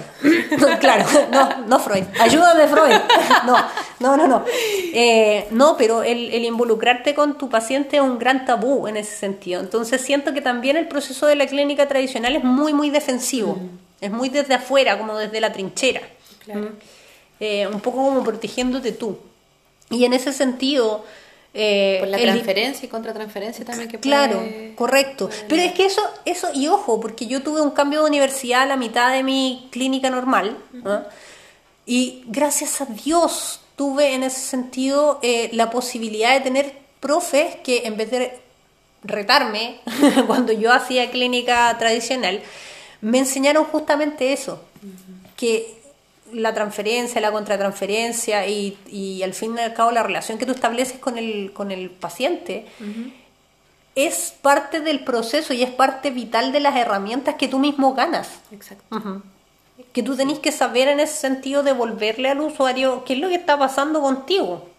no. 0.59 0.79
claro, 0.79 1.05
no, 1.31 1.65
no 1.65 1.79
Freud. 1.79 2.03
Ayúdame 2.19 2.67
Freud. 2.67 2.95
No, 3.45 3.57
no, 3.99 4.17
no, 4.17 4.27
no. 4.27 4.45
Eh, 4.93 5.47
no, 5.49 5.75
pero 5.77 6.03
el, 6.03 6.31
el 6.31 6.45
involucrarte 6.45 7.15
con 7.15 7.39
tu 7.39 7.49
paciente 7.49 7.97
es 7.97 8.03
un 8.03 8.19
gran 8.19 8.45
tabú 8.45 8.87
en 8.87 8.97
ese 8.97 9.15
sentido. 9.15 9.61
Entonces 9.61 10.01
siento 10.01 10.31
que 10.31 10.41
también 10.41 10.77
el 10.77 10.87
proceso 10.87 11.25
de 11.25 11.35
la 11.35 11.47
clínica 11.47 11.87
tradicional 11.87 12.35
es 12.35 12.43
muy, 12.43 12.73
muy 12.73 12.91
defensivo. 12.91 13.57
Es 13.99 14.11
muy 14.11 14.29
desde 14.29 14.53
afuera, 14.55 14.97
como 14.99 15.17
desde 15.17 15.41
la 15.41 15.51
trinchera. 15.51 16.01
Claro. 16.45 16.71
Eh, 17.41 17.65
un 17.67 17.81
poco 17.81 17.97
como 17.97 18.23
protegiéndote 18.23 18.91
tú. 18.93 19.17
Y 19.89 20.05
en 20.05 20.13
ese 20.13 20.31
sentido... 20.31 21.03
eh, 21.53 21.97
Por 21.99 22.07
la 22.09 22.17
el- 22.17 22.23
transferencia 22.23 22.85
y 22.85 22.87
contratransferencia 22.89 23.65
también 23.65 23.89
que 23.89 23.99
Claro, 23.99 24.37
puede- 24.37 24.75
correcto. 24.75 25.29
Pero 25.49 25.61
es 25.61 25.73
que 25.73 25.85
eso, 25.85 26.01
eso, 26.23 26.47
y 26.53 26.67
ojo, 26.69 26.99
porque 27.01 27.25
yo 27.27 27.41
tuve 27.41 27.59
un 27.61 27.71
cambio 27.71 28.01
de 28.01 28.07
universidad 28.07 28.61
a 28.61 28.65
la 28.67 28.77
mitad 28.77 29.11
de 29.11 29.23
mi 29.23 29.67
clínica 29.71 30.09
normal, 30.09 30.57
¿ah? 30.85 31.03
y 31.85 32.23
gracias 32.27 32.79
a 32.79 32.85
Dios 32.85 33.59
tuve 33.75 34.13
en 34.13 34.23
ese 34.23 34.39
sentido 34.39 35.19
eh, 35.23 35.49
la 35.53 35.69
posibilidad 35.71 36.33
de 36.33 36.41
tener 36.41 36.73
profes 37.01 37.55
que 37.63 37.85
en 37.87 37.97
vez 37.97 38.11
de 38.11 38.39
retarme 39.03 39.79
cuando 40.27 40.53
yo 40.53 40.71
hacía 40.71 41.09
clínica 41.11 41.75
tradicional, 41.79 42.41
me 43.01 43.17
enseñaron 43.17 43.65
justamente 43.65 44.31
eso, 44.31 44.61
que 45.35 45.80
la 46.33 46.53
transferencia, 46.53 47.21
la 47.21 47.31
contratransferencia 47.31 48.47
y, 48.47 48.77
y 48.87 49.23
al 49.23 49.33
fin 49.33 49.55
y 49.57 49.61
al 49.61 49.73
cabo 49.73 49.91
la 49.91 50.03
relación 50.03 50.37
que 50.37 50.45
tú 50.45 50.51
estableces 50.51 50.99
con 50.99 51.17
el, 51.17 51.51
con 51.53 51.71
el 51.71 51.89
paciente 51.89 52.65
es 53.95 54.33
parte 54.41 54.79
del 54.79 55.03
proceso 55.03 55.53
y 55.53 55.63
es 55.63 55.69
parte 55.69 56.11
vital 56.11 56.51
de 56.51 56.59
las 56.59 56.75
herramientas 56.75 57.35
que 57.35 57.47
tú 57.47 57.59
mismo 57.59 57.93
ganas. 57.93 58.29
Exacto. 58.51 59.23
Que 59.93 60.03
tú 60.03 60.15
tenés 60.15 60.39
que 60.39 60.51
saber 60.51 60.87
en 60.87 60.99
ese 60.99 61.15
sentido 61.15 61.63
devolverle 61.63 62.29
al 62.29 62.39
usuario 62.39 63.03
qué 63.03 63.13
es 63.13 63.19
lo 63.19 63.29
que 63.29 63.35
está 63.35 63.57
pasando 63.57 64.01
contigo. 64.01 64.69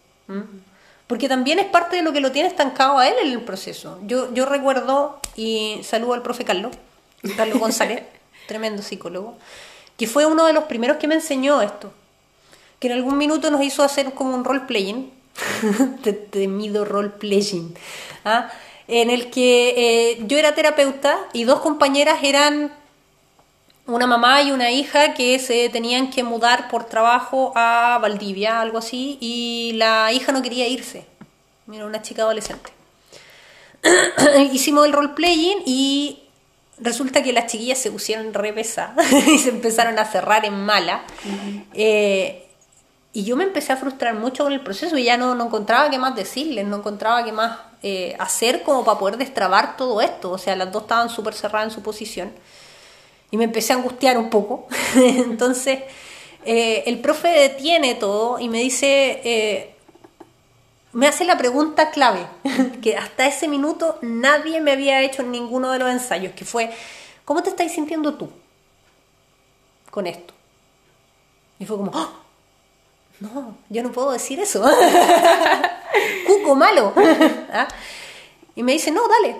Porque 1.06 1.28
también 1.28 1.58
es 1.58 1.66
parte 1.66 1.96
de 1.96 2.02
lo 2.02 2.12
que 2.12 2.20
lo 2.20 2.32
tiene 2.32 2.48
estancado 2.48 2.98
a 2.98 3.06
él 3.06 3.14
en 3.22 3.32
el 3.32 3.42
proceso. 3.42 3.98
Yo, 4.06 4.32
yo 4.32 4.46
recuerdo, 4.46 5.20
y 5.36 5.80
saludo 5.82 6.14
al 6.14 6.22
profe 6.22 6.44
Carlos, 6.44 6.74
Carlos 7.36 7.58
González, 7.60 8.04
tremendo 8.46 8.82
psicólogo, 8.82 9.36
que 10.02 10.08
fue 10.08 10.26
uno 10.26 10.46
de 10.46 10.52
los 10.52 10.64
primeros 10.64 10.96
que 10.96 11.06
me 11.06 11.14
enseñó 11.14 11.62
esto. 11.62 11.92
Que 12.80 12.88
en 12.88 12.94
algún 12.94 13.16
minuto 13.16 13.52
nos 13.52 13.62
hizo 13.62 13.84
hacer 13.84 14.14
como 14.14 14.34
un 14.34 14.42
role-playing, 14.42 15.12
te- 16.02 16.12
temido 16.12 16.84
role-playing, 16.84 17.72
¿ah? 18.24 18.50
en 18.88 19.10
el 19.10 19.30
que 19.30 19.74
eh, 19.76 20.24
yo 20.26 20.38
era 20.38 20.56
terapeuta 20.56 21.16
y 21.32 21.44
dos 21.44 21.60
compañeras 21.60 22.18
eran 22.24 22.72
una 23.86 24.08
mamá 24.08 24.42
y 24.42 24.50
una 24.50 24.72
hija 24.72 25.14
que 25.14 25.38
se 25.38 25.68
tenían 25.68 26.10
que 26.10 26.24
mudar 26.24 26.68
por 26.68 26.82
trabajo 26.86 27.52
a 27.54 27.96
Valdivia, 28.02 28.60
algo 28.60 28.78
así, 28.78 29.18
y 29.20 29.74
la 29.76 30.10
hija 30.12 30.32
no 30.32 30.42
quería 30.42 30.66
irse. 30.66 31.06
Era 31.72 31.86
una 31.86 32.02
chica 32.02 32.22
adolescente. 32.22 32.72
Hicimos 34.52 34.84
el 34.84 34.92
role-playing 34.94 35.62
y 35.64 36.21
resulta 36.82 37.22
que 37.22 37.32
las 37.32 37.46
chiquillas 37.46 37.78
se 37.78 37.90
pusieron 37.90 38.34
re 38.34 38.52
pesadas 38.52 39.10
y 39.26 39.38
se 39.38 39.50
empezaron 39.50 39.98
a 39.98 40.04
cerrar 40.04 40.44
en 40.44 40.54
mala. 40.64 41.04
Eh, 41.74 42.46
y 43.12 43.24
yo 43.24 43.36
me 43.36 43.44
empecé 43.44 43.72
a 43.72 43.76
frustrar 43.76 44.14
mucho 44.14 44.44
con 44.44 44.52
el 44.52 44.60
proceso 44.60 44.96
y 44.96 45.04
ya 45.04 45.16
no, 45.16 45.34
no 45.34 45.46
encontraba 45.46 45.90
qué 45.90 45.98
más 45.98 46.14
decirles, 46.16 46.66
no 46.66 46.78
encontraba 46.78 47.24
qué 47.24 47.32
más 47.32 47.58
eh, 47.82 48.16
hacer 48.18 48.62
como 48.62 48.84
para 48.84 48.98
poder 48.98 49.16
destrabar 49.18 49.76
todo 49.76 50.00
esto. 50.00 50.30
O 50.30 50.38
sea, 50.38 50.56
las 50.56 50.72
dos 50.72 50.82
estaban 50.82 51.10
súper 51.10 51.34
cerradas 51.34 51.68
en 51.68 51.74
su 51.74 51.82
posición 51.82 52.32
y 53.30 53.36
me 53.36 53.44
empecé 53.44 53.72
a 53.72 53.76
angustiar 53.76 54.16
un 54.16 54.30
poco. 54.30 54.66
Entonces, 54.96 55.80
eh, 56.44 56.84
el 56.86 57.00
profe 57.00 57.28
detiene 57.28 57.94
todo 57.94 58.38
y 58.38 58.48
me 58.48 58.60
dice, 58.60 59.76
me 60.92 61.06
hace 61.06 61.24
la 61.24 61.38
pregunta 61.38 61.90
clave, 61.90 62.26
que 62.82 62.96
hasta 62.96 63.26
ese 63.26 63.48
minuto 63.48 63.98
nadie 64.02 64.60
me 64.60 64.72
había 64.72 65.00
hecho 65.02 65.22
en 65.22 65.30
ninguno 65.30 65.70
de 65.70 65.78
los 65.78 65.90
ensayos, 65.90 66.34
que 66.34 66.44
fue, 66.44 66.70
¿cómo 67.24 67.42
te 67.42 67.50
estás 67.50 67.72
sintiendo 67.72 68.14
tú 68.14 68.30
con 69.90 70.06
esto? 70.06 70.34
Y 71.58 71.64
fue 71.64 71.76
como, 71.76 71.92
¡Ah! 71.94 72.10
no, 73.20 73.56
yo 73.68 73.82
no 73.82 73.92
puedo 73.92 74.10
decir 74.10 74.40
eso. 74.40 74.62
Cuco 76.26 76.54
malo. 76.56 76.92
¿Ah? 77.52 77.68
Y 78.56 78.62
me 78.62 78.72
dice, 78.72 78.90
no, 78.90 79.02
dale. 79.06 79.36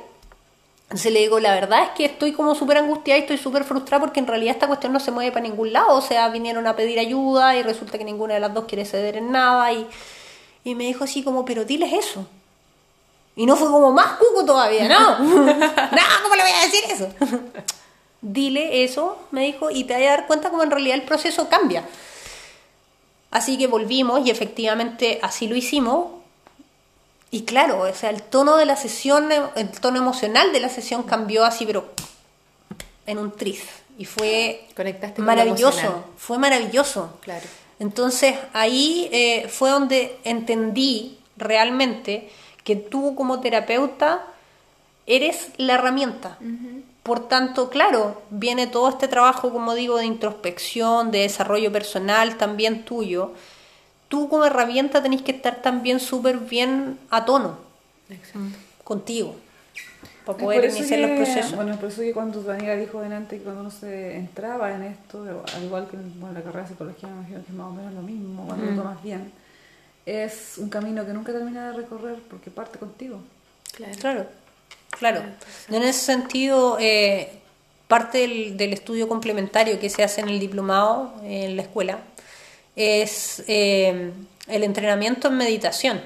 Entonces 0.85 1.13
le 1.13 1.21
digo, 1.21 1.41
la 1.41 1.55
verdad 1.55 1.85
es 1.85 1.89
que 1.91 2.05
estoy 2.05 2.33
como 2.33 2.55
súper 2.55 2.79
angustiada 2.79 3.19
y 3.19 3.23
estoy 3.23 3.39
súper 3.39 3.65
frustrada 3.65 4.01
porque 4.01 4.21
en 4.21 4.27
realidad 4.27 4.55
esta 4.55 4.67
cuestión 4.67 4.93
no 4.93 5.01
se 5.01 5.11
mueve 5.11 5.33
para 5.33 5.43
ningún 5.43 5.73
lado. 5.73 5.97
O 5.97 6.03
sea, 6.03 6.29
vinieron 6.29 6.67
a 6.67 6.77
pedir 6.77 6.99
ayuda 6.99 7.57
y 7.57 7.63
resulta 7.63 7.99
que 7.99 8.05
ninguna 8.05 8.35
de 8.35 8.41
las 8.41 8.55
dos 8.55 8.67
quiere 8.67 8.85
ceder 8.85 9.17
en 9.17 9.33
nada. 9.33 9.73
Y, 9.73 9.89
y 10.65 10.75
me 10.75 10.85
dijo 10.85 11.05
así 11.05 11.23
como, 11.23 11.45
pero 11.45 11.65
diles 11.65 11.93
eso. 11.93 12.27
Y 13.35 13.47
no 13.47 13.57
fue 13.57 13.69
como 13.69 13.93
más 13.93 14.19
cuco 14.19 14.45
todavía, 14.45 14.89
no. 14.89 15.19
no, 15.19 16.03
¿cómo 16.23 16.37
le 16.37 16.43
voy 16.43 16.53
a 16.53 16.65
decir 16.65 16.85
eso? 16.91 17.09
Dile 18.21 18.85
eso, 18.85 19.19
me 19.33 19.43
dijo, 19.43 19.71
y 19.71 19.85
te 19.85 19.95
vas 19.95 20.03
a 20.03 20.07
dar 20.07 20.27
cuenta 20.27 20.51
como 20.51 20.63
en 20.63 20.71
realidad 20.71 20.97
el 20.97 21.03
proceso 21.03 21.49
cambia. 21.49 21.85
Así 23.33 23.59
que 23.59 23.67
volvimos 23.67 24.25
y 24.25 24.31
efectivamente 24.31 25.19
así 25.23 25.49
lo 25.49 25.57
hicimos. 25.57 26.07
Y 27.31 27.43
claro, 27.43 27.81
o 27.81 27.95
sea, 27.95 28.11
el 28.11 28.23
tono 28.23 28.57
de 28.57 28.67
la 28.67 28.77
sesión, 28.77 29.31
el 29.33 29.71
tono 29.73 29.99
emocional 29.99 30.53
de 30.53 30.61
la 30.61 30.69
sesión 30.69 31.03
cambió 31.03 31.45
así, 31.45 31.67
pero 31.67 31.91
en 33.07 33.19
un 33.19 33.33
tris. 33.33 33.65
Y 33.99 34.05
fue 34.05 34.69
Conectaste 34.77 35.21
maravilloso, 35.23 36.05
fue 36.17 36.39
maravilloso. 36.39 37.19
Claro. 37.23 37.47
Entonces 37.83 38.37
ahí 38.53 39.09
eh, 39.11 39.49
fue 39.49 39.71
donde 39.71 40.17
entendí 40.23 41.19
realmente 41.37 42.31
que 42.63 42.77
tú 42.77 43.17
como 43.17 43.41
terapeuta 43.41 44.25
eres 45.05 45.49
la 45.57 45.75
herramienta. 45.75 46.39
Por 47.03 47.27
tanto, 47.27 47.71
claro, 47.71 48.23
viene 48.31 48.69
todo 48.69 48.89
este 48.89 49.09
trabajo, 49.09 49.53
como 49.53 49.75
digo, 49.75 49.97
de 49.99 50.05
introspección, 50.05 51.11
de 51.11 51.23
desarrollo 51.23 51.73
personal, 51.73 52.37
también 52.37 52.85
tuyo. 52.85 53.33
Tú 54.07 54.29
como 54.29 54.45
herramienta 54.45 55.03
tenés 55.03 55.23
que 55.23 55.33
estar 55.33 55.61
también 55.61 55.99
súper 55.99 56.39
bien 56.39 57.01
a 57.11 57.25
tono 57.25 57.59
contigo 58.85 59.35
para 60.25 60.39
poder 60.39 60.65
iniciar 60.71 61.01
los 61.01 61.11
que- 61.11 61.17
procesos. 61.17 61.57
Bueno, 61.57 61.77
por 61.77 61.89
eso 61.89 62.01
que 62.03 62.13
cuando 62.13 62.43
Daniela 62.43 62.77
dijo 62.77 63.01
delante 63.01 63.39
que 63.39 63.43
cuando 63.45 63.63
uno 63.63 63.71
se 63.71 64.17
entraba 64.17 64.73
en 64.75 64.83
esto, 64.85 65.25
al 65.55 65.63
igual 65.65 65.89
que 65.89 65.97
en 65.97 66.21
bueno, 66.21 66.35
la 66.39 66.43
carrera 66.45 66.63
de 66.63 66.69
psicología, 66.69 67.09
me 67.09 67.15
imagino 67.17 67.41
que 67.45 67.49
es 67.51 67.55
más 67.57 67.67
o 67.69 67.75
menos 67.75 67.93
lo 67.95 68.03
mismo, 68.03 68.47
cuando 68.47 68.65
Mm. 68.67 68.77
lo 68.77 68.83
tomas 68.83 69.03
bien, 69.03 69.33
es 70.07 70.59
un 70.59 70.69
camino 70.69 71.05
que 71.07 71.13
nunca 71.13 71.33
termina 71.33 71.71
de 71.71 71.77
recorrer 71.77 72.17
porque 72.31 72.51
parte 72.51 72.79
contigo. 72.79 73.19
Claro. 73.73 73.95
Claro, 74.01 74.27
claro. 74.91 75.23
En 75.71 75.83
ese 75.83 76.01
sentido, 76.01 76.77
eh, 76.81 77.29
parte 77.89 78.19
del, 78.19 78.57
del 78.57 78.73
estudio 78.73 79.09
complementario 79.09 79.79
que 79.81 79.91
se 79.91 80.03
hace 80.03 80.21
en 80.21 80.29
el 80.29 80.39
diplomado 80.41 81.15
en 81.25 81.57
la 81.57 81.63
escuela 81.63 81.99
es 82.77 83.43
eh, 83.49 84.13
el 84.49 84.63
entrenamiento 84.65 85.29
en 85.29 85.37
meditación. 85.37 86.01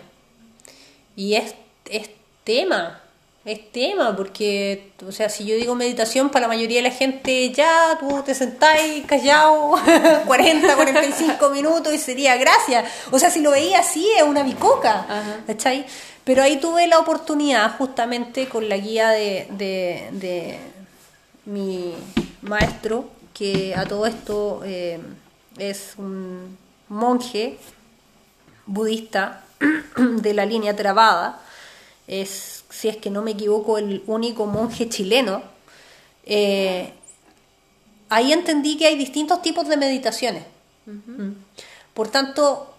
Y 1.14 1.34
es, 1.34 1.54
es 1.88 2.10
tema, 2.44 3.00
es 3.46 3.70
tema, 3.70 4.14
porque, 4.16 4.92
o 5.06 5.12
sea, 5.12 5.28
si 5.28 5.46
yo 5.46 5.54
digo 5.54 5.76
meditación, 5.76 6.30
para 6.30 6.42
la 6.42 6.48
mayoría 6.48 6.82
de 6.82 6.88
la 6.88 6.94
gente, 6.94 7.52
ya, 7.52 7.96
tú 8.00 8.22
te 8.24 8.34
sentáis 8.34 9.06
callado 9.06 9.76
40, 10.26 10.74
45 10.74 11.50
minutos 11.50 11.94
y 11.94 11.98
sería 11.98 12.36
gracias. 12.36 12.90
O 13.12 13.18
sea, 13.20 13.30
si 13.30 13.40
lo 13.40 13.52
veía 13.52 13.78
así, 13.78 14.04
es 14.16 14.24
una 14.24 14.42
bicoca, 14.42 15.06
¿cachai? 15.46 15.86
Pero 16.24 16.42
ahí 16.42 16.56
tuve 16.56 16.88
la 16.88 16.98
oportunidad, 16.98 17.76
justamente 17.78 18.48
con 18.48 18.68
la 18.68 18.76
guía 18.78 19.10
de, 19.10 19.46
de, 19.50 20.08
de 20.10 20.58
mi 21.44 21.94
maestro, 22.42 23.08
que 23.32 23.76
a 23.76 23.84
todo 23.86 24.06
esto 24.06 24.62
eh, 24.64 24.98
es 25.56 25.94
un 25.98 26.58
monje 26.88 27.58
budista 28.66 29.44
de 29.96 30.34
la 30.34 30.44
línea 30.46 30.74
Theravada, 30.74 31.40
es, 32.08 32.55
si 32.76 32.88
es 32.88 32.96
que 32.98 33.10
no 33.10 33.22
me 33.22 33.30
equivoco, 33.30 33.78
el 33.78 34.02
único 34.06 34.46
monje 34.46 34.88
chileno. 34.88 35.42
eh, 36.26 36.92
ahí 38.08 38.32
entendí 38.32 38.76
que 38.76 38.86
hay 38.86 38.96
distintos 38.96 39.42
tipos 39.42 39.66
de 39.68 39.76
meditaciones. 39.76 40.44
Mm. 40.84 41.32
Por 41.94 42.08
tanto, 42.08 42.74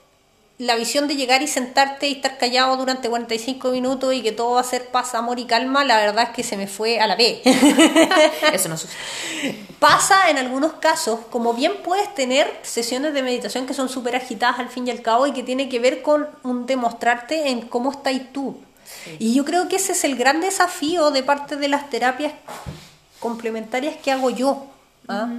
la 0.60 0.76
visión 0.76 1.08
de 1.08 1.16
llegar 1.16 1.42
y 1.42 1.48
sentarte 1.48 2.08
y 2.08 2.14
estar 2.14 2.38
callado 2.38 2.78
durante 2.78 3.10
45 3.10 3.70
minutos 3.70 4.14
y 4.14 4.22
que 4.22 4.32
todo 4.32 4.54
va 4.54 4.62
a 4.62 4.64
ser 4.64 4.88
paz, 4.88 5.16
amor 5.16 5.40
y 5.40 5.46
calma, 5.46 5.84
la 5.84 5.98
verdad 5.98 6.26
es 6.26 6.30
que 6.30 6.44
se 6.44 6.58
me 6.58 6.68
fue 6.68 7.00
a 7.00 7.08
la 7.08 7.16
B. 7.16 7.42
Eso 8.54 8.70
no 8.70 8.78
sucede. 8.78 8.98
Pasa 9.80 10.30
en 10.30 10.38
algunos 10.38 10.74
casos, 10.74 11.20
como 11.32 11.54
bien 11.54 11.74
puedes 11.84 12.14
tener 12.14 12.52
sesiones 12.62 13.14
de 13.14 13.24
meditación 13.24 13.66
que 13.66 13.74
son 13.74 13.90
súper 13.90 14.16
agitadas 14.16 14.60
al 14.60 14.70
fin 14.70 14.88
y 14.88 14.92
al 14.92 15.02
cabo 15.02 15.28
y 15.28 15.34
que 15.34 15.44
tiene 15.44 15.70
que 15.70 15.80
ver 15.80 16.02
con 16.02 16.28
un 16.44 16.66
demostrarte 16.66 17.50
en 17.50 17.62
cómo 17.62 17.92
estás 17.92 18.14
tú. 18.32 18.58
Y 19.20 19.34
yo 19.34 19.46
creo 19.46 19.68
que 19.68 19.78
ese 19.78 19.94
es 19.94 20.04
el 20.04 20.16
gran 20.16 20.42
desafío 20.42 21.12
de 21.12 21.24
parte 21.24 21.56
de 21.56 21.68
las 21.68 21.90
terapias 21.90 22.34
complementarias 23.20 23.96
que 23.98 24.12
hago 24.12 24.30
yo. 24.30 24.68
¿ah? 25.08 25.30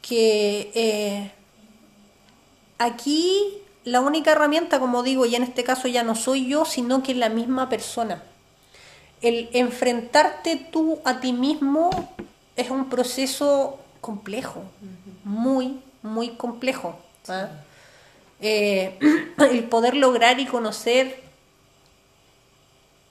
Que 0.00 0.70
eh, 0.74 1.30
aquí 2.78 3.58
la 3.84 4.00
única 4.00 4.32
herramienta, 4.32 4.78
como 4.80 5.02
digo, 5.02 5.26
y 5.26 5.34
en 5.34 5.42
este 5.42 5.64
caso 5.64 5.88
ya 5.88 6.02
no 6.02 6.14
soy 6.14 6.46
yo, 6.46 6.64
sino 6.64 7.02
que 7.02 7.14
la 7.14 7.28
misma 7.28 7.68
persona. 7.68 8.22
El 9.20 9.50
enfrentarte 9.52 10.56
tú 10.56 11.00
a 11.04 11.20
ti 11.20 11.32
mismo 11.32 11.90
es 12.56 12.70
un 12.70 12.88
proceso 12.88 13.78
complejo, 14.00 14.64
muy, 15.24 15.80
muy 16.02 16.30
complejo. 16.30 16.98
¿ah? 17.28 17.48
Eh, 18.40 18.98
el 19.50 19.64
poder 19.64 19.96
lograr 19.96 20.40
y 20.40 20.46
conocer, 20.46 21.22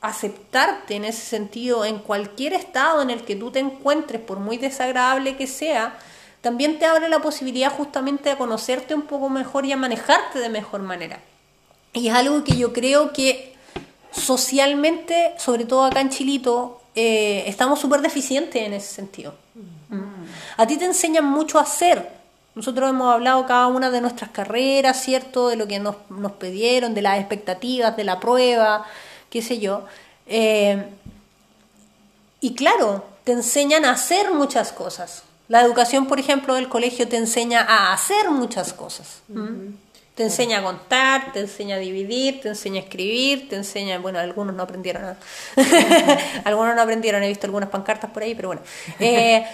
aceptarte 0.02 0.96
en 0.96 1.06
ese 1.06 1.22
sentido, 1.22 1.86
en 1.86 2.00
cualquier 2.00 2.54
estado 2.54 3.02
en 3.02 3.12
el 3.12 3.24
que 3.24 3.36
tú 3.36 3.52
te 3.52 3.60
encuentres, 3.60 4.20
por 4.20 4.40
muy 4.40 4.58
desagradable 4.58 5.38
que 5.38 5.48
sea, 5.48 5.98
también 6.42 6.80
te 6.80 6.86
abre 6.86 7.08
la 7.08 7.20
posibilidad 7.22 7.72
justamente 7.72 8.30
de 8.30 8.36
conocerte 8.38 8.96
un 8.96 9.04
poco 9.04 9.30
mejor 9.30 9.66
y 9.66 9.72
a 9.72 9.78
manejarte 9.78 10.40
de 10.40 10.50
mejor 10.50 10.82
manera. 10.82 11.20
Y 11.94 12.08
es 12.08 12.16
algo 12.16 12.44
que 12.44 12.58
yo 12.58 12.74
creo 12.74 13.14
que 13.14 13.56
socialmente, 14.12 15.34
sobre 15.38 15.66
todo 15.66 15.86
acá 15.86 16.02
en 16.02 16.10
Chilito, 16.10 16.82
eh, 16.96 17.44
estamos 17.46 17.80
súper 17.80 18.02
deficientes 18.02 18.62
en 18.62 18.74
ese 18.74 18.94
sentido. 18.94 19.36
Mm. 19.90 20.26
A 20.58 20.66
ti 20.66 20.78
te 20.78 20.86
enseñan 20.86 21.26
mucho 21.26 21.60
a 21.60 21.62
hacer. 21.62 22.10
Nosotros 22.56 22.90
hemos 22.90 23.14
hablado 23.14 23.46
cada 23.46 23.68
una 23.68 23.92
de 23.92 24.02
nuestras 24.02 24.32
carreras, 24.32 25.02
¿cierto? 25.02 25.50
De 25.50 25.56
lo 25.56 25.68
que 25.68 25.80
nos, 25.80 25.96
nos 26.10 26.34
pidieron, 26.34 26.94
de 26.94 27.02
las 27.02 27.20
expectativas, 27.20 27.96
de 27.96 28.04
la 28.04 28.20
prueba, 28.20 28.86
qué 29.32 29.42
sé 29.42 29.58
yo. 29.58 29.86
Eh, 30.28 30.86
y 32.40 32.54
claro, 32.54 33.04
te 33.24 33.32
enseñan 33.32 33.86
a 33.86 33.92
hacer 33.92 34.32
muchas 34.32 34.72
cosas. 34.72 35.24
La 35.48 35.62
educación, 35.62 36.08
por 36.08 36.20
ejemplo, 36.20 36.54
del 36.54 36.70
colegio 36.70 37.08
te 37.08 37.18
enseña 37.18 37.62
a 37.62 37.94
hacer 37.94 38.30
muchas 38.30 38.74
cosas. 38.74 39.22
Te 40.16 40.24
enseña 40.24 40.60
a 40.60 40.64
contar, 40.64 41.34
te 41.34 41.40
enseña 41.40 41.76
a 41.76 41.80
dividir, 41.80 42.42
te 42.42 42.50
enseña 42.50 42.82
a 42.82 42.84
escribir, 42.84 43.50
te 43.50 43.56
enseña, 43.56 43.98
bueno, 44.00 44.20
algunos 44.20 44.56
no 44.56 44.64
aprendieron, 44.64 45.04
¿no? 45.04 45.16
algunos 46.44 46.76
no 46.76 46.82
aprendieron, 46.82 47.24
he 47.24 47.28
visto 47.28 47.48
algunas 47.48 47.70
pancartas 47.70 48.12
por 48.12 48.24
ahí, 48.24 48.36
pero 48.36 48.50
bueno. 48.50 48.62
Eh, 49.00 49.46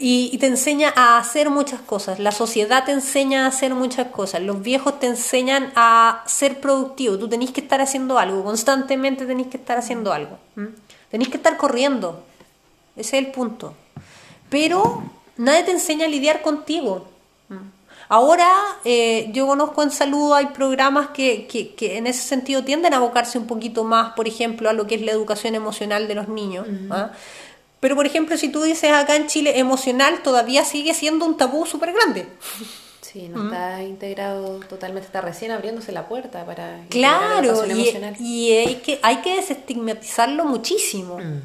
y, 0.00 0.30
y 0.32 0.38
te 0.38 0.46
enseña 0.46 0.92
a 0.96 1.18
hacer 1.18 1.50
muchas 1.50 1.80
cosas, 1.80 2.18
la 2.18 2.32
sociedad 2.32 2.84
te 2.84 2.92
enseña 2.92 3.44
a 3.44 3.48
hacer 3.48 3.74
muchas 3.74 4.08
cosas, 4.08 4.40
los 4.40 4.62
viejos 4.62 4.98
te 4.98 5.06
enseñan 5.06 5.72
a 5.76 6.24
ser 6.26 6.60
productivo, 6.60 7.18
tú 7.18 7.28
tenés 7.28 7.52
que 7.52 7.60
estar 7.60 7.80
haciendo 7.80 8.18
algo, 8.18 8.42
constantemente 8.42 9.26
tenés 9.26 9.48
que 9.48 9.58
estar 9.58 9.78
haciendo 9.78 10.12
algo, 10.12 10.38
¿m? 10.56 10.70
tenés 11.10 11.28
que 11.28 11.36
estar 11.36 11.56
corriendo, 11.56 12.24
ese 12.96 13.18
es 13.18 13.26
el 13.26 13.30
punto. 13.30 13.74
Pero 14.48 15.02
nadie 15.36 15.62
te 15.62 15.70
enseña 15.70 16.06
a 16.06 16.08
lidiar 16.08 16.42
contigo. 16.42 17.06
Ahora 18.08 18.50
eh, 18.84 19.30
yo 19.32 19.46
conozco 19.46 19.84
en 19.84 19.92
salud, 19.92 20.32
hay 20.32 20.46
programas 20.46 21.10
que, 21.10 21.46
que, 21.46 21.74
que, 21.76 21.96
en 21.96 22.08
ese 22.08 22.22
sentido 22.22 22.64
tienden 22.64 22.92
a 22.92 22.96
abocarse 22.96 23.38
un 23.38 23.46
poquito 23.46 23.84
más, 23.84 24.14
por 24.14 24.26
ejemplo, 24.26 24.68
a 24.68 24.72
lo 24.72 24.88
que 24.88 24.96
es 24.96 25.02
la 25.02 25.12
educación 25.12 25.54
emocional 25.54 26.08
de 26.08 26.16
los 26.16 26.26
niños. 26.26 26.66
¿ah? 26.90 27.12
Pero, 27.80 27.96
por 27.96 28.06
ejemplo, 28.06 28.36
si 28.36 28.50
tú 28.50 28.62
dices 28.62 28.92
acá 28.92 29.16
en 29.16 29.26
Chile, 29.26 29.58
emocional 29.58 30.22
todavía 30.22 30.64
sigue 30.64 30.94
siendo 30.94 31.24
un 31.24 31.36
tabú 31.36 31.66
súper 31.66 31.92
grande. 31.92 32.28
Sí, 33.00 33.28
no 33.28 33.46
está 33.46 33.82
integrado 33.82 34.60
totalmente, 34.68 35.06
está 35.06 35.20
recién 35.20 35.50
abriéndose 35.50 35.90
la 35.90 36.06
puerta 36.06 36.46
para 36.46 36.76
la 36.76 36.84
Claro, 36.90 37.66
y, 37.66 37.70
emocional. 37.72 38.16
y 38.20 38.52
hay, 38.52 38.74
que, 38.76 39.00
hay 39.02 39.16
que 39.16 39.34
desestigmatizarlo 39.34 40.44
muchísimo, 40.44 41.18
¿m? 41.18 41.40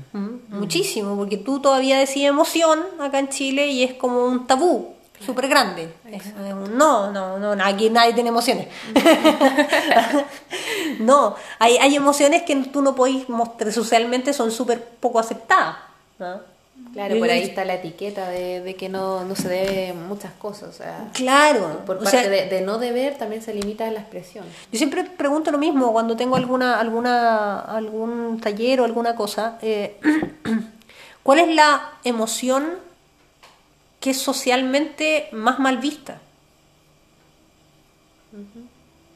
muchísimo, 0.50 1.18
porque 1.18 1.38
tú 1.38 1.60
todavía 1.62 1.98
decís 1.98 2.24
emoción 2.24 2.82
acá 3.00 3.18
en 3.18 3.30
Chile 3.30 3.66
y 3.66 3.84
es 3.84 3.94
como 3.94 4.26
un 4.26 4.46
tabú 4.46 4.94
súper 5.26 5.48
grande. 5.48 5.92
Es 6.12 6.36
no, 6.36 7.12
no, 7.12 7.40
no, 7.40 7.66
aquí 7.66 7.90
nadie 7.90 8.14
tiene 8.14 8.30
emociones. 8.30 8.68
no, 11.00 11.36
hay, 11.58 11.78
hay 11.78 11.96
emociones 11.96 12.44
que 12.44 12.56
tú 12.58 12.84
no 12.84 12.94
podés 12.94 13.28
mostrar, 13.28 13.74
socialmente 13.74 14.34
son 14.34 14.52
súper 14.52 14.84
poco 14.84 15.20
aceptadas. 15.20 15.78
¿No? 16.20 16.40
Claro, 16.94 17.16
Yo- 17.16 17.22
por 17.22 17.30
ahí 17.30 17.44
está 17.44 17.64
la 17.64 17.76
etiqueta 17.76 18.28
de, 18.30 18.60
de 18.62 18.76
que 18.76 18.90
no, 18.90 19.24
no 19.24 19.36
se 19.36 19.48
debe 19.48 19.94
muchas 19.94 20.34
cosas. 20.34 20.70
O 20.70 20.74
sea, 20.74 21.10
Claro, 21.14 21.84
por 21.86 21.98
o 21.98 22.00
parte 22.04 22.20
sea, 22.22 22.30
de, 22.30 22.48
de 22.50 22.62
no 22.62 22.78
deber 22.80 23.18
también 23.18 23.42
se 23.42 23.54
limita 23.54 23.90
la 23.92 24.02
expresión. 24.02 24.44
Yo 24.72 24.78
siempre 24.78 25.06
pregunto 25.06 25.52
lo 25.52 25.58
mismo 25.58 25.94
cuando 25.94 26.18
tengo 26.18 26.36
alguna, 26.36 26.78
alguna, 26.80 27.60
algún 27.62 28.40
taller 28.42 28.82
o 28.82 28.86
alguna 28.86 29.16
cosa. 29.16 29.58
eh, 29.62 29.98
¿Cuál 31.24 31.40
es 31.40 31.56
la 31.56 31.94
emoción 32.04 32.66
que 34.02 34.10
es 34.12 34.18
socialmente 34.22 35.30
más 35.32 35.60
mal 35.60 35.78
vista? 35.78 36.20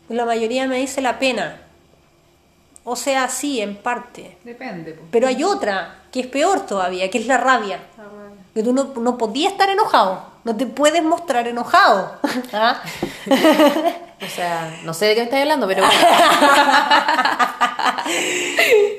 La 0.08 0.26
mayoría 0.26 0.66
me 0.68 0.78
dice 0.78 1.02
la 1.02 1.20
pena. 1.20 1.62
O 2.92 2.96
sea, 2.96 3.30
sí, 3.30 3.62
en 3.62 3.76
parte. 3.76 4.36
Depende. 4.44 4.94
pues. 4.94 5.06
Pero 5.12 5.28
hay 5.28 5.44
otra 5.44 5.98
que 6.12 6.22
es 6.22 6.28
peor 6.28 6.66
todavía, 6.66 7.08
que 7.12 7.20
es 7.20 7.28
la 7.28 7.38
rabia. 7.38 7.80
Que 8.56 8.64
tú 8.64 8.74
no, 8.74 8.96
no 8.96 9.16
podías 9.16 9.52
estar 9.52 9.70
enojado. 9.70 10.24
No 10.44 10.56
te 10.56 10.66
puedes 10.66 11.04
mostrar 11.04 11.48
enojado. 11.48 12.18
¿Ah? 12.54 12.82
O 14.22 14.28
sea, 14.28 14.80
no 14.84 14.96
sé 14.96 15.06
de 15.06 15.14
qué 15.14 15.22
me 15.22 15.26
estás 15.26 15.42
hablando, 15.42 15.68
pero. 15.68 15.84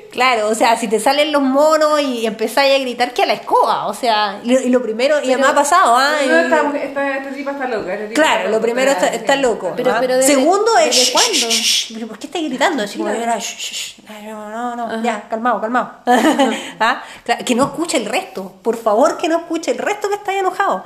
Claro, 0.11 0.49
o 0.49 0.55
sea, 0.55 0.75
si 0.75 0.89
te 0.89 0.99
salen 0.99 1.31
los 1.31 1.41
monos 1.41 2.01
y 2.01 2.25
empezáis 2.25 2.75
a 2.75 2.79
gritar 2.79 3.13
que 3.13 3.23
a 3.23 3.25
la 3.25 3.31
escoba, 3.33 3.87
o 3.87 3.93
sea, 3.93 4.41
y 4.43 4.51
lo, 4.53 4.59
y 4.59 4.67
lo 4.69 4.81
primero, 4.83 5.23
y 5.23 5.33
me 5.37 5.45
ha 5.47 5.55
pasado, 5.55 5.95
¿ah? 5.95 6.17
No, 6.27 6.41
Y- 6.41 6.43
esta, 6.43 6.63
mujer- 6.63 6.83
esta, 6.87 7.17
esta 7.17 7.29
tipa 7.33 7.51
está 7.51 7.67
loca. 7.69 7.93
esta 7.93 8.07
tipa 8.09 8.21
Claro, 8.21 8.35
está 8.39 8.45
lo 8.49 8.51
loca, 8.57 8.61
primero 8.61 8.91
está, 8.91 9.07
está 9.07 9.35
loco. 9.37 9.73
Pero- 9.77 9.95
pero 10.01 10.17
desde- 10.17 10.33
Segundo 10.35 10.77
es. 10.79 10.95
¿desde 10.97 11.11
cuándo? 11.13 11.47
pero 11.93 12.07
¿Por 12.07 12.19
qué 12.19 12.27
estás 12.27 12.41
gritando? 12.43 12.83
Así 12.83 12.97
como, 12.97 13.09
"Mira, 13.09 13.37
shh, 13.39 13.57
shh, 13.57 13.71
shh, 13.73 14.01
ay, 14.09 14.25
no, 14.27 14.49
no, 14.49 14.75
no, 14.75 15.01
ya, 15.01 15.27
calmado, 15.29 15.61
calmado. 15.61 15.91
¿Ah? 16.79 17.03
Claro, 17.23 17.45
Que 17.45 17.55
no 17.55 17.63
escuche 17.63 17.95
el 17.97 18.05
resto. 18.05 18.51
Por 18.61 18.75
favor, 18.77 19.17
que 19.17 19.29
no 19.29 19.37
escuche 19.37 19.71
el 19.71 19.77
resto 19.77 20.09
que 20.09 20.15
está 20.15 20.33
enojado. 20.33 20.83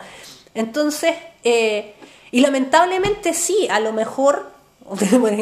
Entonces, 0.53 1.15
eh, 1.43 1.95
y 2.31 2.41
lamentablemente 2.41 3.33
sí, 3.33 3.67
a 3.71 3.79
lo 3.79 3.91
mejor, 3.91 4.51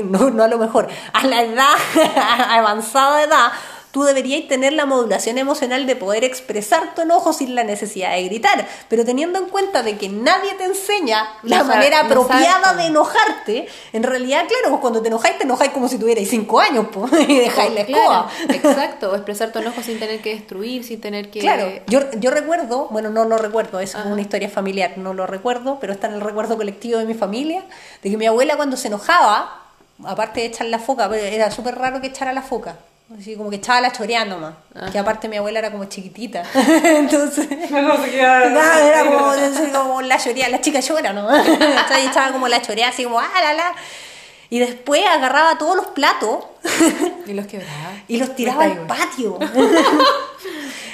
no, 0.06 0.30
no 0.30 0.44
a 0.44 0.48
lo 0.48 0.58
mejor, 0.58 0.88
a 1.12 1.28
la 1.28 1.42
edad, 1.44 1.74
a 2.18 2.56
avanzada 2.56 3.24
edad, 3.24 3.52
tú 3.94 4.02
deberías 4.02 4.48
tener 4.48 4.74
la 4.74 4.88
modulación 4.88 5.38
emocional 5.38 5.86
de 5.86 5.96
poder 5.96 6.24
expresar 6.24 6.96
tu 6.96 7.02
enojo 7.04 7.32
sin 7.32 7.54
la 7.54 7.64
necesidad 7.64 8.16
de 8.16 8.24
gritar. 8.24 8.68
Pero 8.90 9.06
teniendo 9.06 9.38
en 9.38 9.46
cuenta 9.46 9.84
de 9.84 9.98
que 10.00 10.10
nadie 10.10 10.56
te 10.56 10.66
enseña 10.66 11.30
la 11.44 11.60
No 11.60 11.66
manera 11.66 12.00
apropiada 12.00 12.74
de 12.74 12.88
enojarte, 12.88 13.68
en 13.94 14.02
realidad, 14.02 14.46
claro, 14.48 14.70
pues 14.70 14.82
cuando 14.82 15.00
te 15.04 15.10
enojáis, 15.10 15.38
te 15.38 15.44
enojáis 15.44 15.72
como 15.74 15.88
si 15.88 16.00
tuvierais 16.00 16.28
cinco 16.28 16.60
años, 16.60 16.88
pues, 16.92 17.12
y 17.30 17.38
dejáis 17.38 17.72
la 17.72 17.82
escoba. 17.82 18.32
Claro, 18.48 18.54
exacto, 18.56 19.12
o 19.12 19.16
expresar 19.16 19.52
tu 19.52 19.60
enojo 19.60 19.84
sin 19.84 20.00
tener 20.00 20.22
que 20.24 20.34
destruir, 20.34 20.84
sin 20.84 21.00
tener 21.00 21.30
que... 21.30 21.42
Claro, 21.42 21.72
yo, 21.86 22.00
yo 22.14 22.32
recuerdo, 22.32 22.88
bueno, 22.90 23.12
no 23.12 23.26
lo 23.26 23.38
recuerdo, 23.38 23.80
es 23.80 23.94
Ajá. 23.94 24.10
una 24.10 24.22
historia 24.22 24.50
familiar, 24.50 24.98
no 24.98 25.14
lo 25.14 25.28
recuerdo, 25.28 25.78
pero 25.80 25.94
está 25.94 26.08
en 26.08 26.16
el 26.16 26.22
recuerdo 26.22 26.58
colectivo 26.58 26.98
de 26.98 27.06
mi 27.06 27.14
familia, 27.14 27.64
de 28.02 28.10
que 28.10 28.18
mi 28.18 28.26
abuela 28.26 28.56
cuando 28.56 28.76
se 28.76 28.88
enojaba, 28.88 29.62
aparte 30.04 30.40
de 30.40 30.48
echar 30.48 30.66
la 30.66 30.80
foca, 30.80 31.08
pero 31.08 31.24
era 31.24 31.52
súper 31.52 31.76
raro 31.76 32.02
que 32.02 32.08
echara 32.08 32.34
la 32.34 32.42
foca, 32.42 32.78
así 33.18 33.36
como 33.36 33.50
que 33.50 33.58
echaba 33.58 33.82
la 33.82 33.92
chorea 33.92 34.26
nomás, 34.26 34.54
Ajá. 34.76 34.92
que 34.92 35.00
aparte 35.00 35.28
mi 35.28 35.38
abuela 35.38 35.60
era 35.60 35.72
como 35.72 35.86
chiquitita, 35.86 36.44
entonces... 36.84 37.48
No 37.50 38.04
queda- 38.04 38.50
Claro, 38.52 38.86
era 38.86 39.06
como, 39.74 40.02
la 40.02 40.18
chorea, 40.18 40.50
la 40.50 40.62
chica 40.62 40.80
llora, 40.80 41.14
¿no? 41.14 41.34
Entonces 41.36 42.08
echaba 42.10 42.32
como 42.32 42.48
la 42.48 42.62
chorea, 42.62 42.90
así 42.90 43.04
como, 43.04 43.20
ah, 43.20 43.30
la, 43.42 43.54
la. 43.54 43.76
Y 44.50 44.60
después 44.60 45.04
agarraba 45.06 45.58
todos 45.58 45.76
los 45.76 45.88
platos 45.88 46.46
Y 47.26 47.34
los 47.34 47.48
quebraba. 47.48 47.94
y 48.08 48.18
los 48.18 48.36
tiraba 48.36 48.64
al 48.66 48.86
patio. 48.88 49.40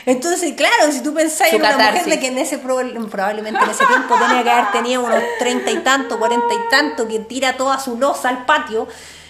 Entonces, 0.05 0.53
claro, 0.55 0.91
si 0.91 1.01
tú 1.03 1.13
pensás 1.13 1.51
en 1.53 1.61
una 1.61 1.75
mujer 1.77 2.05
de 2.05 2.19
que 2.19 2.27
en 2.27 2.37
ese 2.37 2.57
pro- 2.57 2.79
probablemente 3.11 3.63
en 3.63 3.69
ese 3.69 3.85
tiempo 3.85 4.15
tenía 4.15 4.43
que 4.43 4.49
haber 4.49 4.71
tenido 4.71 5.03
unos 5.03 5.21
treinta 5.37 5.69
y 5.71 5.77
tanto, 5.79 6.17
cuarenta 6.17 6.53
y 6.53 6.69
tanto, 6.69 7.07
que 7.07 7.19
tira 7.19 7.57
toda 7.57 7.79
su 7.79 7.97
losa 7.97 8.29
al 8.29 8.45
patio, 8.45 8.87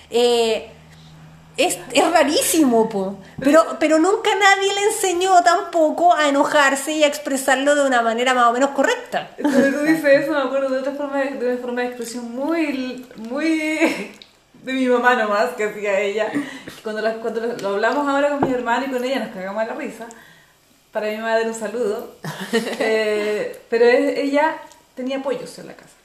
eh, 0.10 0.72
es, 1.60 1.78
es 1.91 2.12
rarísimo, 2.12 2.88
po. 2.88 3.18
Pero, 3.43 3.78
pero 3.80 3.99
nunca 3.99 4.30
nadie 4.34 4.74
le 4.74 4.84
enseñó 4.86 5.43
tampoco 5.43 6.16
a 6.16 6.30
enojarse 6.30 6.93
y 6.93 7.03
a 7.03 7.07
expresarlo 7.07 7.76
de 7.76 7.86
una 7.86 8.01
manera 8.01 8.34
más 8.34 8.47
o 8.47 8.53
menos 8.53 8.70
correcta. 8.70 9.32
Cuando 9.41 9.70
tú 9.70 9.80
dices 9.82 10.24
eso, 10.24 10.32
me 10.32 10.39
acuerdo 10.39 10.70
de 10.70 10.80
otra 10.80 10.93
forma 10.93 11.18
de, 11.20 11.47
una 11.51 11.57
forma 11.57 11.82
de 11.82 11.88
expresión 11.88 12.32
muy, 12.34 13.05
muy 13.18 14.12
de 14.64 14.74
mi 14.74 14.88
mamá 14.88 15.16
nomás, 15.16 15.49
que 15.57 15.66
hacía 15.66 15.99
ella. 15.99 16.32
Cuando, 16.82 17.01
cuando 17.22 17.41
lo, 17.62 17.70
hablamos 17.70 18.07
ahora 18.07 18.30
con 18.30 18.47
mi 18.47 18.55
hermano 18.55 18.86
y 18.88 18.91
con 18.91 19.03
ella, 19.03 19.20
nos 19.20 19.36
cagamos 19.36 19.62
de 19.62 19.68
la 19.68 19.76
risa. 19.76 20.07
Para 20.93 21.07
mi 21.07 21.18
madre 21.18 21.47
un 21.47 21.55
saludo. 21.55 22.16
Eh, 22.82 23.62
pero 23.70 23.86
ella 23.86 24.55
tenía 24.95 25.22
pollos 25.22 25.60
en 25.60 25.68
la 25.68 25.74
casa. 25.74 25.95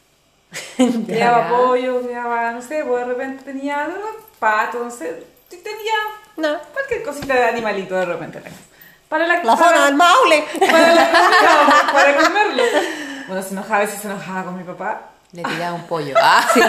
Criaba 1.06 1.48
pollos, 1.48 2.04
criaba, 2.04 2.50
no 2.50 2.60
sé, 2.60 2.84
pues 2.84 3.06
de 3.06 3.12
repente 3.12 3.44
tenía 3.44 3.86
no, 3.86 3.94
patos, 4.38 4.82
no 4.82 4.90
sé, 4.90 5.33
sí 5.56 5.62
tenía 5.62 5.92
No. 6.36 6.58
cualquier 6.72 7.02
cosita 7.02 7.34
de 7.34 7.44
animalito 7.44 7.94
de 7.94 8.04
repente. 8.06 8.42
Para 9.08 9.26
la, 9.26 9.42
La 9.44 9.56
para- 9.56 9.68
zona 9.70 9.84
del 9.86 9.94
Maule. 9.94 10.44
para, 10.60 10.94
la 10.94 11.10
para 11.92 12.16
comerlo. 12.16 12.62
Bueno, 13.28 13.42
se 13.42 13.50
enojaba, 13.50 13.76
a 13.76 13.80
veces 13.80 14.00
se 14.00 14.08
enojaba 14.08 14.44
con 14.44 14.56
mi 14.58 14.64
papá. 14.64 15.00
Le 15.32 15.42
tiraba 15.42 15.72
un 15.74 15.86
pollo. 15.86 16.14
Ah, 16.22 16.46
sí. 16.52 16.60
Me 16.60 16.66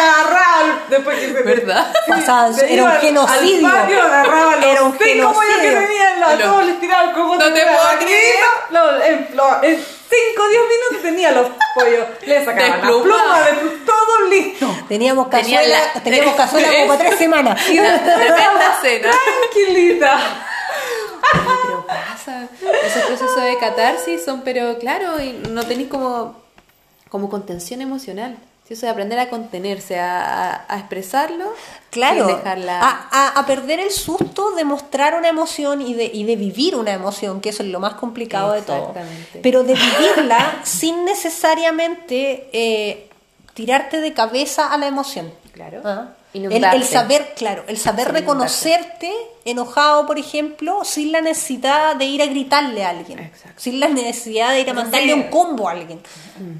agarraba 0.00 0.80
después 0.88 1.18
que 1.18 1.32
se 1.32 1.42
¿Verdad? 1.42 1.92
Pasaba- 2.08 2.52
se 2.52 2.72
era 2.72 2.84
un 2.84 2.92
genocidio. 2.92 3.66
Al 3.68 3.72
patio, 3.82 4.02
agarraba 4.02 4.56
los 4.56 4.64
Era 4.64 4.82
un 4.82 4.98
cinco 4.98 5.32
pollos 5.32 5.54
que 5.54 5.60
genocidio. 5.68 5.80
tenía 5.88 6.14
en 6.14 6.20
la, 6.20 6.34
Lo- 6.36 6.44
todos 6.50 6.64
les 6.64 6.80
tiraba 6.80 7.02
el 7.04 7.12
cogote. 7.12 7.44
No 7.48 7.54
te 7.54 7.62
puedo 7.62 7.82
vaquita. 7.84 8.04
creer. 8.06 8.34
No, 8.70 9.02
en, 9.02 9.28
lo- 9.36 9.62
en 9.62 9.86
5 10.10 10.42
o 10.42 10.48
10 10.48 10.60
minutos 10.62 11.02
tenía 11.02 11.30
los 11.32 11.48
pollos. 11.74 12.06
Le 12.26 12.44
sacaba 12.44 12.68
la 12.68 12.76
Desplumado. 12.76 13.02
pluma, 13.04 13.40
de, 13.42 13.52
todo 13.86 14.28
listo. 14.28 14.66
Teníamos 14.88 15.30
Tenía 15.30 15.58
cazuela, 15.60 15.78
la- 15.94 16.00
teníamos 16.04 16.34
cazuela 16.34 16.68
como 16.72 16.86
para 16.88 16.98
tres 16.98 17.18
semanas. 17.18 17.64
Tremenda 17.66 18.78
cena. 18.82 19.10
Tranquilita. 19.10 20.18
Pero 21.32 21.86
pasa. 21.86 22.48
Esos 22.84 23.02
procesos 23.04 23.44
de 23.44 23.56
catarsis 23.58 24.24
son, 24.24 24.42
pero 24.42 24.78
claro, 24.78 25.20
y 25.20 25.32
no 25.48 25.64
tenéis 25.64 25.88
como, 25.88 26.36
como 27.08 27.30
contención 27.30 27.80
emocional. 27.80 28.36
Si 28.70 28.74
eso 28.74 28.86
de 28.86 28.92
aprender 28.92 29.18
a 29.18 29.28
contenerse, 29.28 29.98
a, 29.98 30.64
expresarlo, 30.78 31.52
Claro, 31.90 32.24
sin 32.28 32.36
dejarla. 32.36 32.78
a, 32.80 33.08
a- 33.10 33.40
a 33.40 33.44
perder 33.44 33.80
el 33.80 33.90
susto 33.90 34.52
de 34.52 34.62
mostrar 34.62 35.16
una 35.16 35.26
emoción 35.28 35.82
y 35.82 35.94
de, 35.94 36.04
y 36.04 36.22
de 36.22 36.36
vivir 36.36 36.76
una 36.76 36.92
emoción, 36.92 37.40
que 37.40 37.48
eso 37.48 37.64
es 37.64 37.68
lo 37.70 37.80
más 37.80 37.94
complicado 37.94 38.52
de 38.52 38.62
todo. 38.62 38.94
Pero 39.42 39.64
de 39.64 39.74
vivirla 39.74 40.60
sin 40.62 41.04
necesariamente 41.04 42.48
eh, 42.52 43.10
tirarte 43.54 44.00
de 44.00 44.12
cabeza 44.14 44.72
a 44.72 44.78
la 44.78 44.86
emoción. 44.86 45.32
Claro. 45.52 45.80
Ah. 45.84 46.10
El, 46.32 46.62
el 46.64 46.84
saber, 46.84 47.32
claro, 47.36 47.64
el 47.66 47.76
saber 47.76 48.12
reconocerte 48.12 49.10
enojado, 49.44 50.06
por 50.06 50.16
ejemplo, 50.16 50.84
sin 50.84 51.10
la 51.10 51.20
necesidad 51.20 51.96
de 51.96 52.04
ir 52.04 52.22
a 52.22 52.26
gritarle 52.26 52.84
a 52.84 52.90
alguien, 52.90 53.18
Exacto. 53.18 53.60
sin 53.60 53.80
la 53.80 53.88
necesidad 53.88 54.50
de 54.50 54.60
ir 54.60 54.70
a 54.70 54.74
mandarle 54.74 55.08
sí. 55.08 55.12
un 55.14 55.22
combo 55.24 55.68
a 55.68 55.72
alguien. 55.72 55.98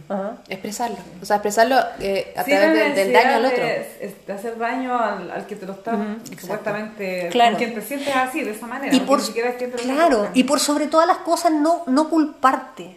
Ajá. 0.08 0.38
Expresarlo. 0.48 0.96
O 1.22 1.24
sea, 1.24 1.36
expresarlo 1.36 1.76
eh, 2.00 2.34
a 2.36 2.42
Sí, 2.42 2.50
través 2.50 2.74
del- 2.74 2.94
del 2.96 3.12
daño 3.12 3.36
al 3.36 3.44
otro. 3.44 3.62
De, 3.64 4.16
de 4.26 4.32
hacer 4.32 4.58
daño 4.58 4.98
al, 4.98 5.30
al 5.30 5.46
que 5.46 5.54
te 5.54 5.66
lo 5.66 5.72
está 5.74 5.96
supuestamente 6.40 7.28
Claro. 7.30 7.52
con 7.52 7.58
quien 7.64 7.74
te 7.74 7.82
sientes 7.86 8.16
así 8.16 8.40
de 8.42 8.50
esa 8.50 8.66
manera 8.66 8.94
y 8.94 9.00
por 9.00 9.20
siquiera 9.22 9.50
es 9.50 9.56
quien 9.56 9.70
te 9.70 9.78
claro 9.78 10.28
y 10.34 10.44
por 10.44 10.58
sobre 10.60 10.86
todas 10.88 11.06
las 11.06 11.18
cosas 11.18 11.52
no 11.52 11.84
no 11.86 12.08
culparte 12.10 12.96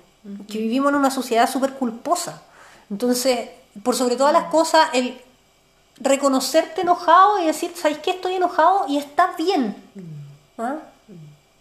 que 0.49 0.57
vivimos 0.57 0.89
en 0.89 0.95
una 0.95 1.11
sociedad 1.11 1.49
súper 1.49 1.73
culposa 1.73 2.41
entonces 2.89 3.49
por 3.83 3.95
sobre 3.95 4.15
todas 4.15 4.33
las 4.33 4.45
cosas 4.45 4.87
el 4.93 5.19
reconocerte 5.99 6.81
enojado 6.81 7.39
y 7.41 7.45
decir 7.45 7.71
sabes 7.75 7.99
qué 7.99 8.11
estoy 8.11 8.35
enojado 8.35 8.85
y 8.87 8.97
está 8.97 9.33
bien 9.37 9.75
¿Ah? 10.57 10.75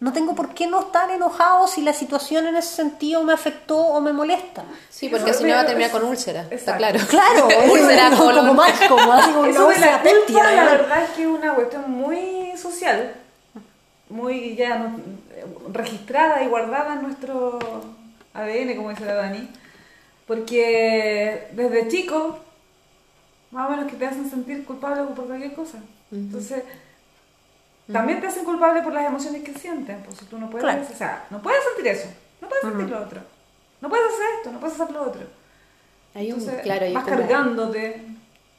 no 0.01 0.13
tengo 0.13 0.35
por 0.35 0.49
qué 0.55 0.67
no 0.67 0.81
estar 0.81 1.11
enojado 1.11 1.67
si 1.69 1.83
la 1.83 1.93
situación 1.93 2.47
en 2.47 2.57
ese 2.57 2.75
sentido 2.75 3.23
me 3.23 3.33
afectó 3.33 3.77
o 3.79 4.01
me 4.01 4.13
molesta 4.13 4.65
Sí, 4.91 5.09
porque 5.09 5.33
si 5.35 5.45
no 5.45 5.55
va 5.55 5.61
a 5.61 5.67
terminar 5.67 5.91
con 5.91 6.05
úlcera. 6.05 6.47
Está 6.51 6.77
claro. 6.77 6.99
claro 7.09 7.49
úlcera, 7.73 8.11
como, 8.11 8.23
colon. 8.25 8.39
como 8.49 8.55
más 8.55 8.81
como 8.89 9.13
así 9.13 9.31
como 9.33 9.45
Eso 9.47 9.67
una 9.67 9.75
de 9.75 9.81
la 9.81 9.97
úlcera 9.97 10.03
péptida, 10.03 10.39
culpa, 10.41 10.53
la 10.55 10.65
verdad 10.65 11.03
es 11.05 11.11
que 11.11 11.23
es 11.23 11.29
una 11.29 11.55
cuestión 11.55 11.91
muy 11.91 12.53
social, 12.57 13.15
muy 14.09 14.55
ya 14.57 14.79
no- 14.79 15.01
registrada 15.73 16.43
y 16.43 16.47
guardada 16.49 16.95
en 16.95 17.03
nuestro 17.03 17.59
ADN, 18.35 18.77
como 18.77 18.91
dice 18.91 19.05
la 19.05 19.15
Dani, 19.15 19.49
porque 20.27 21.49
desde 21.53 21.89
chico, 21.89 22.39
más 23.53 23.69
o 23.69 23.71
menos 23.71 23.91
que 23.91 23.97
te 23.97 24.07
hacen 24.07 24.29
sentir 24.29 24.65
culpable 24.65 25.05
por 25.15 25.27
cualquier 25.27 25.55
cosa. 25.55 25.79
Entonces, 26.11 26.65
también 27.91 28.21
te 28.21 28.27
hacen 28.27 28.45
culpable 28.45 28.83
por 28.83 28.93
las 28.93 29.07
emociones 29.07 29.43
que 29.45 29.55
sienten, 29.55 30.03
pues 30.03 30.19
si 30.19 30.25
tú 30.27 30.39
no 30.39 30.49
puedes, 30.51 30.65
Claro. 30.65 30.87
o 30.93 30.97
sea, 30.97 31.27
no 31.31 31.41
puedes 31.43 31.63
sentir 31.65 31.93
eso, 31.93 32.09
no 32.41 32.49
puedes 32.49 32.63
sentir 32.65 32.89
lo 32.89 33.03
otro, 33.03 33.21
no 33.81 33.89
puedes 33.89 34.07
hacer 34.07 34.27
esto, 34.39 34.53
no 34.53 34.61
puedes 34.61 34.81
hacer 34.81 34.95
lo 34.95 35.03
otro. 35.03 35.23
Hay 36.15 36.33
un, 36.33 36.39
Entonces, 36.41 36.63
claro, 36.63 36.85
hay 36.87 36.93
vas 36.93 37.05
como- 37.05 37.17
cargándote 37.17 38.03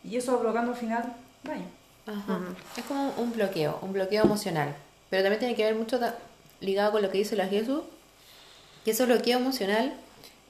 y 0.03 0.17
eso 0.17 0.33
va 0.33 0.39
provocando 0.39 0.71
al 0.71 0.77
final 0.77 1.13
daño. 1.43 1.65
Ajá. 2.05 2.39
Es 2.75 2.83
como 2.83 3.13
un 3.17 3.31
bloqueo, 3.31 3.79
un 3.81 3.93
bloqueo 3.93 4.23
emocional. 4.25 4.75
Pero 5.09 5.23
también 5.23 5.39
tiene 5.39 5.55
que 5.55 5.63
ver 5.63 5.75
mucho 5.75 5.99
ligado 6.59 6.91
con 6.91 7.01
lo 7.01 7.09
que 7.09 7.19
dice 7.19 7.35
la 7.35 7.47
Jesús, 7.47 7.81
que 8.83 8.91
ese 8.91 9.05
bloqueo 9.05 9.37
emocional 9.39 9.93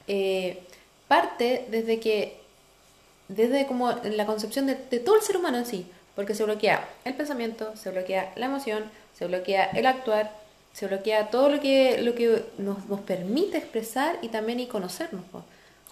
eh, 0.07 0.63
parte 1.07 1.67
desde 1.69 1.99
que, 1.99 2.41
desde 3.27 3.65
como 3.67 3.91
la 3.91 4.25
concepción 4.25 4.67
de, 4.67 4.75
de 4.75 4.99
todo 4.99 5.15
el 5.15 5.21
ser 5.21 5.37
humano 5.37 5.57
en 5.57 5.65
sí, 5.65 5.85
porque 6.15 6.35
se 6.35 6.43
bloquea 6.43 6.87
el 7.05 7.13
pensamiento, 7.15 7.75
se 7.75 7.89
bloquea 7.91 8.31
la 8.35 8.45
emoción, 8.45 8.83
se 9.17 9.25
bloquea 9.27 9.65
el 9.73 9.85
actuar, 9.85 10.31
se 10.73 10.87
bloquea 10.87 11.29
todo 11.29 11.49
lo 11.49 11.59
que, 11.59 12.01
lo 12.01 12.15
que 12.15 12.45
nos, 12.57 12.85
nos 12.87 12.99
permite 13.01 13.57
expresar 13.57 14.17
y 14.21 14.29
también 14.29 14.59
y 14.59 14.67
conocernos. 14.67 15.23
po. 15.31 15.43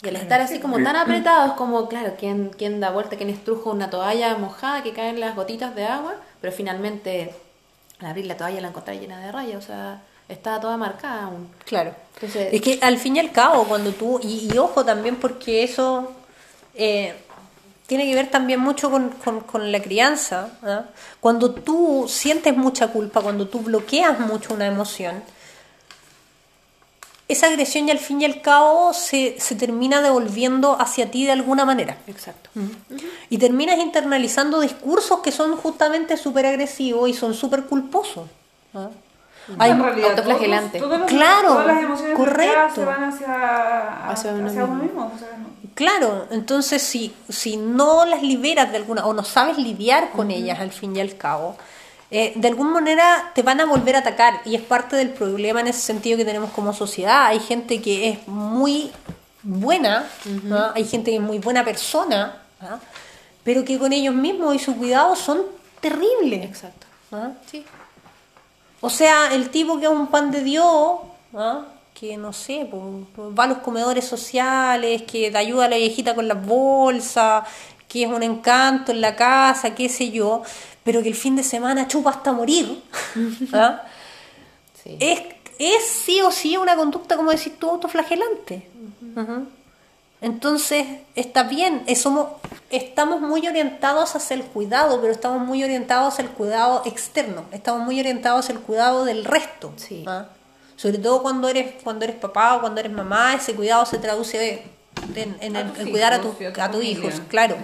Y 0.03 0.07
al 0.09 0.15
estar 0.15 0.41
así 0.41 0.59
como 0.59 0.81
tan 0.83 0.95
apretados 0.95 1.53
como, 1.53 1.87
claro, 1.87 2.13
¿quién, 2.17 2.49
quién 2.57 2.79
da 2.79 2.89
vuelta, 2.89 3.17
quién 3.17 3.29
estruja 3.29 3.69
una 3.69 3.91
toalla 3.91 4.35
mojada 4.37 4.81
que 4.81 4.93
caen 4.93 5.19
las 5.19 5.35
gotitas 5.35 5.75
de 5.75 5.85
agua, 5.85 6.15
pero 6.41 6.51
finalmente 6.51 7.35
al 7.99 8.07
abrir 8.07 8.25
la 8.25 8.35
toalla 8.35 8.61
la 8.61 8.69
encontré 8.69 8.99
llena 8.99 9.19
de 9.19 9.31
rayas, 9.31 9.63
o 9.63 9.67
sea, 9.67 10.01
estaba 10.27 10.59
toda 10.59 10.75
marcada 10.77 11.25
aún. 11.25 11.49
Claro. 11.65 11.93
Entonces- 12.15 12.51
es 12.51 12.61
que 12.61 12.79
al 12.81 12.97
fin 12.97 13.15
y 13.17 13.19
al 13.19 13.31
cabo, 13.31 13.65
cuando 13.65 13.91
tú, 13.91 14.19
y, 14.23 14.49
y 14.51 14.57
ojo 14.57 14.83
también 14.83 15.17
porque 15.17 15.61
eso, 15.63 16.11
eh, 16.75 17.15
tiene 17.87 18.05
que 18.05 18.15
ver 18.15 18.29
también 18.31 18.59
mucho 18.59 18.89
con, 18.89 19.09
con- 19.09 19.41
con 19.41 19.71
la 19.71 19.81
crianza. 19.81 20.49
¿ah? 20.63 20.83
Cuando 21.19 21.51
tú 21.51 22.05
sientes 22.07 22.55
mucha 22.55 22.87
culpa, 22.87 23.21
cuando 23.21 23.47
tú 23.47 23.59
bloqueas 23.59 24.19
mucho 24.19 24.53
una 24.53 24.65
emoción, 24.67 25.21
esa 27.27 27.47
agresión 27.47 27.87
y 27.87 27.91
al 27.91 27.99
fin 27.99 28.21
y 28.21 28.25
al 28.25 28.41
cabo 28.41 28.91
se, 28.93 29.39
se 29.39 29.55
termina 29.55 30.01
devolviendo 30.01 30.75
hacia 30.81 31.09
ti 31.11 31.25
de 31.25 31.31
alguna 31.31 31.63
manera. 31.63 31.97
Exacto. 32.07 32.49
Y 33.29 33.37
terminas 33.37 33.77
internalizando 33.79 34.59
discursos 34.59 35.19
que 35.21 35.31
son 35.31 35.55
justamente 35.55 36.17
súper 36.17 36.45
agresivos 36.45 37.09
y 37.09 37.13
son 37.13 37.33
súper 37.33 37.63
culposos. 37.63 38.27
¿ah? 38.73 38.89
Hay- 39.59 39.71
en 39.71 39.81
realidad, 39.81 40.09
autoflagelante. 40.11 40.79
todos- 40.79 40.89
todos 40.89 40.99
los- 41.01 41.09
Claro, 41.09 41.47
todas 41.49 41.67
las 41.67 41.83
emociones 41.83 42.17
correcto. 42.17 42.75
se 42.75 42.85
van 42.85 43.03
hacia, 43.05 44.09
Hacia 44.09 44.31
uno 44.33 44.47
hacia 44.47 44.65
uno 44.65 44.73
mismo. 44.75 45.05
mismo. 45.05 45.11
o 45.15 45.17
sea, 45.19 45.37
no- 45.37 45.60
Claro, 45.75 46.27
entonces 46.31 46.81
si, 46.81 47.13
si 47.29 47.57
no 47.57 48.05
las 48.05 48.21
liberas 48.21 48.71
de 48.71 48.77
alguna, 48.77 49.05
o 49.05 49.13
no 49.13 49.23
sabes 49.23 49.57
lidiar 49.57 50.11
con 50.11 50.31
ellas 50.31 50.59
al 50.59 50.71
fin 50.71 50.95
y 50.95 50.99
al 50.99 51.15
cabo, 51.17 51.55
eh, 52.09 52.33
de 52.35 52.47
alguna 52.49 52.71
manera 52.71 53.31
te 53.33 53.41
van 53.41 53.61
a 53.61 53.65
volver 53.65 53.95
a 53.95 53.99
atacar 53.99 54.41
y 54.43 54.55
es 54.55 54.61
parte 54.61 54.97
del 54.97 55.11
problema 55.11 55.61
en 55.61 55.67
ese 55.67 55.79
sentido 55.79 56.17
que 56.17 56.25
tenemos 56.25 56.51
como 56.51 56.73
sociedad. 56.73 57.27
Hay 57.27 57.39
gente 57.39 57.81
que 57.81 58.09
es 58.09 58.27
muy 58.27 58.91
buena, 59.43 60.07
¿ah? 60.51 60.73
hay 60.75 60.85
gente 60.85 61.11
que 61.11 61.17
es 61.17 61.23
muy 61.23 61.39
buena 61.39 61.63
persona, 61.63 62.41
¿ah? 62.59 62.79
pero 63.43 63.63
que 63.63 63.79
con 63.79 63.93
ellos 63.93 64.13
mismos 64.13 64.53
y 64.55 64.59
su 64.59 64.75
cuidado 64.75 65.15
son 65.15 65.41
terribles. 65.79 66.43
Exacto. 66.45 66.85
¿ah? 67.13 67.31
Sí. 67.49 67.65
O 68.81 68.89
sea, 68.89 69.33
el 69.33 69.49
tipo 69.49 69.79
que 69.79 69.85
es 69.85 69.91
un 69.91 70.07
pan 70.07 70.31
de 70.31 70.43
Dios, 70.43 70.99
¿ah? 71.33 71.61
Que 72.01 72.17
no 72.17 72.33
sé, 72.33 72.67
pues, 72.71 73.27
va 73.37 73.43
a 73.43 73.47
los 73.47 73.59
comedores 73.59 74.05
sociales, 74.05 75.03
que 75.03 75.29
te 75.29 75.37
ayuda 75.37 75.65
a 75.65 75.69
la 75.69 75.77
viejita 75.77 76.15
con 76.15 76.27
las 76.27 76.43
bolsas, 76.43 77.47
que 77.87 78.05
es 78.05 78.09
un 78.09 78.23
encanto 78.23 78.91
en 78.91 79.01
la 79.01 79.15
casa, 79.15 79.75
qué 79.75 79.87
sé 79.87 80.09
yo, 80.09 80.41
pero 80.83 81.03
que 81.03 81.09
el 81.09 81.15
fin 81.15 81.35
de 81.35 81.43
semana 81.43 81.87
chupa 81.87 82.09
hasta 82.09 82.31
morir. 82.31 82.81
¿ah? 83.53 83.83
Sí. 84.83 84.97
es, 84.99 85.21
es 85.59 85.83
sí 85.85 86.21
o 86.21 86.31
sí 86.31 86.57
una 86.57 86.75
conducta, 86.75 87.15
como 87.15 87.29
decir 87.29 87.57
tú, 87.59 87.69
autoflagelante. 87.69 88.67
Ujú. 89.15 89.45
Entonces, 90.21 90.87
está 91.13 91.43
bien, 91.43 91.83
somos, 91.95 92.29
estamos 92.71 93.21
muy 93.21 93.47
orientados 93.47 94.15
hacia 94.15 94.37
el 94.37 94.43
cuidado, 94.43 94.99
pero 95.01 95.13
estamos 95.13 95.45
muy 95.45 95.63
orientados 95.63 96.15
hacia 96.15 96.23
el 96.23 96.31
cuidado 96.31 96.81
externo, 96.85 97.45
estamos 97.51 97.83
muy 97.85 97.99
orientados 97.99 98.45
hacia 98.45 98.55
el 98.55 98.61
cuidado 98.61 99.05
del 99.05 99.23
resto. 99.23 99.71
Sí. 99.75 100.03
¿ah? 100.07 100.29
Sobre 100.81 100.97
todo 100.97 101.21
cuando 101.21 101.47
eres, 101.47 101.75
cuando 101.83 102.05
eres 102.05 102.15
papá 102.17 102.55
o 102.55 102.61
cuando 102.61 102.79
eres 102.79 102.91
mamá, 102.91 103.35
ese 103.35 103.53
cuidado 103.53 103.85
se 103.85 103.97
traduce 103.99 104.63
en, 105.15 105.37
en 105.39 105.55
el, 105.55 105.67
cuidar 105.91 106.13
a, 106.13 106.21
tu- 106.21 106.29
a 106.31 106.53
tu 106.53 106.61
a 106.61 106.71
tus 106.71 106.83
hijos, 106.83 107.13
claro. 107.27 107.55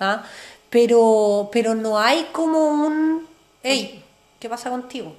¿ah? 0.00 0.24
Pero, 0.70 1.48
pero 1.52 1.74
no 1.74 1.98
hay 1.98 2.26
como 2.32 2.58
un, 2.68 3.26
hey, 3.62 4.02
¿qué 4.40 4.48
pasa 4.48 4.70
contigo? 4.70 5.14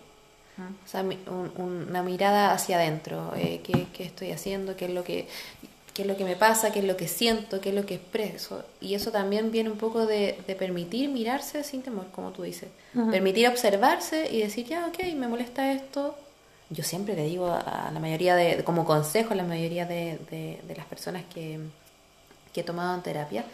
O 0.86 0.88
sea, 0.90 1.02
un- 1.02 1.52
un- 1.58 1.86
una 1.90 2.04
mirada 2.04 2.52
hacia 2.52 2.78
adentro. 2.78 3.32
eh, 3.38 3.62
¿qué, 3.64 3.88
qué 3.94 4.04
estoy 4.04 4.32
haciendo? 4.32 4.76
¿Qué 4.76 4.86
es, 4.86 4.92
lo 4.92 5.04
que, 5.04 5.28
¿Qué 5.94 6.02
es 6.02 6.08
lo 6.08 6.18
que 6.18 6.26
me 6.26 6.36
pasa? 6.36 6.72
¿Qué 6.72 6.80
es 6.80 6.86
lo 6.86 6.98
que 6.98 7.08
siento? 7.08 7.62
¿Qué 7.62 7.70
es 7.70 7.76
lo 7.76 7.86
que 7.86 7.96
expreso? 7.96 8.64
Y 8.82 8.94
eso 8.96 9.12
también 9.12 9.52
viene 9.52 9.70
un 9.70 9.78
poco 9.78 10.06
de, 10.06 10.38
de 10.48 10.56
permitir 10.56 11.10
mirarse 11.10 11.64
sin 11.64 11.82
temor, 11.84 12.08
como 12.14 12.32
tú 12.32 12.42
dices. 12.44 12.70
Permitir 13.12 13.48
observarse 13.48 14.30
y 14.32 14.42
decir, 14.42 14.66
ya, 14.66 14.88
ok, 14.88 14.98
me 15.16 15.28
molesta 15.28 15.72
esto. 15.72 16.18
Yo 16.70 16.84
siempre 16.84 17.16
le 17.16 17.26
digo 17.26 17.48
a, 17.48 17.90
la 17.94 18.00
mayoría 18.00 18.36
de, 18.36 18.64
como 18.64 18.86
consejo 18.86 19.34
a 19.34 19.38
la 19.38 19.44
mayoría 19.44 19.86
de, 19.86 20.20
de- 20.30 20.60
de 20.68 20.76
las 20.76 20.86
personas 20.86 21.24
que, 21.34 21.60
que 22.54 22.62
he 22.62 22.64
tomado 22.64 22.94
en 22.96 23.02
terapia, 23.04 23.46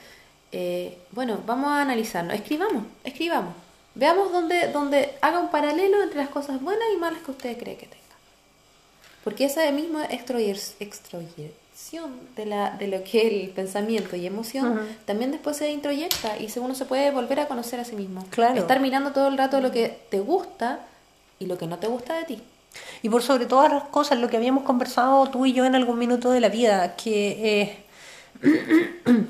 eh, 0.52 0.98
bueno, 1.12 1.40
vamos 1.46 1.70
a 1.70 1.82
analizarnos, 1.82 2.34
escribamos, 2.36 2.86
escribamos, 3.04 3.54
veamos 3.96 4.32
dónde, 4.32 4.72
dónde 4.72 5.14
haga 5.22 5.40
un 5.40 5.50
paralelo 5.50 6.02
entre 6.02 6.20
las 6.20 6.30
cosas 6.30 6.62
buenas 6.62 6.86
y 6.94 6.98
malas 6.98 7.22
que 7.24 7.32
usted 7.32 7.58
cree 7.58 7.76
que 7.76 7.88
tenga. 7.88 8.02
Porque 9.24 9.46
esa 9.46 9.70
misma 9.72 10.06
extroyección 10.10 12.12
de, 12.36 12.46
la, 12.46 12.72
de 12.72 12.88
lo 12.88 13.04
que 13.04 13.28
es 13.28 13.34
el 13.46 13.50
pensamiento 13.52 14.16
y 14.16 14.26
emoción 14.26 14.80
también 15.06 15.32
después 15.32 15.58
se 15.58 15.72
introyecta 15.72 16.38
y 16.38 16.52
uno 16.60 16.76
se 16.76 16.86
puede 16.86 17.12
volver 17.12 17.40
a 17.40 17.48
conocer 17.48 17.80
a 17.80 17.86
sí 17.86 17.96
mismo. 17.96 18.26
Claro. 18.30 18.60
Estar 18.60 18.80
mirando 18.80 19.12
todo 19.12 19.28
el 19.28 19.38
rato 19.38 19.62
lo 19.62 19.72
que 19.72 19.98
te 20.10 20.20
gusta 20.20 20.80
y 21.40 21.46
lo 21.46 21.58
que 21.58 21.68
no 21.68 21.78
te 21.80 21.88
gusta 21.88 22.16
de 22.16 22.24
ti. 22.26 22.44
Y 23.02 23.10
por 23.10 23.22
sobre 23.22 23.46
todas 23.46 23.72
las 23.72 23.84
cosas, 23.86 24.20
lo 24.20 24.30
que 24.30 24.38
habíamos 24.38 24.64
conversado 24.64 25.28
tú 25.28 25.46
y 25.46 25.54
yo 25.54 25.66
en 25.66 25.76
algún 25.76 26.00
minuto 26.00 26.32
de 26.32 26.40
la 26.40 26.50
vida, 26.50 26.96
que, 26.96 27.62
eh, 27.62 27.78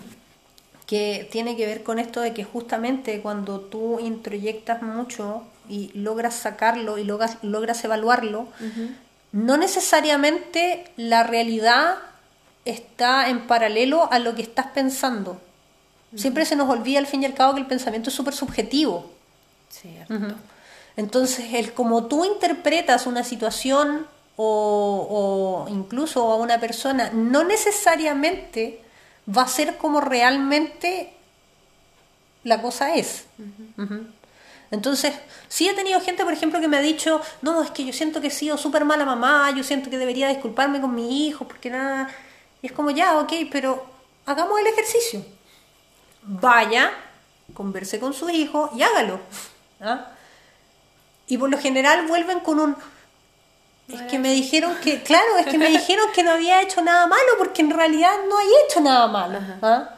que 0.87 1.27
tiene 1.31 1.55
que 1.55 1.65
ver 1.65 1.83
con 1.83 1.99
esto 1.99 2.21
de 2.21 2.33
que 2.33 2.43
justamente 2.43 3.21
cuando 3.21 3.59
tú 3.59 3.99
introyectas 3.99 4.81
mucho 4.81 5.43
y 5.67 5.91
logras 5.93 6.35
sacarlo 6.35 6.97
y 6.97 7.03
logras, 7.03 7.37
logras 7.41 7.83
evaluarlo, 7.83 8.47
no 9.31 9.57
necesariamente 9.57 10.91
la 10.95 11.23
realidad 11.23 11.95
está 12.65 13.29
en 13.29 13.47
paralelo 13.47 14.11
a 14.11 14.19
lo 14.19 14.35
que 14.35 14.43
estás 14.43 14.67
pensando. 14.67 15.41
Siempre 16.15 16.45
se 16.45 16.55
nos 16.55 16.69
olvida 16.69 16.99
al 16.99 17.07
fin 17.07 17.23
y 17.23 17.25
al 17.25 17.33
cabo 17.33 17.55
que 17.55 17.61
el 17.61 17.65
pensamiento 17.65 18.09
es 18.09 18.15
súper 18.15 18.35
subjetivo. 18.35 19.11
Cierto. 19.69 20.35
Entonces, 20.95 21.53
el 21.53 21.73
como 21.73 22.05
tú 22.05 22.25
interpretas 22.25 23.07
una 23.07 23.23
situación 23.23 24.07
o, 24.35 25.65
o 25.67 25.69
incluso 25.69 26.31
a 26.31 26.35
una 26.35 26.59
persona, 26.59 27.11
no 27.13 27.43
necesariamente 27.43 28.81
va 29.27 29.43
a 29.43 29.47
ser 29.47 29.77
como 29.77 30.01
realmente 30.01 31.13
la 32.43 32.61
cosa 32.61 32.95
es. 32.95 33.25
Entonces, 34.71 35.13
sí 35.47 35.67
he 35.67 35.73
tenido 35.73 36.01
gente, 36.01 36.23
por 36.23 36.33
ejemplo, 36.33 36.59
que 36.59 36.67
me 36.67 36.77
ha 36.77 36.81
dicho, 36.81 37.21
no, 37.41 37.61
es 37.63 37.71
que 37.71 37.85
yo 37.85 37.93
siento 37.93 38.21
que 38.21 38.27
he 38.27 38.31
sido 38.31 38.57
súper 38.57 38.85
mala 38.85 39.05
mamá, 39.05 39.51
yo 39.55 39.63
siento 39.63 39.89
que 39.89 39.97
debería 39.97 40.29
disculparme 40.29 40.81
con 40.81 40.93
mi 40.93 41.27
hijo, 41.27 41.47
porque 41.47 41.69
nada... 41.69 42.09
Y 42.61 42.67
es 42.67 42.71
como, 42.71 42.91
ya, 42.91 43.19
ok, 43.19 43.31
pero 43.51 43.85
hagamos 44.25 44.59
el 44.59 44.67
ejercicio. 44.67 45.23
Vaya, 46.23 46.91
converse 47.53 47.99
con 47.99 48.13
su 48.13 48.29
hijo 48.29 48.71
y 48.75 48.81
hágalo. 48.81 49.19
¿ah? 49.81 50.12
Y 51.27 51.37
por 51.37 51.49
lo 51.49 51.57
general 51.57 52.07
vuelven 52.07 52.39
con 52.39 52.59
un... 52.59 52.75
Es 53.87 54.01
que 54.03 54.17
me 54.17 54.31
dijeron 54.31 54.75
que, 54.81 55.01
claro, 55.03 55.37
es 55.39 55.47
que 55.47 55.57
me 55.57 55.69
dijeron 55.77 56.05
que 56.13 56.23
no 56.23 56.31
había 56.31 56.61
hecho 56.61 56.81
nada 56.81 57.05
malo, 57.07 57.31
porque 57.37 57.61
en 57.61 57.71
realidad 57.71 58.11
no 58.29 58.37
hay 58.37 58.47
hecho 58.65 58.81
nada 58.81 59.07
malo. 59.07 59.39
¿ah? 59.61 59.89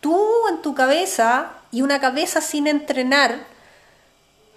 Tú 0.00 0.18
en 0.48 0.62
tu 0.62 0.74
cabeza, 0.74 1.52
y 1.70 1.82
una 1.82 2.00
cabeza 2.00 2.40
sin 2.40 2.66
entrenar, 2.66 3.38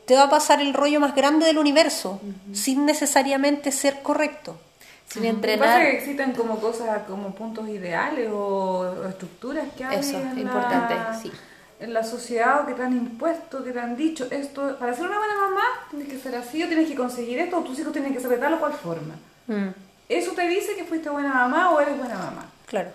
te 0.05 0.15
va 0.15 0.23
a 0.23 0.29
pasar 0.29 0.61
el 0.61 0.73
rollo 0.73 0.99
más 0.99 1.15
grande 1.15 1.45
del 1.45 1.57
universo, 1.57 2.19
sin 2.53 2.85
necesariamente 2.85 3.71
ser 3.71 4.01
correcto. 4.01 4.59
Sin 5.07 5.23
pasa 5.23 5.29
entrenar. 5.29 5.81
es 5.81 5.87
que 5.87 5.97
existen 5.97 6.31
como 6.33 6.59
cosas, 6.59 7.03
como 7.07 7.33
puntos 7.35 7.69
ideales 7.69 8.29
o, 8.31 8.79
o 8.79 9.07
estructuras 9.07 9.65
que 9.77 9.85
hay 9.85 9.99
Eso, 9.99 10.17
en 10.17 10.39
importante, 10.39 10.95
la, 10.95 11.19
sí. 11.19 11.31
En 11.83 11.93
la 11.93 12.03
sociedad 12.03 12.61
o 12.61 12.65
que 12.65 12.73
te 12.73 12.81
han 12.81 12.93
impuesto, 12.93 13.63
que 13.63 13.71
te 13.71 13.79
han 13.79 13.95
dicho 13.97 14.27
esto, 14.31 14.77
para 14.79 14.93
ser 14.93 15.05
una 15.05 15.17
buena 15.17 15.35
mamá 15.35 15.63
tienes 15.89 16.07
que 16.07 16.17
ser 16.17 16.35
así 16.35 16.63
o 16.63 16.67
tienes 16.67 16.87
que 16.87 16.95
conseguir 16.95 17.39
esto 17.39 17.57
o 17.57 17.61
tus 17.61 17.77
hijos 17.79 17.91
tienen 17.91 18.13
que 18.13 18.19
ser 18.21 18.29
de 18.29 18.37
tal 18.37 18.53
o 18.53 18.59
cual 18.59 18.73
forma. 18.73 19.15
Eso 20.07 20.31
te 20.31 20.47
dice 20.47 20.75
que 20.75 20.85
fuiste 20.85 21.09
buena 21.09 21.33
mamá 21.33 21.71
o 21.71 21.79
eres 21.81 21.97
buena 21.97 22.15
mamá. 22.15 22.45
Claro. 22.67 22.89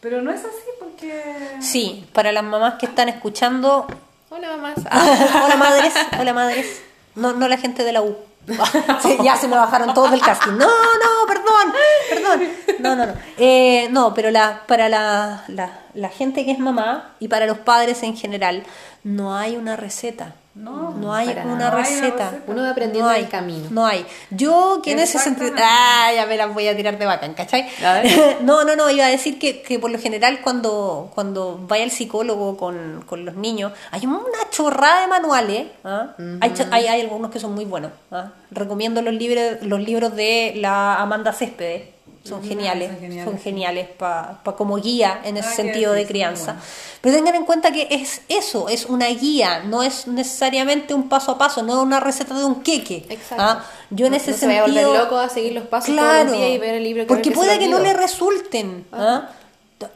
Pero 0.00 0.20
no 0.20 0.30
es 0.32 0.40
así 0.40 0.68
porque... 0.78 1.22
Sí, 1.60 2.06
para 2.12 2.32
las 2.32 2.44
mamás 2.44 2.74
que 2.74 2.86
están 2.86 3.08
escuchando, 3.08 3.86
Hola, 4.30 4.48
mamás. 4.56 4.78
hola 4.80 5.56
madres, 5.56 5.94
hola 6.18 6.32
madres, 6.34 6.82
no, 7.14 7.32
no 7.34 7.46
la 7.48 7.56
gente 7.56 7.84
de 7.84 7.92
la 7.92 8.02
U. 8.02 8.16
Ya 9.24 9.36
se 9.36 9.48
me 9.48 9.56
bajaron 9.56 9.94
todos 9.94 10.10
del 10.10 10.20
casting. 10.20 10.52
No, 10.52 10.66
no, 10.66 11.26
perdón, 11.26 11.74
perdón. 12.10 12.48
No, 12.80 12.96
no, 12.96 13.06
no. 13.06 13.12
Eh, 13.38 13.88
no, 13.90 14.14
pero 14.14 14.30
la, 14.30 14.62
para 14.66 14.88
la, 14.88 15.44
la, 15.48 15.80
la 15.94 16.08
gente 16.08 16.44
que 16.44 16.50
es 16.50 16.58
mamá 16.58 17.14
y 17.20 17.28
para 17.28 17.46
los 17.46 17.58
padres 17.58 18.02
en 18.02 18.16
general, 18.16 18.64
no 19.02 19.36
hay 19.36 19.56
una 19.56 19.76
receta. 19.76 20.34
No, 20.54 20.90
No 20.92 21.12
hay 21.12 21.28
una. 21.28 21.44
No 21.44 21.64
hay 21.76 21.82
receta. 21.82 22.32
Uno 22.46 22.62
va 22.62 22.70
aprendiendo 22.70 23.08
no 23.10 23.14
hay, 23.14 23.22
el 23.24 23.28
camino. 23.28 23.66
No 23.70 23.84
hay. 23.86 24.06
Yo 24.30 24.80
que 24.84 24.92
en 24.92 25.00
ese 25.00 25.18
sentido... 25.18 25.52
Ah, 25.60 26.10
ya 26.14 26.26
me 26.26 26.36
las 26.36 26.54
voy 26.54 26.68
a 26.68 26.76
tirar 26.76 26.96
de 26.96 27.06
bacán, 27.06 27.34
¿cachai? 27.34 27.68
No, 28.42 28.64
no, 28.64 28.76
no, 28.76 28.88
iba 28.90 29.04
a 29.04 29.08
decir 29.08 29.38
que, 29.38 29.62
que 29.62 29.78
por 29.80 29.90
lo 29.90 29.98
general 29.98 30.40
cuando, 30.42 31.10
cuando 31.14 31.58
vaya 31.66 31.82
el 31.84 31.90
psicólogo 31.90 32.56
con, 32.56 33.02
con 33.06 33.24
los 33.24 33.34
niños, 33.34 33.72
hay 33.90 34.06
una 34.06 34.20
chorrada 34.50 35.00
de 35.00 35.06
manuales. 35.08 35.66
¿ah? 35.82 36.14
hay, 36.40 36.54
cho- 36.54 36.66
hay, 36.70 36.86
hay 36.86 37.00
algunos 37.00 37.30
que 37.32 37.40
son 37.40 37.52
muy 37.54 37.64
buenos. 37.64 37.90
¿ah? 38.12 38.30
Recomiendo 38.52 39.02
los 39.02 39.14
libros, 39.14 39.56
los 39.62 39.80
libros 39.80 40.14
de 40.14 40.52
la 40.56 41.00
Amanda 41.00 41.32
Céspedes. 41.32 41.93
Son 42.24 42.42
geniales, 42.42 42.90
son 42.90 43.00
geniales, 43.00 43.24
son 43.26 43.38
geniales 43.38 43.88
para 43.98 44.40
como 44.56 44.76
guía 44.78 45.20
en 45.24 45.36
ese 45.36 45.48
Ah, 45.48 45.52
sentido 45.52 45.92
de 45.92 46.06
crianza. 46.06 46.52
bueno. 46.54 46.60
Pero 47.02 47.16
tengan 47.16 47.34
en 47.34 47.44
cuenta 47.44 47.70
que 47.70 47.86
es 47.90 48.22
eso, 48.30 48.70
es 48.70 48.86
una 48.86 49.08
guía, 49.08 49.62
no 49.64 49.82
es 49.82 50.06
necesariamente 50.06 50.94
un 50.94 51.10
paso 51.10 51.32
a 51.32 51.36
paso, 51.38 51.62
no 51.62 51.74
es 51.74 51.78
una 51.80 52.00
receta 52.00 52.34
de 52.34 52.44
un 52.46 52.62
queque. 52.62 53.04
Exacto. 53.10 53.36
¿ah? 53.44 53.64
Yo 53.90 54.06
en 54.06 54.12
No- 54.12 54.16
ese 54.16 54.30
no 54.30 54.36
se 54.38 54.46
vaya 54.46 54.64
sentido... 54.64 54.80
a 54.84 54.86
volver 54.88 55.02
loco 55.04 55.18
a 55.18 55.28
seguir 55.28 55.52
los 55.52 55.64
pasos 55.66 55.94
todos 55.94 56.00
claro, 56.00 56.24
los 56.30 56.38
días 56.38 56.50
y 56.50 56.58
ver 56.58 56.74
el 56.76 56.82
libro 56.84 57.02
que 57.02 57.08
porque 57.08 57.28
que 57.28 57.34
puede 57.34 57.58
que 57.58 57.68
no 57.68 57.78
le 57.78 57.92
resulten. 57.92 58.86
¿ah? 58.92 59.28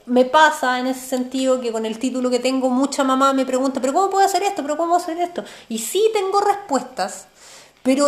me 0.05 0.27
pasa 0.27 0.79
en 0.81 0.87
ese 0.89 1.01
sentido 1.07 1.63
que 1.63 1.73
con 1.73 1.87
el 1.87 1.99
título 1.99 2.29
que 2.29 2.41
tengo, 2.41 2.69
mucha 2.69 3.05
mamá 3.05 3.33
me 3.33 3.47
pregunta, 3.47 3.81
pero 3.81 3.95
¿cómo 3.95 4.11
puedo 4.11 4.27
hacer 4.27 4.43
esto? 4.43 4.61
¿Pero 4.61 4.77
cómo 4.77 4.97
hacer 4.97 5.17
esto? 5.19 5.45
Y 5.71 5.79
sí 5.79 6.11
tengo 6.13 6.41
respuestas, 6.43 7.27
pero 7.83 8.07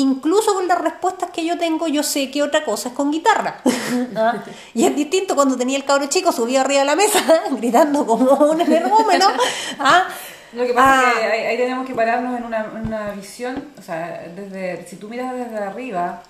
incluso 0.00 0.54
con 0.54 0.66
las 0.68 0.80
respuestas 0.80 1.30
que 1.30 1.44
yo 1.44 1.56
tengo, 1.58 1.86
yo 1.88 2.02
sé 2.02 2.30
que 2.30 2.42
otra 2.42 2.64
cosa 2.64 2.88
es 2.88 2.94
con 2.94 3.10
guitarra. 3.10 3.60
¿Ah? 4.16 4.42
Y 4.74 4.84
es 4.86 4.94
distinto 4.96 5.34
cuando 5.34 5.56
tenía 5.56 5.76
el 5.76 5.84
cabro 5.84 6.06
chico 6.08 6.32
subido 6.32 6.60
arriba 6.60 6.80
de 6.80 6.86
la 6.86 6.96
mesa, 6.96 7.20
gritando 7.52 8.06
como 8.06 8.32
un 8.32 8.60
energúmeno. 8.60 9.26
¿Ah? 9.78 10.08
Lo 10.52 10.66
que 10.66 10.74
pasa 10.74 11.10
es 11.12 11.18
que 11.18 11.24
Ah. 11.24 11.32
ahí, 11.32 11.40
ahí 11.46 11.56
tenemos 11.56 11.86
que 11.86 11.94
pararnos 11.94 12.36
en 12.36 12.44
una, 12.44 12.64
en 12.64 12.86
una 12.86 13.10
visión, 13.12 13.64
o 13.78 13.82
sea, 13.82 14.26
desde, 14.34 14.84
si 14.88 14.96
tú 14.96 15.08
miras 15.08 15.32
desde 15.34 15.58
arriba, 15.58 16.22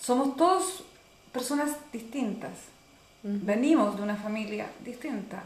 somos 0.00 0.36
todos 0.36 0.84
personas 1.32 1.70
distintas. 1.92 2.50
Venimos 3.24 3.96
de 3.96 4.02
una 4.02 4.16
familia 4.16 4.66
distinta. 4.84 5.44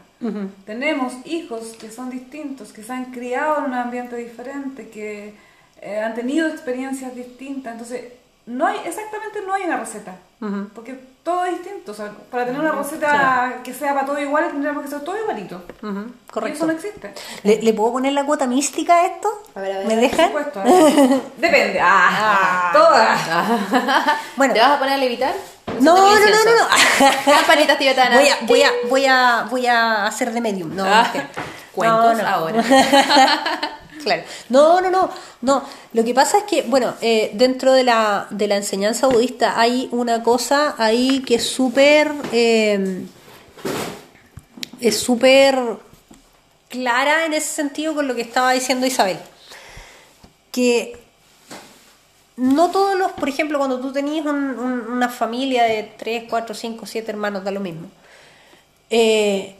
Tenemos 0.65 1.13
hijos 1.25 1.75
que 1.79 1.91
son 1.91 2.09
distintos, 2.09 2.73
que 2.73 2.81
se 2.81 2.91
han 2.91 3.11
criado 3.11 3.59
en 3.59 3.65
un 3.65 3.73
ambiente 3.75 4.15
diferente, 4.15 4.89
que 4.89 5.35
eh, 5.81 5.99
han 6.01 6.15
tenido 6.15 6.47
experiencias 6.47 7.15
distintas. 7.15 7.73
Entonces, 7.73 8.01
no 8.45 8.65
hay, 8.65 8.77
exactamente 8.85 9.41
no 9.45 9.53
hay 9.53 9.63
una 9.63 9.77
receta, 9.77 10.15
porque 10.73 10.97
todo 11.23 11.43
es 11.45 11.57
distinto. 11.59 11.91
O 11.91 11.95
sea, 11.95 12.11
para 12.31 12.45
tener 12.45 12.61
una 12.61 12.71
receta 12.71 13.55
que 13.63 13.73
sea 13.73 13.93
para 13.93 14.05
todo 14.05 14.19
igual, 14.21 14.47
tendríamos 14.49 14.83
que 14.83 14.89
ser 14.89 15.01
todo 15.01 15.17
igualito. 15.19 15.61
Ujú, 15.83 15.99
Y 15.99 16.31
correcto. 16.31 16.55
eso 16.57 16.65
no 16.67 16.71
existe. 16.71 17.13
¿Le, 17.43 17.61
le 17.61 17.73
puedo 17.73 17.91
poner 17.93 18.13
la 18.13 18.23
cuota 18.25 18.47
mística 18.47 18.93
a 19.01 19.05
esto? 19.07 19.27
A 19.53 19.59
ver, 19.59 19.73
a 19.73 19.77
ver, 19.79 19.87
¿Me 19.87 19.95
ver, 19.97 20.09
Por 20.09 20.17
dejan? 20.17 20.27
supuesto. 20.27 20.61
Depende. 21.37 21.79
Ah, 21.81 22.69
todas. 22.73 23.19
Bueno, 24.37 24.53
¿Te 24.53 24.59
vas 24.61 24.71
a 24.71 24.79
poner 24.79 24.93
a 24.93 24.97
levitar? 24.97 25.33
no, 25.81 25.95
no, 25.95 26.19
no, 26.19 26.19
no, 26.19 26.45
no. 27.25 27.33
Campanitas 27.33 27.77
tibetanas. 27.77 28.17
Voy 28.19 28.29
a, 28.29 28.37
voy 28.43 28.61
a, 28.63 28.71
voy 28.89 29.05
a, 29.05 29.47
voy 29.49 29.67
a 29.67 30.05
hacer 30.05 30.31
de 30.31 30.39
medium. 30.39 30.73
No, 30.73 30.85
Ah, 30.87 31.11
No, 31.75 32.13
no. 32.13 32.27
ahora. 32.27 32.63
Claro. 34.07 34.23
No, 34.49 34.81
no, 34.81 34.89
no, 34.89 35.09
no. 35.41 35.63
Lo 35.93 36.03
que 36.03 36.13
pasa 36.13 36.37
es 36.39 36.43
que, 36.45 36.61
bueno, 36.63 36.95
eh, 37.01 37.31
dentro 37.33 37.73
de 37.73 37.83
la, 37.83 38.27
de 38.29 38.47
la 38.47 38.55
enseñanza 38.55 39.07
budista 39.07 39.59
hay 39.59 39.87
una 39.91 40.23
cosa 40.23 40.75
ahí 40.77 41.21
que 41.25 41.35
es 41.35 41.45
súper, 41.47 42.11
eh, 42.31 43.03
es 44.79 44.97
súper 44.99 45.57
clara 46.69 47.25
en 47.25 47.33
ese 47.33 47.47
sentido 47.53 47.95
con 47.95 48.07
lo 48.07 48.15
que 48.15 48.21
estaba 48.21 48.51
diciendo 48.53 48.85
Isabel. 48.85 49.17
Que 50.51 50.97
no 52.35 52.69
todos 52.71 52.97
los, 52.97 53.11
por 53.13 53.29
ejemplo, 53.29 53.57
cuando 53.57 53.79
tú 53.79 53.91
tenías 53.91 54.25
un- 54.25 54.57
un- 54.59 54.87
una 54.91 55.09
familia 55.09 55.63
de 55.63 55.83
3, 55.97 56.25
4, 56.29 56.53
5, 56.55 56.85
7 56.85 57.11
hermanos, 57.11 57.43
da 57.43 57.51
lo 57.51 57.59
mismo. 57.59 57.87
Eh, 58.89 59.55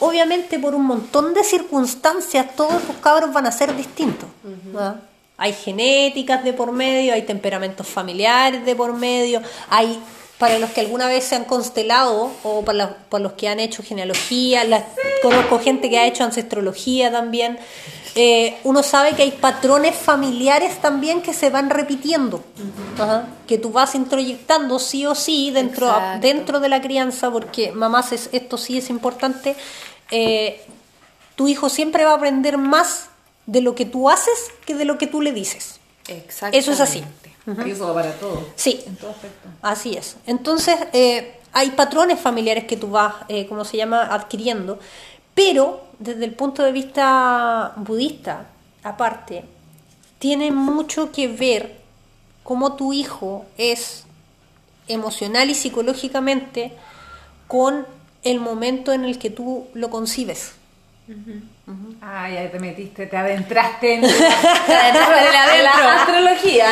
obviamente 0.00 0.58
por 0.58 0.74
un 0.74 0.84
montón 0.86 1.34
de 1.34 1.44
circunstancias 1.44 2.46
todos 2.56 2.82
tus 2.82 2.96
cabros 2.96 3.32
van 3.32 3.46
a 3.46 3.52
ser 3.52 3.74
distintos. 3.76 4.28
¿ah? 4.76 4.96
Hay 5.36 5.52
genéticas 5.52 6.42
de 6.42 6.52
por 6.52 6.72
medio, 6.72 7.14
hay 7.14 7.22
temperamentos 7.22 7.86
familiares 7.86 8.64
de 8.64 8.74
por 8.74 8.92
medio, 8.94 9.40
hay 9.70 9.98
para 10.38 10.58
los 10.60 10.70
que 10.70 10.80
alguna 10.80 11.08
vez 11.08 11.24
se 11.24 11.34
han 11.34 11.44
constelado 11.44 12.30
o 12.44 12.64
para, 12.64 12.78
la- 12.78 12.96
para 13.08 13.22
los 13.24 13.32
que 13.32 13.48
han 13.48 13.58
hecho 13.58 13.82
genealogía, 13.82 14.62
las- 14.64 14.84
conozco 15.22 15.58
gente 15.58 15.90
que 15.90 15.98
ha 15.98 16.06
hecho 16.06 16.22
ancestrología 16.24 17.10
también. 17.10 17.58
Eh, 18.20 18.58
uno 18.64 18.82
sabe 18.82 19.12
que 19.14 19.22
hay 19.22 19.30
patrones 19.30 19.94
familiares 19.94 20.80
también 20.80 21.22
que 21.22 21.32
se 21.32 21.50
van 21.50 21.70
repitiendo, 21.70 22.42
Ajá. 22.98 23.28
que 23.46 23.58
tú 23.58 23.70
vas 23.70 23.94
introyectando 23.94 24.80
sí 24.80 25.06
o 25.06 25.14
sí 25.14 25.52
dentro, 25.52 25.94
dentro 26.20 26.58
de 26.58 26.68
la 26.68 26.80
crianza, 26.80 27.30
porque 27.30 27.70
mamás, 27.70 28.10
es- 28.10 28.28
esto 28.32 28.58
sí 28.58 28.78
es 28.78 28.90
importante, 28.90 29.54
eh, 30.10 30.60
tu 31.36 31.46
hijo 31.46 31.68
siempre 31.68 32.04
va 32.04 32.10
a 32.10 32.14
aprender 32.16 32.58
más 32.58 33.06
de 33.46 33.60
lo 33.60 33.76
que 33.76 33.84
tú 33.84 34.10
haces 34.10 34.50
que 34.66 34.74
de 34.74 34.84
lo 34.84 34.98
que 34.98 35.06
tú 35.06 35.22
le 35.22 35.30
dices. 35.32 35.78
Exactamente. 36.08 36.58
Eso 36.58 36.72
es 36.72 36.80
así. 36.80 37.04
Y 37.64 37.70
eso 37.70 37.86
va 37.86 37.94
para 37.94 38.12
todo. 38.14 38.44
Sí, 38.56 38.82
En 38.84 38.96
todo 38.96 39.10
aspecto. 39.10 39.48
así 39.62 39.96
es. 39.96 40.16
Entonces, 40.26 40.76
eh, 40.92 41.38
hay 41.52 41.70
patrones 41.70 42.18
familiares 42.18 42.64
que 42.64 42.76
tú 42.76 42.90
vas, 42.90 43.14
eh, 43.28 43.46
¿cómo 43.46 43.64
se 43.64 43.76
llama?, 43.76 44.02
adquiriendo, 44.02 44.80
pero 45.38 45.84
desde 46.00 46.24
el 46.24 46.34
punto 46.34 46.64
de 46.64 46.72
vista 46.72 47.72
budista, 47.76 48.48
aparte, 48.82 49.44
tiene 50.18 50.50
mucho 50.50 51.12
que 51.12 51.28
ver 51.28 51.76
cómo 52.42 52.74
tu 52.74 52.92
hijo 52.92 53.46
es 53.56 54.02
emocional 54.88 55.48
y 55.48 55.54
psicológicamente 55.54 56.72
con 57.46 57.86
el 58.24 58.40
momento 58.40 58.92
en 58.92 59.04
el 59.04 59.20
que 59.20 59.30
tú 59.30 59.68
lo 59.74 59.90
concibes. 59.90 60.54
Ah, 62.00 62.28
ya 62.30 62.50
te 62.50 62.58
metiste, 62.58 63.06
te 63.06 63.16
adentraste 63.16 63.94
en, 63.94 64.00
Dentro 64.00 64.16
de 64.68 65.32
la 65.32 65.62
la 65.62 65.94
astrología. 66.00 66.66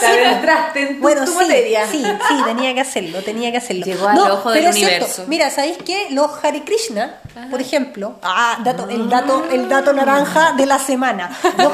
Te 0.00 0.06
adentraste 0.06 0.80
en 0.82 0.96
tu, 0.96 1.02
Bueno, 1.02 1.24
tu 1.24 1.30
sí, 1.32 1.36
materia. 1.38 1.86
sí, 1.86 2.02
sí, 2.28 2.34
tenía 2.44 2.74
que 2.74 2.80
hacerlo, 2.80 3.22
tenía 3.22 3.52
que 3.52 3.58
hacerlo. 3.58 3.84
Llegó 3.86 4.08
al 4.08 4.18
ojo 4.18 4.50
del 4.50 4.58
pero 4.60 4.70
es 4.70 4.74
cierto. 4.76 4.96
universo. 4.96 5.24
Mira, 5.28 5.50
¿sabéis 5.50 5.78
qué? 5.84 6.08
Los 6.10 6.44
Hare 6.44 6.62
Krishna, 6.64 7.20
por 7.50 7.60
ejemplo, 7.60 8.16
ah, 8.22 8.58
dato, 8.64 8.88
el 8.88 9.08
dato, 9.08 9.46
el 9.52 9.68
dato 9.68 9.92
naranja 9.92 10.52
de 10.52 10.66
la 10.66 10.78
semana. 10.80 11.30
Los, 11.56 11.72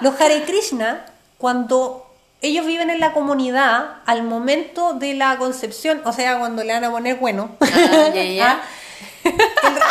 los 0.00 0.20
Hare 0.20 0.42
Krishna, 0.44 1.04
cuando 1.38 2.06
ellos 2.42 2.66
viven 2.66 2.90
en 2.90 3.00
la 3.00 3.12
comunidad, 3.12 3.86
al 4.06 4.22
momento 4.22 4.92
de 4.92 5.14
la 5.14 5.36
concepción, 5.38 6.02
o 6.04 6.12
sea, 6.12 6.38
cuando 6.38 6.62
le 6.62 6.72
van 6.72 6.84
a 6.84 6.90
poner 6.90 7.16
bueno, 7.16 7.56
Ah, 7.60 8.10
ya, 8.14 8.22
ya. 8.22 8.50
¿ah? 8.50 8.60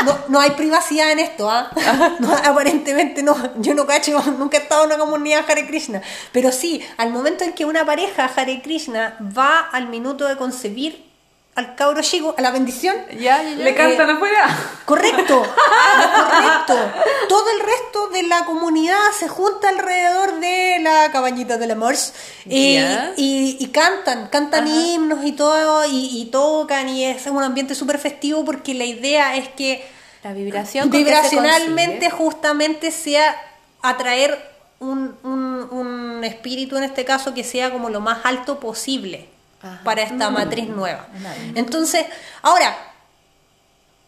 No, 0.05 0.17
no 0.27 0.39
hay 0.39 0.51
privacidad 0.51 1.11
en 1.11 1.19
esto, 1.19 1.49
¿ah? 1.49 1.71
No, 2.19 2.33
aparentemente 2.33 3.23
no. 3.23 3.35
Yo 3.59 3.73
no 3.73 3.85
cacho, 3.85 4.21
nunca 4.37 4.57
he 4.57 4.61
estado 4.61 4.83
en 4.83 4.91
una 4.91 4.97
comunidad 4.97 5.49
Hare 5.49 5.65
Krishna. 5.65 6.01
Pero 6.31 6.51
sí, 6.51 6.85
al 6.97 7.11
momento 7.11 7.43
en 7.43 7.53
que 7.53 7.65
una 7.65 7.85
pareja 7.85 8.25
Hare 8.25 8.61
Krishna 8.61 9.17
va 9.35 9.59
al 9.59 9.87
minuto 9.87 10.27
de 10.27 10.37
concebir 10.37 11.05
al 11.55 11.75
cabro 11.75 12.01
chico, 12.01 12.35
a 12.37 12.41
la 12.41 12.51
bendición, 12.51 12.95
Ya, 13.11 13.41
ya, 13.41 13.49
ya. 13.51 13.55
¿Le 13.63 13.73
cantan 13.75 14.09
afuera? 14.09 14.45
Correcto, 14.83 15.41
correcto. 16.29 16.91
Todo 17.29 17.45
el 17.51 17.59
resto 17.65 18.07
de 18.09 18.23
la 18.23 18.43
comunidad 18.45 18.97
se 19.17 19.27
junta 19.29 19.69
alrededor 19.69 20.39
de 20.41 20.79
la 20.81 21.09
cabañita 21.11 21.57
de 21.57 21.67
la 21.67 21.75
Morse 21.75 22.11
y, 22.45 22.75
y- 23.15 23.57
y 23.59 23.67
cantan, 23.67 24.27
cantan 24.27 24.67
himnos 24.67 25.23
y 25.25 25.31
todo, 25.31 25.85
y, 25.85 26.09
y 26.21 26.25
tocan, 26.25 26.89
y 26.89 27.05
es 27.05 27.25
un 27.27 27.41
ambiente 27.41 27.73
súper 27.73 27.99
festivo 27.99 28.43
porque 28.43 28.73
la 28.73 28.83
idea 28.85 29.35
es 29.37 29.47
que 29.49 29.85
La 30.23 30.33
vibración. 30.33 30.91
se 30.91 30.97
vibracionalmente 30.97 32.09
justamente 32.09 32.91
sea 32.91 33.33
atraer 33.81 34.37
un, 34.79 35.15
un- 35.23 35.67
un 35.71 36.23
espíritu 36.25 36.75
en 36.75 36.83
este 36.83 37.05
caso 37.05 37.33
que 37.33 37.43
sea 37.45 37.71
como 37.71 37.89
lo 37.89 38.01
más 38.01 38.19
alto 38.25 38.59
posible 38.59 39.29
Ajá. 39.65 39.81
para 39.83 40.03
esta 40.03 40.29
matriz 40.29 40.69
nueva. 40.69 41.07
Entonces, 41.55 42.05
ahora, 42.43 42.77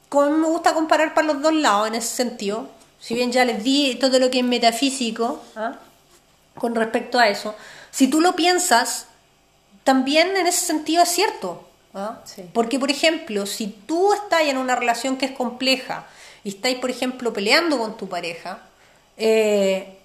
como 0.08 0.30
me 0.30 0.48
gusta 0.48 0.74
comparar 0.74 1.16
para 1.16 1.28
los 1.28 1.42
dos 1.42 1.54
lados 1.54 1.88
en 1.88 1.96
ese 1.96 2.16
sentido, 2.16 2.70
si 3.00 3.16
bien 3.16 3.32
ya 3.32 3.44
les 3.44 3.64
di 3.64 3.96
todo 3.96 4.20
lo 4.20 4.30
que 4.30 4.40
es 4.40 4.46
metafísico 4.46 5.44
¿ah? 5.56 5.78
con 6.56 6.76
respecto 6.76 7.18
a 7.18 7.28
eso, 7.28 7.56
si 7.90 8.08
tú 8.08 8.22
lo 8.22 8.36
piensas, 8.36 9.08
también 9.84 10.38
en 10.38 10.46
ese 10.46 10.64
sentido 10.66 11.02
es 11.02 11.10
cierto. 11.10 11.68
¿ah? 11.96 12.20
Sí. 12.26 12.44
Porque, 12.54 12.78
por 12.78 12.92
ejemplo, 12.92 13.48
si 13.48 13.68
tú 13.68 14.14
estás 14.14 14.42
en 14.42 14.58
una 14.58 14.76
relación 14.76 15.18
que 15.18 15.26
es 15.26 15.32
compleja 15.32 16.06
y 16.44 16.50
estáis, 16.50 16.78
por 16.78 16.92
ejemplo, 16.92 17.34
peleando 17.34 17.80
con 17.80 17.98
tu 17.98 18.08
pareja, 18.08 18.60
eh, 19.18 19.97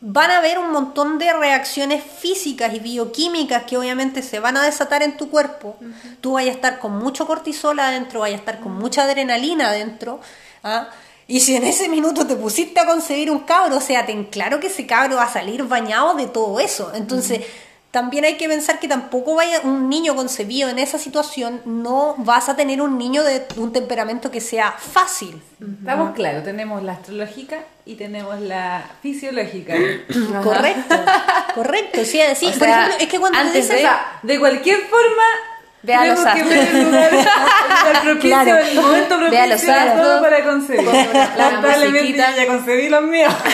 van 0.00 0.30
a 0.30 0.38
haber 0.38 0.58
un 0.58 0.70
montón 0.70 1.18
de 1.18 1.32
reacciones 1.32 2.02
físicas 2.04 2.72
y 2.74 2.80
bioquímicas 2.80 3.64
que 3.64 3.78
obviamente 3.78 4.22
se 4.22 4.40
van 4.40 4.56
a 4.56 4.64
desatar 4.64 5.02
en 5.02 5.16
tu 5.16 5.30
cuerpo. 5.30 5.76
Tú 6.20 6.32
vayas 6.32 6.52
a 6.52 6.56
estar 6.56 6.78
con 6.78 6.98
mucho 6.98 7.26
cortisol 7.26 7.80
adentro, 7.80 8.20
vayas 8.20 8.38
a 8.38 8.40
estar 8.40 8.60
con 8.60 8.72
mucha 8.72 9.04
adrenalina 9.04 9.68
adentro. 9.68 10.20
¿ah? 10.62 10.88
Y 11.26 11.40
si 11.40 11.56
en 11.56 11.64
ese 11.64 11.88
minuto 11.88 12.26
te 12.26 12.36
pusiste 12.36 12.78
a 12.78 12.86
concebir 12.86 13.30
un 13.30 13.40
cabro, 13.40 13.78
o 13.78 13.80
sea, 13.80 14.06
ten 14.06 14.24
claro 14.24 14.60
que 14.60 14.68
ese 14.68 14.86
cabro 14.86 15.16
va 15.16 15.24
a 15.24 15.32
salir 15.32 15.64
bañado 15.64 16.14
de 16.14 16.26
todo 16.26 16.60
eso. 16.60 16.92
Entonces, 16.94 17.40
también 17.96 18.26
hay 18.26 18.36
que 18.36 18.46
pensar 18.46 18.78
que 18.78 18.88
tampoco 18.88 19.36
vaya 19.36 19.62
un 19.64 19.88
niño 19.88 20.14
concebido 20.14 20.68
en 20.68 20.78
esa 20.78 20.98
situación, 20.98 21.62
no 21.64 22.14
vas 22.18 22.50
a 22.50 22.54
tener 22.54 22.82
un 22.82 22.98
niño 22.98 23.24
de 23.24 23.46
un 23.56 23.72
temperamento 23.72 24.30
que 24.30 24.42
sea 24.42 24.72
fácil. 24.72 25.40
Estamos 25.80 26.14
claros, 26.14 26.44
tenemos 26.44 26.82
la 26.82 26.92
astrológica 26.92 27.56
y 27.86 27.94
tenemos 27.94 28.38
la 28.38 28.84
fisiológica. 29.00 29.72
Correcto, 30.44 30.94
correcto. 31.54 32.04
Sí, 32.04 32.20
sí, 32.34 32.48
O 32.48 32.50
por 32.50 32.58
sea, 32.58 32.80
ejemplo, 32.80 32.96
es 33.00 33.08
que 33.08 33.18
cuando 33.18 33.38
antes 33.38 33.54
dices, 33.54 33.76
O 33.76 33.78
sea, 33.78 34.18
de 34.22 34.38
cualquier 34.38 34.80
forma, 34.82 35.22
Ve 35.82 35.94
a 35.94 36.04
los 36.04 36.22
tenemos 36.22 36.34
que 36.34 36.54
ver 36.54 36.68
el 36.76 36.84
lugar, 36.84 37.10
el 37.14 38.00
propicio, 38.02 38.20
Claro. 38.20 38.56
el 38.58 38.74
momento 38.78 39.18
Ve 39.30 39.38
a 39.38 39.46
los 39.46 39.62
propicio 39.62 40.02
todo 40.02 40.20
para 40.20 40.44
concebir. 40.44 40.84
La 40.84 41.60
musiquita. 41.62 42.36
ya 42.36 42.46
concebí 42.46 42.90
los 42.90 43.02
míos. 43.04 43.32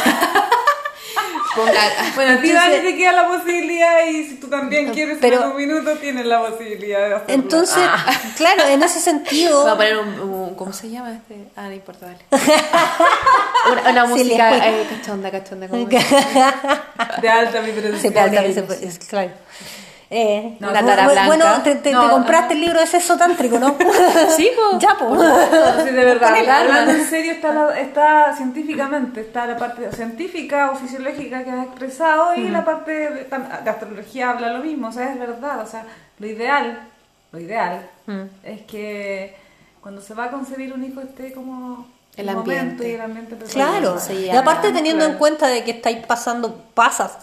Ponga- 1.55 2.15
Bueno, 2.15 2.39
a 2.39 2.41
ti 2.43 2.53
Dani 2.53 2.77
te 2.77 2.97
queda 2.97 3.13
la 3.13 3.29
posibilidad 3.29 4.07
y 4.07 4.25
si 4.29 4.35
tú 4.37 4.49
también 4.49 4.91
quieres 4.93 5.19
Pero- 5.21 5.43
en 5.43 5.51
un 5.51 5.57
minuto, 5.57 5.97
tienes 5.97 6.25
la 6.27 6.41
posibilidad 6.41 7.01
de 7.01 7.15
hacerlo. 7.15 7.35
Entonces, 7.35 7.85
Ah. 7.87 8.07
claro, 8.37 8.65
en 8.69 8.83
ese 8.83 9.01
sentido... 9.01 9.63
Voy 9.63 9.71
a 9.73 9.77
poner 9.77 9.99
un, 9.99 10.21
un- 10.21 10.55
¿Cómo 10.55 10.73
se 10.73 10.89
llama 10.91 11.13
este? 11.13 11.49
Ah, 11.57 11.65
no 11.69 11.73
importa, 11.73 12.07
dale. 12.07 12.19
Una, 13.73 13.91
una 13.91 14.07
música 14.07 14.69
eh, 14.69 14.87
cachonda, 14.91 15.31
cachonda. 15.31 15.69
como- 15.69 15.87
de 17.23 17.29
alta 17.29 17.61
vibración. 17.61 18.13
Planta, 18.13 18.43
se- 18.43 18.87
es 18.87 18.99
claro. 19.01 19.31
Eh, 20.15 20.57
No, 20.61 20.69
una 20.69 20.83
bu- 20.83 20.87
tara 20.87 21.05
bu- 21.09 21.13
blanca. 21.13 21.27
Bueno, 21.27 21.45
te, 21.63 21.75
te- 21.77 21.81
te 21.81 21.93
No, 21.93 22.11
compraste 22.11 22.53
el 22.53 22.61
libro 22.61 22.79
de 22.81 22.87
sexo 22.87 23.17
tántrico, 23.17 23.59
¿no? 23.59 23.75
Sí, 24.37 24.51
po. 24.55 24.79
Ya, 24.79 24.95
pues. 24.99 25.21
Sí, 25.85 25.91
de 25.91 26.05
verdad, 26.05 26.35
hablando 26.35 26.91
en 26.93 27.07
serio, 27.09 27.33
está, 27.33 27.55
la- 27.55 27.81
está 27.81 28.37
científicamente, 28.37 29.23
está 29.23 29.47
la 29.47 29.57
parte 29.57 29.91
científica 29.93 30.71
o 30.71 30.77
fisiológica 30.77 31.43
que 31.45 31.51
has 31.51 31.65
expresado 31.67 32.35
y 32.35 32.49
la 32.49 32.63
parte 32.63 32.91
de, 32.93 33.27
astrología 33.71 34.31
habla 34.31 34.53
lo 34.53 34.63
mismo, 34.63 34.89
o 34.89 34.93
sea, 34.93 35.13
es 35.13 35.19
verdad, 35.19 35.61
o 35.63 35.67
sea, 35.67 35.87
lo 36.19 36.27
ideal, 36.27 36.79
lo 37.33 37.41
ideal 37.41 37.89
Mm. 38.07 38.23
es 38.45 38.61
que 38.63 39.35
cuando 39.81 40.03
se 40.03 40.13
va 40.13 40.25
a 40.25 40.31
concebir 40.31 40.75
un 40.75 40.85
hijo 40.85 41.01
esté 41.01 41.33
como 41.33 41.87
El 42.17 42.27
momento 42.27 42.41
ambiente. 42.51 42.89
y 42.91 42.93
el 42.97 43.01
ambiente. 43.01 43.37
Claro, 43.51 43.99
Sí, 43.99 44.27
y 44.27 44.31
aparte 44.37 44.73
teniendo 44.73 45.07
en 45.07 45.15
cuenta 45.15 45.47
de 45.49 45.65
que 45.65 45.71
estáis 45.71 46.05
pasando, 46.07 46.55
pasas 46.75 47.17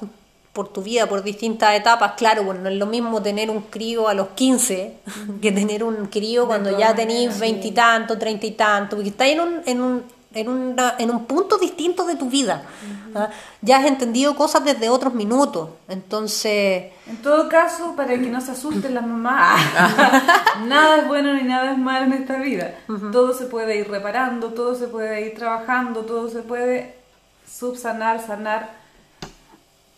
por 0.54 0.68
tu 0.70 0.82
vida 0.82 1.08
por 1.08 1.24
distintas 1.24 1.76
etapas, 1.76 2.14
claro, 2.18 2.44
bueno, 2.44 2.62
no 2.62 2.70
es 2.70 2.76
lo 2.78 2.86
mismo 2.88 3.22
tener 3.22 3.50
un 3.50 3.62
crío 3.62 4.08
a 4.08 4.14
los 4.14 4.30
15 4.30 4.98
que 5.42 5.52
tener 5.52 5.84
un 5.84 6.08
crío 6.08 6.48
cuando 6.48 6.78
ya 6.78 6.94
tenéis 6.96 7.40
veintitantos, 7.40 8.18
treinta 8.20 8.46
y 8.46 8.52
tantos, 8.52 8.96
porque 8.98 9.10
estáis 9.10 9.34
en 9.34 9.42
un, 9.42 9.62
en 9.66 9.82
un, 9.82 10.04
en, 10.34 10.50
una- 10.50 10.96
en 10.98 11.12
un 11.12 11.26
punto 11.26 11.58
distinto 11.58 12.04
de 12.06 12.16
tu 12.16 12.30
vida. 12.30 12.64
¿ah? 13.16 13.30
Ya 13.62 13.78
has 13.78 13.86
entendido 13.86 14.36
cosas 14.36 14.66
desde 14.66 14.90
otros 14.90 15.14
minutos, 15.14 15.70
entonces... 15.88 16.92
En 17.08 17.18
todo 17.22 17.48
caso, 17.48 17.96
para 17.96 18.10
que 18.10 18.18
no 18.18 18.42
se 18.42 18.52
asusten 18.52 18.94
las 18.96 19.06
mamás, 19.06 19.62
nada 20.68 20.98
es 20.98 21.08
bueno 21.08 21.34
ni 21.34 21.44
nada 21.44 21.72
es 21.72 21.78
malo 21.78 22.06
en 22.06 22.14
esta 22.22 22.38
vida. 22.38 22.74
Todo 23.12 23.34
se 23.34 23.46
puede 23.46 23.78
ir 23.78 23.90
reparando, 23.90 24.48
todo 24.54 24.76
se 24.76 24.88
puede 24.88 25.28
ir 25.28 25.36
trabajando, 25.36 26.02
todo 26.02 26.30
se 26.30 26.40
puede 26.42 26.96
subsanar, 27.48 28.26
sanar, 28.26 28.70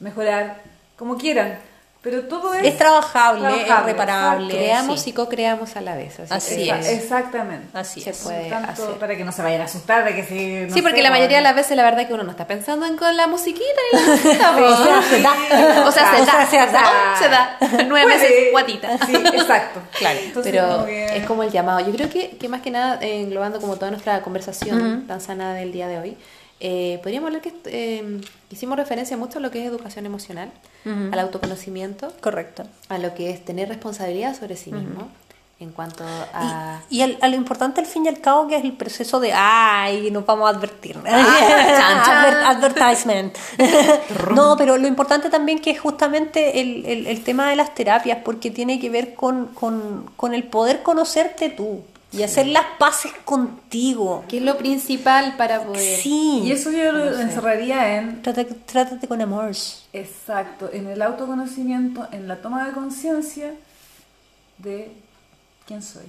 mejorar, 0.01 0.57
como 0.97 1.17
quieran. 1.17 1.57
Pero 2.03 2.23
todo 2.23 2.51
es... 2.55 2.63
Es 2.65 2.77
trabajable, 2.79 3.47
es 3.61 3.83
reparable. 3.85 4.51
Creamos 4.51 5.01
sí. 5.03 5.11
y 5.11 5.13
co-creamos 5.13 5.75
a 5.75 5.81
la 5.81 5.95
vez. 5.95 6.19
Así, 6.19 6.33
Así 6.33 6.67
es. 6.71 6.87
Exactamente. 6.89 7.67
Así 7.77 8.01
Se 8.01 8.09
es. 8.09 8.17
puede 8.23 8.49
Tanto 8.49 8.71
hacer. 8.71 8.95
para 8.97 9.15
que 9.15 9.23
no 9.23 9.31
se 9.31 9.43
vayan 9.43 9.61
a 9.61 9.65
asustar 9.65 10.03
de 10.03 10.15
que 10.15 10.23
si... 10.23 10.65
no 10.67 10.73
Sí, 10.73 10.81
porque 10.81 10.97
sé, 10.97 11.03
la 11.03 11.11
mayoría 11.11 11.37
de 11.37 11.43
las 11.43 11.53
veces 11.53 11.77
la 11.77 11.83
verdad 11.83 12.07
que 12.07 12.15
uno 12.15 12.23
no 12.23 12.31
está 12.31 12.47
pensando 12.47 12.87
en 12.87 12.97
con 12.97 13.15
la 13.15 13.27
musiquita 13.27 13.67
y 13.93 13.95
la 13.95 14.01
música. 14.15 14.51
po. 14.57 14.63
O 14.65 14.83
sea, 14.83 15.01
se 15.03 15.21
da. 15.21 15.31
O 15.87 15.91
sea, 15.91 16.15
se 16.15 16.21
O 16.23 16.25
sea, 16.25 16.35
da, 16.39 16.45
se 16.47 16.57
da. 16.57 17.15
se 17.19 17.29
da. 17.29 17.83
Nueve 17.87 18.11
Puede. 18.13 18.17
meses 18.29 18.51
guatita. 18.51 18.97
Sí, 19.05 19.13
exacto. 19.15 19.79
Claro. 19.99 20.19
Entonces, 20.23 20.51
Pero 20.51 20.67
como 20.73 20.85
que- 20.87 21.17
es 21.17 21.25
como 21.27 21.43
el 21.43 21.51
llamado. 21.51 21.81
Yo 21.81 21.91
creo 21.91 22.09
que, 22.09 22.31
que 22.35 22.49
más 22.49 22.61
que 22.63 22.71
nada, 22.71 22.97
eh, 23.03 23.21
englobando 23.21 23.61
como 23.61 23.75
toda 23.75 23.91
nuestra 23.91 24.23
conversación 24.23 25.05
tan 25.05 25.21
sana 25.21 25.53
del 25.53 25.71
día 25.71 25.87
de 25.87 25.99
hoy, 25.99 26.17
eh, 26.59 26.99
podríamos 27.03 27.27
hablar 27.27 27.43
que 27.43 27.53
eh, 27.65 28.21
hicimos 28.55 28.77
referencia 28.77 29.17
mucho 29.17 29.39
a 29.39 29.41
lo 29.41 29.51
que 29.51 29.61
es 29.61 29.67
educación 29.67 30.05
emocional, 30.05 30.51
al 30.85 31.19
autoconocimiento, 31.19 32.11
Correcto. 32.21 32.63
a 32.89 32.97
lo 32.97 33.13
que 33.13 33.29
es 33.29 33.43
tener 33.45 33.69
responsabilidad 33.69 34.37
sobre 34.37 34.55
sí 34.57 34.71
mismo 34.71 35.09
en 35.59 35.71
cuanto 35.71 36.03
a... 36.33 36.81
Y, 36.89 36.97
y 36.97 37.01
al- 37.03 37.17
a 37.21 37.27
lo 37.27 37.35
importante 37.35 37.81
al 37.81 37.85
fin 37.85 38.03
y 38.05 38.07
al 38.09 38.19
cabo 38.19 38.47
que 38.47 38.55
es 38.55 38.63
el 38.63 38.71
proceso 38.73 39.19
de 39.19 39.31
ay, 39.31 40.09
nos 40.09 40.25
vamos 40.25 40.47
a 40.51 40.57
advertir. 40.57 40.95
chan. 41.03 41.05
Adver- 41.05 42.43
advertisement. 42.45 43.37
no, 44.35 44.55
pero 44.57 44.77
lo 44.77 44.87
importante 44.87 45.29
también 45.29 45.59
que 45.59 45.69
es 45.71 45.79
justamente 45.79 46.61
el, 46.61 46.83
el- 46.87 47.05
el 47.07 47.23
tema 47.23 47.47
de 47.49 47.55
las 47.55 47.75
terapias, 47.75 48.19
porque 48.25 48.49
tiene 48.49 48.79
que 48.79 48.89
ver 48.89 49.13
con, 49.13 49.47
con- 49.47 50.09
con 50.15 50.33
el 50.33 50.43
poder 50.45 50.81
conocerte 50.81 51.49
tú 51.49 51.83
y 52.13 52.23
hacer 52.23 52.47
las 52.47 52.65
paces 52.77 53.11
contigo. 53.23 54.25
¿Qué 54.27 54.37
es 54.37 54.43
lo 54.43 54.57
principal 54.57 55.35
para 55.37 55.63
poder... 55.63 55.97
Sí. 56.01 56.41
Y 56.43 56.51
eso 56.51 56.69
yo 56.71 56.91
lo 56.91 57.19
encerraría 57.19 57.97
en 57.97 58.21
Trata- 58.21 58.45
trátate 58.65 59.07
con 59.07 59.21
amor. 59.21 59.51
Exacto, 59.93 60.69
en 60.73 60.87
el 60.87 61.01
autoconocimiento, 61.01 62.07
en 62.11 62.27
la 62.27 62.37
toma 62.37 62.65
de 62.67 62.73
conciencia 62.73 63.53
de 64.57 64.91
quién 65.67 65.81
soy. 65.81 66.03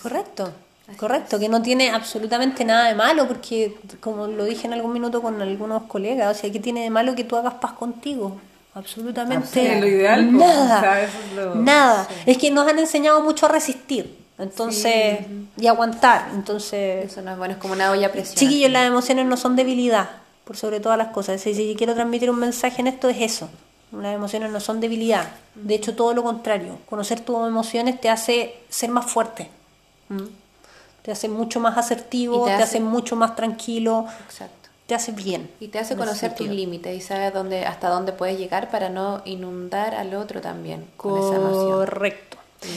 Correcto, 0.00 0.52
correcto, 0.96 1.38
que 1.38 1.48
no 1.48 1.62
tiene 1.62 1.90
absolutamente 1.90 2.64
nada 2.64 2.88
de 2.88 2.94
malo, 2.94 3.26
porque 3.26 3.74
como 4.00 4.26
lo 4.26 4.44
dije 4.44 4.66
en 4.66 4.74
algún 4.74 4.92
minuto 4.92 5.22
con 5.22 5.40
algunos 5.40 5.84
colegas, 5.84 6.36
o 6.36 6.40
sea, 6.40 6.52
que 6.52 6.60
tiene 6.60 6.82
de 6.82 6.90
malo 6.90 7.14
que 7.14 7.24
tú 7.24 7.36
hagas 7.36 7.54
paz 7.54 7.72
contigo? 7.72 8.38
Absolutamente 8.74 9.48
Sí, 9.48 9.60
es 9.66 9.80
lo 9.80 9.86
ideal, 9.88 10.28
pues, 10.30 10.38
nada, 10.38 10.76
o 10.78 10.80
sea, 10.80 11.02
eso 11.02 11.18
es 11.28 11.36
lo- 11.36 11.54
nada. 11.56 12.08
Es 12.26 12.38
que 12.38 12.50
nos 12.50 12.68
han 12.68 12.78
enseñado 12.78 13.20
mucho 13.22 13.46
a 13.46 13.48
resistir, 13.48 14.19
entonces, 14.40 15.20
y 15.56 15.66
aguantar, 15.66 16.30
entonces, 16.34 17.10
Eso 17.10 17.22
no 17.22 17.32
es 17.32 17.38
bueno, 17.38 17.54
es 17.54 17.60
como 17.60 17.74
una 17.74 17.90
olla 17.90 18.10
presión. 18.10 18.36
chiquillos, 18.36 18.70
las 18.70 18.86
emociones 18.86 19.26
no 19.26 19.36
son 19.36 19.56
debilidad, 19.56 20.08
por 20.44 20.56
sobre 20.56 20.80
todas 20.80 20.98
las 20.98 21.08
cosas. 21.08 21.40
Si, 21.40 21.54
si 21.54 21.74
quiero 21.76 21.94
transmitir 21.94 22.30
un 22.30 22.38
mensaje 22.38 22.80
en 22.80 22.86
esto 22.88 23.08
es 23.08 23.20
eso. 23.20 23.48
Las 23.92 24.14
emociones 24.14 24.52
no 24.52 24.60
son 24.60 24.78
debilidad, 24.80 25.28
de 25.56 25.74
hecho 25.74 25.96
todo 25.96 26.14
lo 26.14 26.22
contrario. 26.22 26.78
Conocer 26.88 27.20
tus 27.20 27.36
emociones 27.46 28.00
te 28.00 28.08
hace 28.08 28.54
ser 28.68 28.90
más 28.90 29.10
fuerte. 29.10 29.50
¿Mm? 30.08 30.26
Te 31.02 31.10
hace 31.10 31.28
mucho 31.28 31.58
más 31.58 31.76
asertivo, 31.76 32.44
te, 32.44 32.56
te 32.56 32.62
hace... 32.62 32.78
mucho 32.78 33.16
más 33.16 33.34
tranquilo, 33.34 34.06
Exacto. 34.26 34.68
te 34.86 34.94
hace 34.94 35.10
bien. 35.12 35.50
Y 35.58 35.68
te 35.68 35.78
hace 35.80 35.96
conocer 35.96 36.34
tus 36.36 36.46
límites 36.46 36.96
y 36.96 37.00
sabes 37.00 37.32
dónde, 37.32 37.66
hasta 37.66 37.88
dónde 37.88 38.12
puedes 38.12 38.38
llegar 38.38 38.70
para 38.70 38.90
no 38.90 39.22
inundar 39.24 39.94
al 39.96 40.14
otro 40.14 40.40
también 40.40 40.86
con 40.96 41.18
esa 41.18 41.36
emoción. 41.36 41.86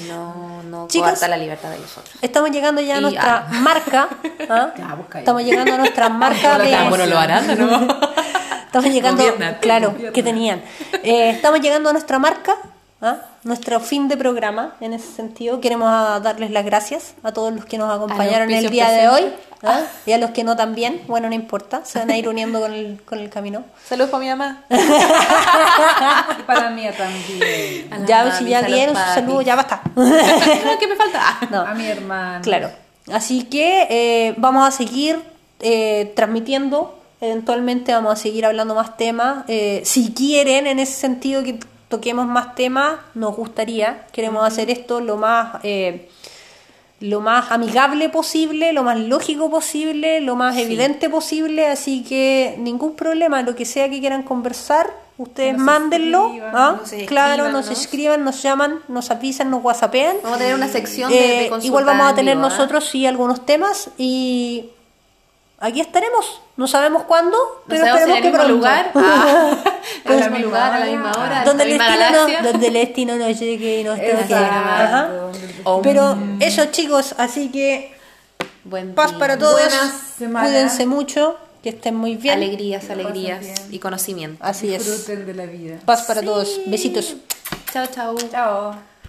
No, 0.07 0.63
no 0.63 0.87
Chicos, 0.87 1.09
coartar 1.09 1.29
la 1.29 1.37
libertad 1.37 1.69
de 1.69 1.79
los 1.79 1.97
otros. 1.97 2.15
Estamos 2.21 2.51
llegando 2.51 2.81
ya 2.81 2.95
a 2.95 2.97
Y- 2.99 3.01
nuestra 3.01 3.37
ah. 3.47 3.53
marca. 3.53 4.07
¿ah? 4.49 4.73
Ya. 4.77 4.97
Estamos 5.19 5.43
llegando 5.43 5.73
a 5.73 5.77
nuestra 5.77 6.09
marca 6.23 6.57
de... 6.57 6.71
¿no? 7.57 7.87
Estamos 8.65 8.89
llegando, 8.91 9.23
claro, 9.61 9.91
gobierna. 9.91 10.13
que 10.13 10.23
tenían. 10.23 10.63
Eh, 11.03 11.29
estamos 11.29 11.59
llegando 11.61 11.89
a 11.89 11.93
nuestra 11.93 12.17
marca, 12.17 12.55
¿ah? 13.01 13.17
Nuestro 13.43 13.79
fin 13.79 14.07
de 14.07 14.17
programa. 14.17 14.75
En 14.81 14.93
ese 14.93 15.11
sentido, 15.11 15.61
queremos 15.61 15.89
ah, 15.91 16.19
darles 16.23 16.51
las 16.51 16.65
gracias 16.65 17.15
a 17.23 17.31
todos 17.31 17.53
los 17.53 17.65
que 17.65 17.77
nos 17.77 17.93
acompañaron 17.93 18.51
el 18.51 18.69
día 18.69 18.89
de 18.89 19.07
hoy. 19.07 19.23
¿ah? 19.63 19.83
y 20.05 20.11
a 20.11 20.17
los 20.17 20.31
que 20.31 20.43
no 20.43 20.55
también. 20.55 21.01
Bueno, 21.07 21.29
no 21.29 21.35
importa, 21.35 21.85
se 21.85 21.99
van 21.99 22.11
a 22.11 22.17
ir 22.17 22.27
uniendo 22.27 22.59
con 22.59 22.73
el, 22.73 23.01
con 23.03 23.19
el 23.19 23.29
camino. 23.29 23.63
Saludos 23.85 24.11
para 24.11 24.23
mi 24.23 24.29
mamá. 24.29 24.63
Y 26.39 26.43
para 26.43 26.69
mí 26.69 26.83
también. 26.97 28.05
Ya, 28.05 28.37
si 28.37 28.45
ya 28.45 28.61
dieron 28.63 28.95
su 28.95 29.01
saludo, 29.01 29.41
ya 29.41 29.55
basta. 29.55 29.81
¿Qué 30.79 30.87
me 30.87 30.95
falta? 30.95 31.39
No. 31.49 31.61
A 31.61 31.73
mi 31.73 31.85
hermano. 31.85 32.43
Claro. 32.43 32.69
Así 33.11 33.43
que 33.43 33.87
eh, 33.89 34.33
vamos 34.37 34.67
a 34.67 34.71
seguir 34.71 35.21
eh, 35.59 36.11
transmitiendo. 36.15 36.99
Eventualmente 37.21 37.93
vamos 37.93 38.13
a 38.13 38.15
seguir 38.15 38.45
hablando 38.45 38.75
más 38.75 38.97
temas. 38.97 39.45
Eh, 39.47 39.81
si 39.85 40.13
quieren, 40.13 40.67
en 40.67 40.79
ese 40.79 40.93
sentido, 40.93 41.43
que 41.43 41.59
toquemos 41.93 42.25
más 42.25 42.55
temas, 42.55 42.95
nos 43.13 43.35
gustaría. 43.35 44.07
Queremos 44.11 44.43
hacer 44.47 44.71
esto 44.71 44.99
lo 44.99 45.15
más, 45.15 45.59
eh, 45.61 46.09
lo 46.99 47.21
más 47.21 47.51
amigable 47.51 48.09
posible, 48.09 48.73
lo 48.73 48.81
más 48.81 48.97
lógico 48.97 49.51
posible, 49.51 50.19
lo 50.19 50.35
más 50.35 50.57
evidente 50.57 51.07
posible. 51.07 51.67
Así 51.67 52.03
que 52.03 52.55
ningún 52.57 52.95
problema. 52.95 53.43
Lo 53.43 53.53
que 53.55 53.65
sea 53.65 53.89
que 53.91 53.99
quieran 53.99 54.23
conversar, 54.23 54.89
ustedes 55.19 55.53
Nos 55.53 55.61
mándenlo. 55.61 56.25
escriban, 56.29 56.55
¿ah? 56.55 56.77
nos 56.79 56.91
claro, 57.05 57.49
nos 57.51 57.69
escriban, 57.69 58.23
nos 58.23 58.41
llaman, 58.41 58.79
nos 58.87 59.11
avisan, 59.11 59.51
nos 59.51 59.63
whatsappean. 59.63 60.15
Vamos 60.23 60.37
a 60.37 60.39
tener 60.39 60.55
una 60.55 60.69
sección 60.69 61.11
de, 61.11 61.17
de 61.17 61.45
Eh, 61.45 61.51
igual 61.61 61.85
vamos 61.85 62.07
a 62.07 62.09
en 62.09 62.15
tener 62.15 62.37
vivo, 62.37 62.47
¿ah? 62.47 62.49
nosotros 62.49 62.89
sí 62.89 63.05
algunos 63.05 63.45
temas 63.45 63.91
y 63.99 64.71
aquí 65.65 65.81
estaremos. 65.81 66.41
No 66.57 66.67
sabemos 66.67 67.03
cuándo, 67.03 67.37
No 67.37 67.61
pero 67.67 67.85
sabemos 67.85 68.01
si 68.03 68.11
en 68.11 68.15
esperemos 68.15 68.17
el 68.17 68.21
que 68.21 68.29
mismo 68.29 68.43
pronto. 68.43 68.53
lugar, 68.55 68.91
ah, 68.95 69.63
A 70.05 70.13
en 70.13 70.23
el 70.23 70.31
mismo 70.31 70.45
lugar, 70.45 70.73
a 70.73 70.79
la 70.79 70.85
misma 70.85 71.11
hora, 71.11 71.43
donde, 71.45 71.65
la 71.65 71.71
el 71.71 71.77
misma 71.79 71.97
destino 71.97 72.41
no, 72.41 72.51
donde 72.51 72.67
el 72.67 72.73
destino 72.73 73.15
nos 73.15 73.39
llegue 73.39 73.79
y 73.79 73.83
nos 73.83 73.95
toque. 73.97 74.11
Exacto. 74.11 74.35
Ajá. 74.35 75.09
Om. 75.63 75.81
Pero 75.81 76.17
eso 76.39 76.65
chicos, 76.65 77.15
así 77.17 77.49
que 77.49 77.95
Buen 78.65 78.93
paz 78.93 79.09
día. 79.11 79.19
para 79.19 79.37
todos. 79.37 79.61
Cuídense 80.19 80.85
mucho, 80.85 81.37
que 81.63 81.69
estén 81.69 81.95
muy 81.95 82.15
bien. 82.15 82.35
Alegrías, 82.35 82.89
alegrías 82.89 83.41
bien. 83.41 83.55
y 83.71 83.79
conocimiento. 83.79 84.37
Así 84.45 84.73
es. 84.73 84.85
Disfruten 84.85 85.25
de 85.25 85.33
la 85.33 85.45
vida. 85.45 85.77
Paz 85.85 86.03
para 86.03 86.21
todos. 86.21 86.59
Besitos. 86.67 87.15
Chao, 87.71 87.87
chao. 87.87 88.15
Chao. 88.31 88.92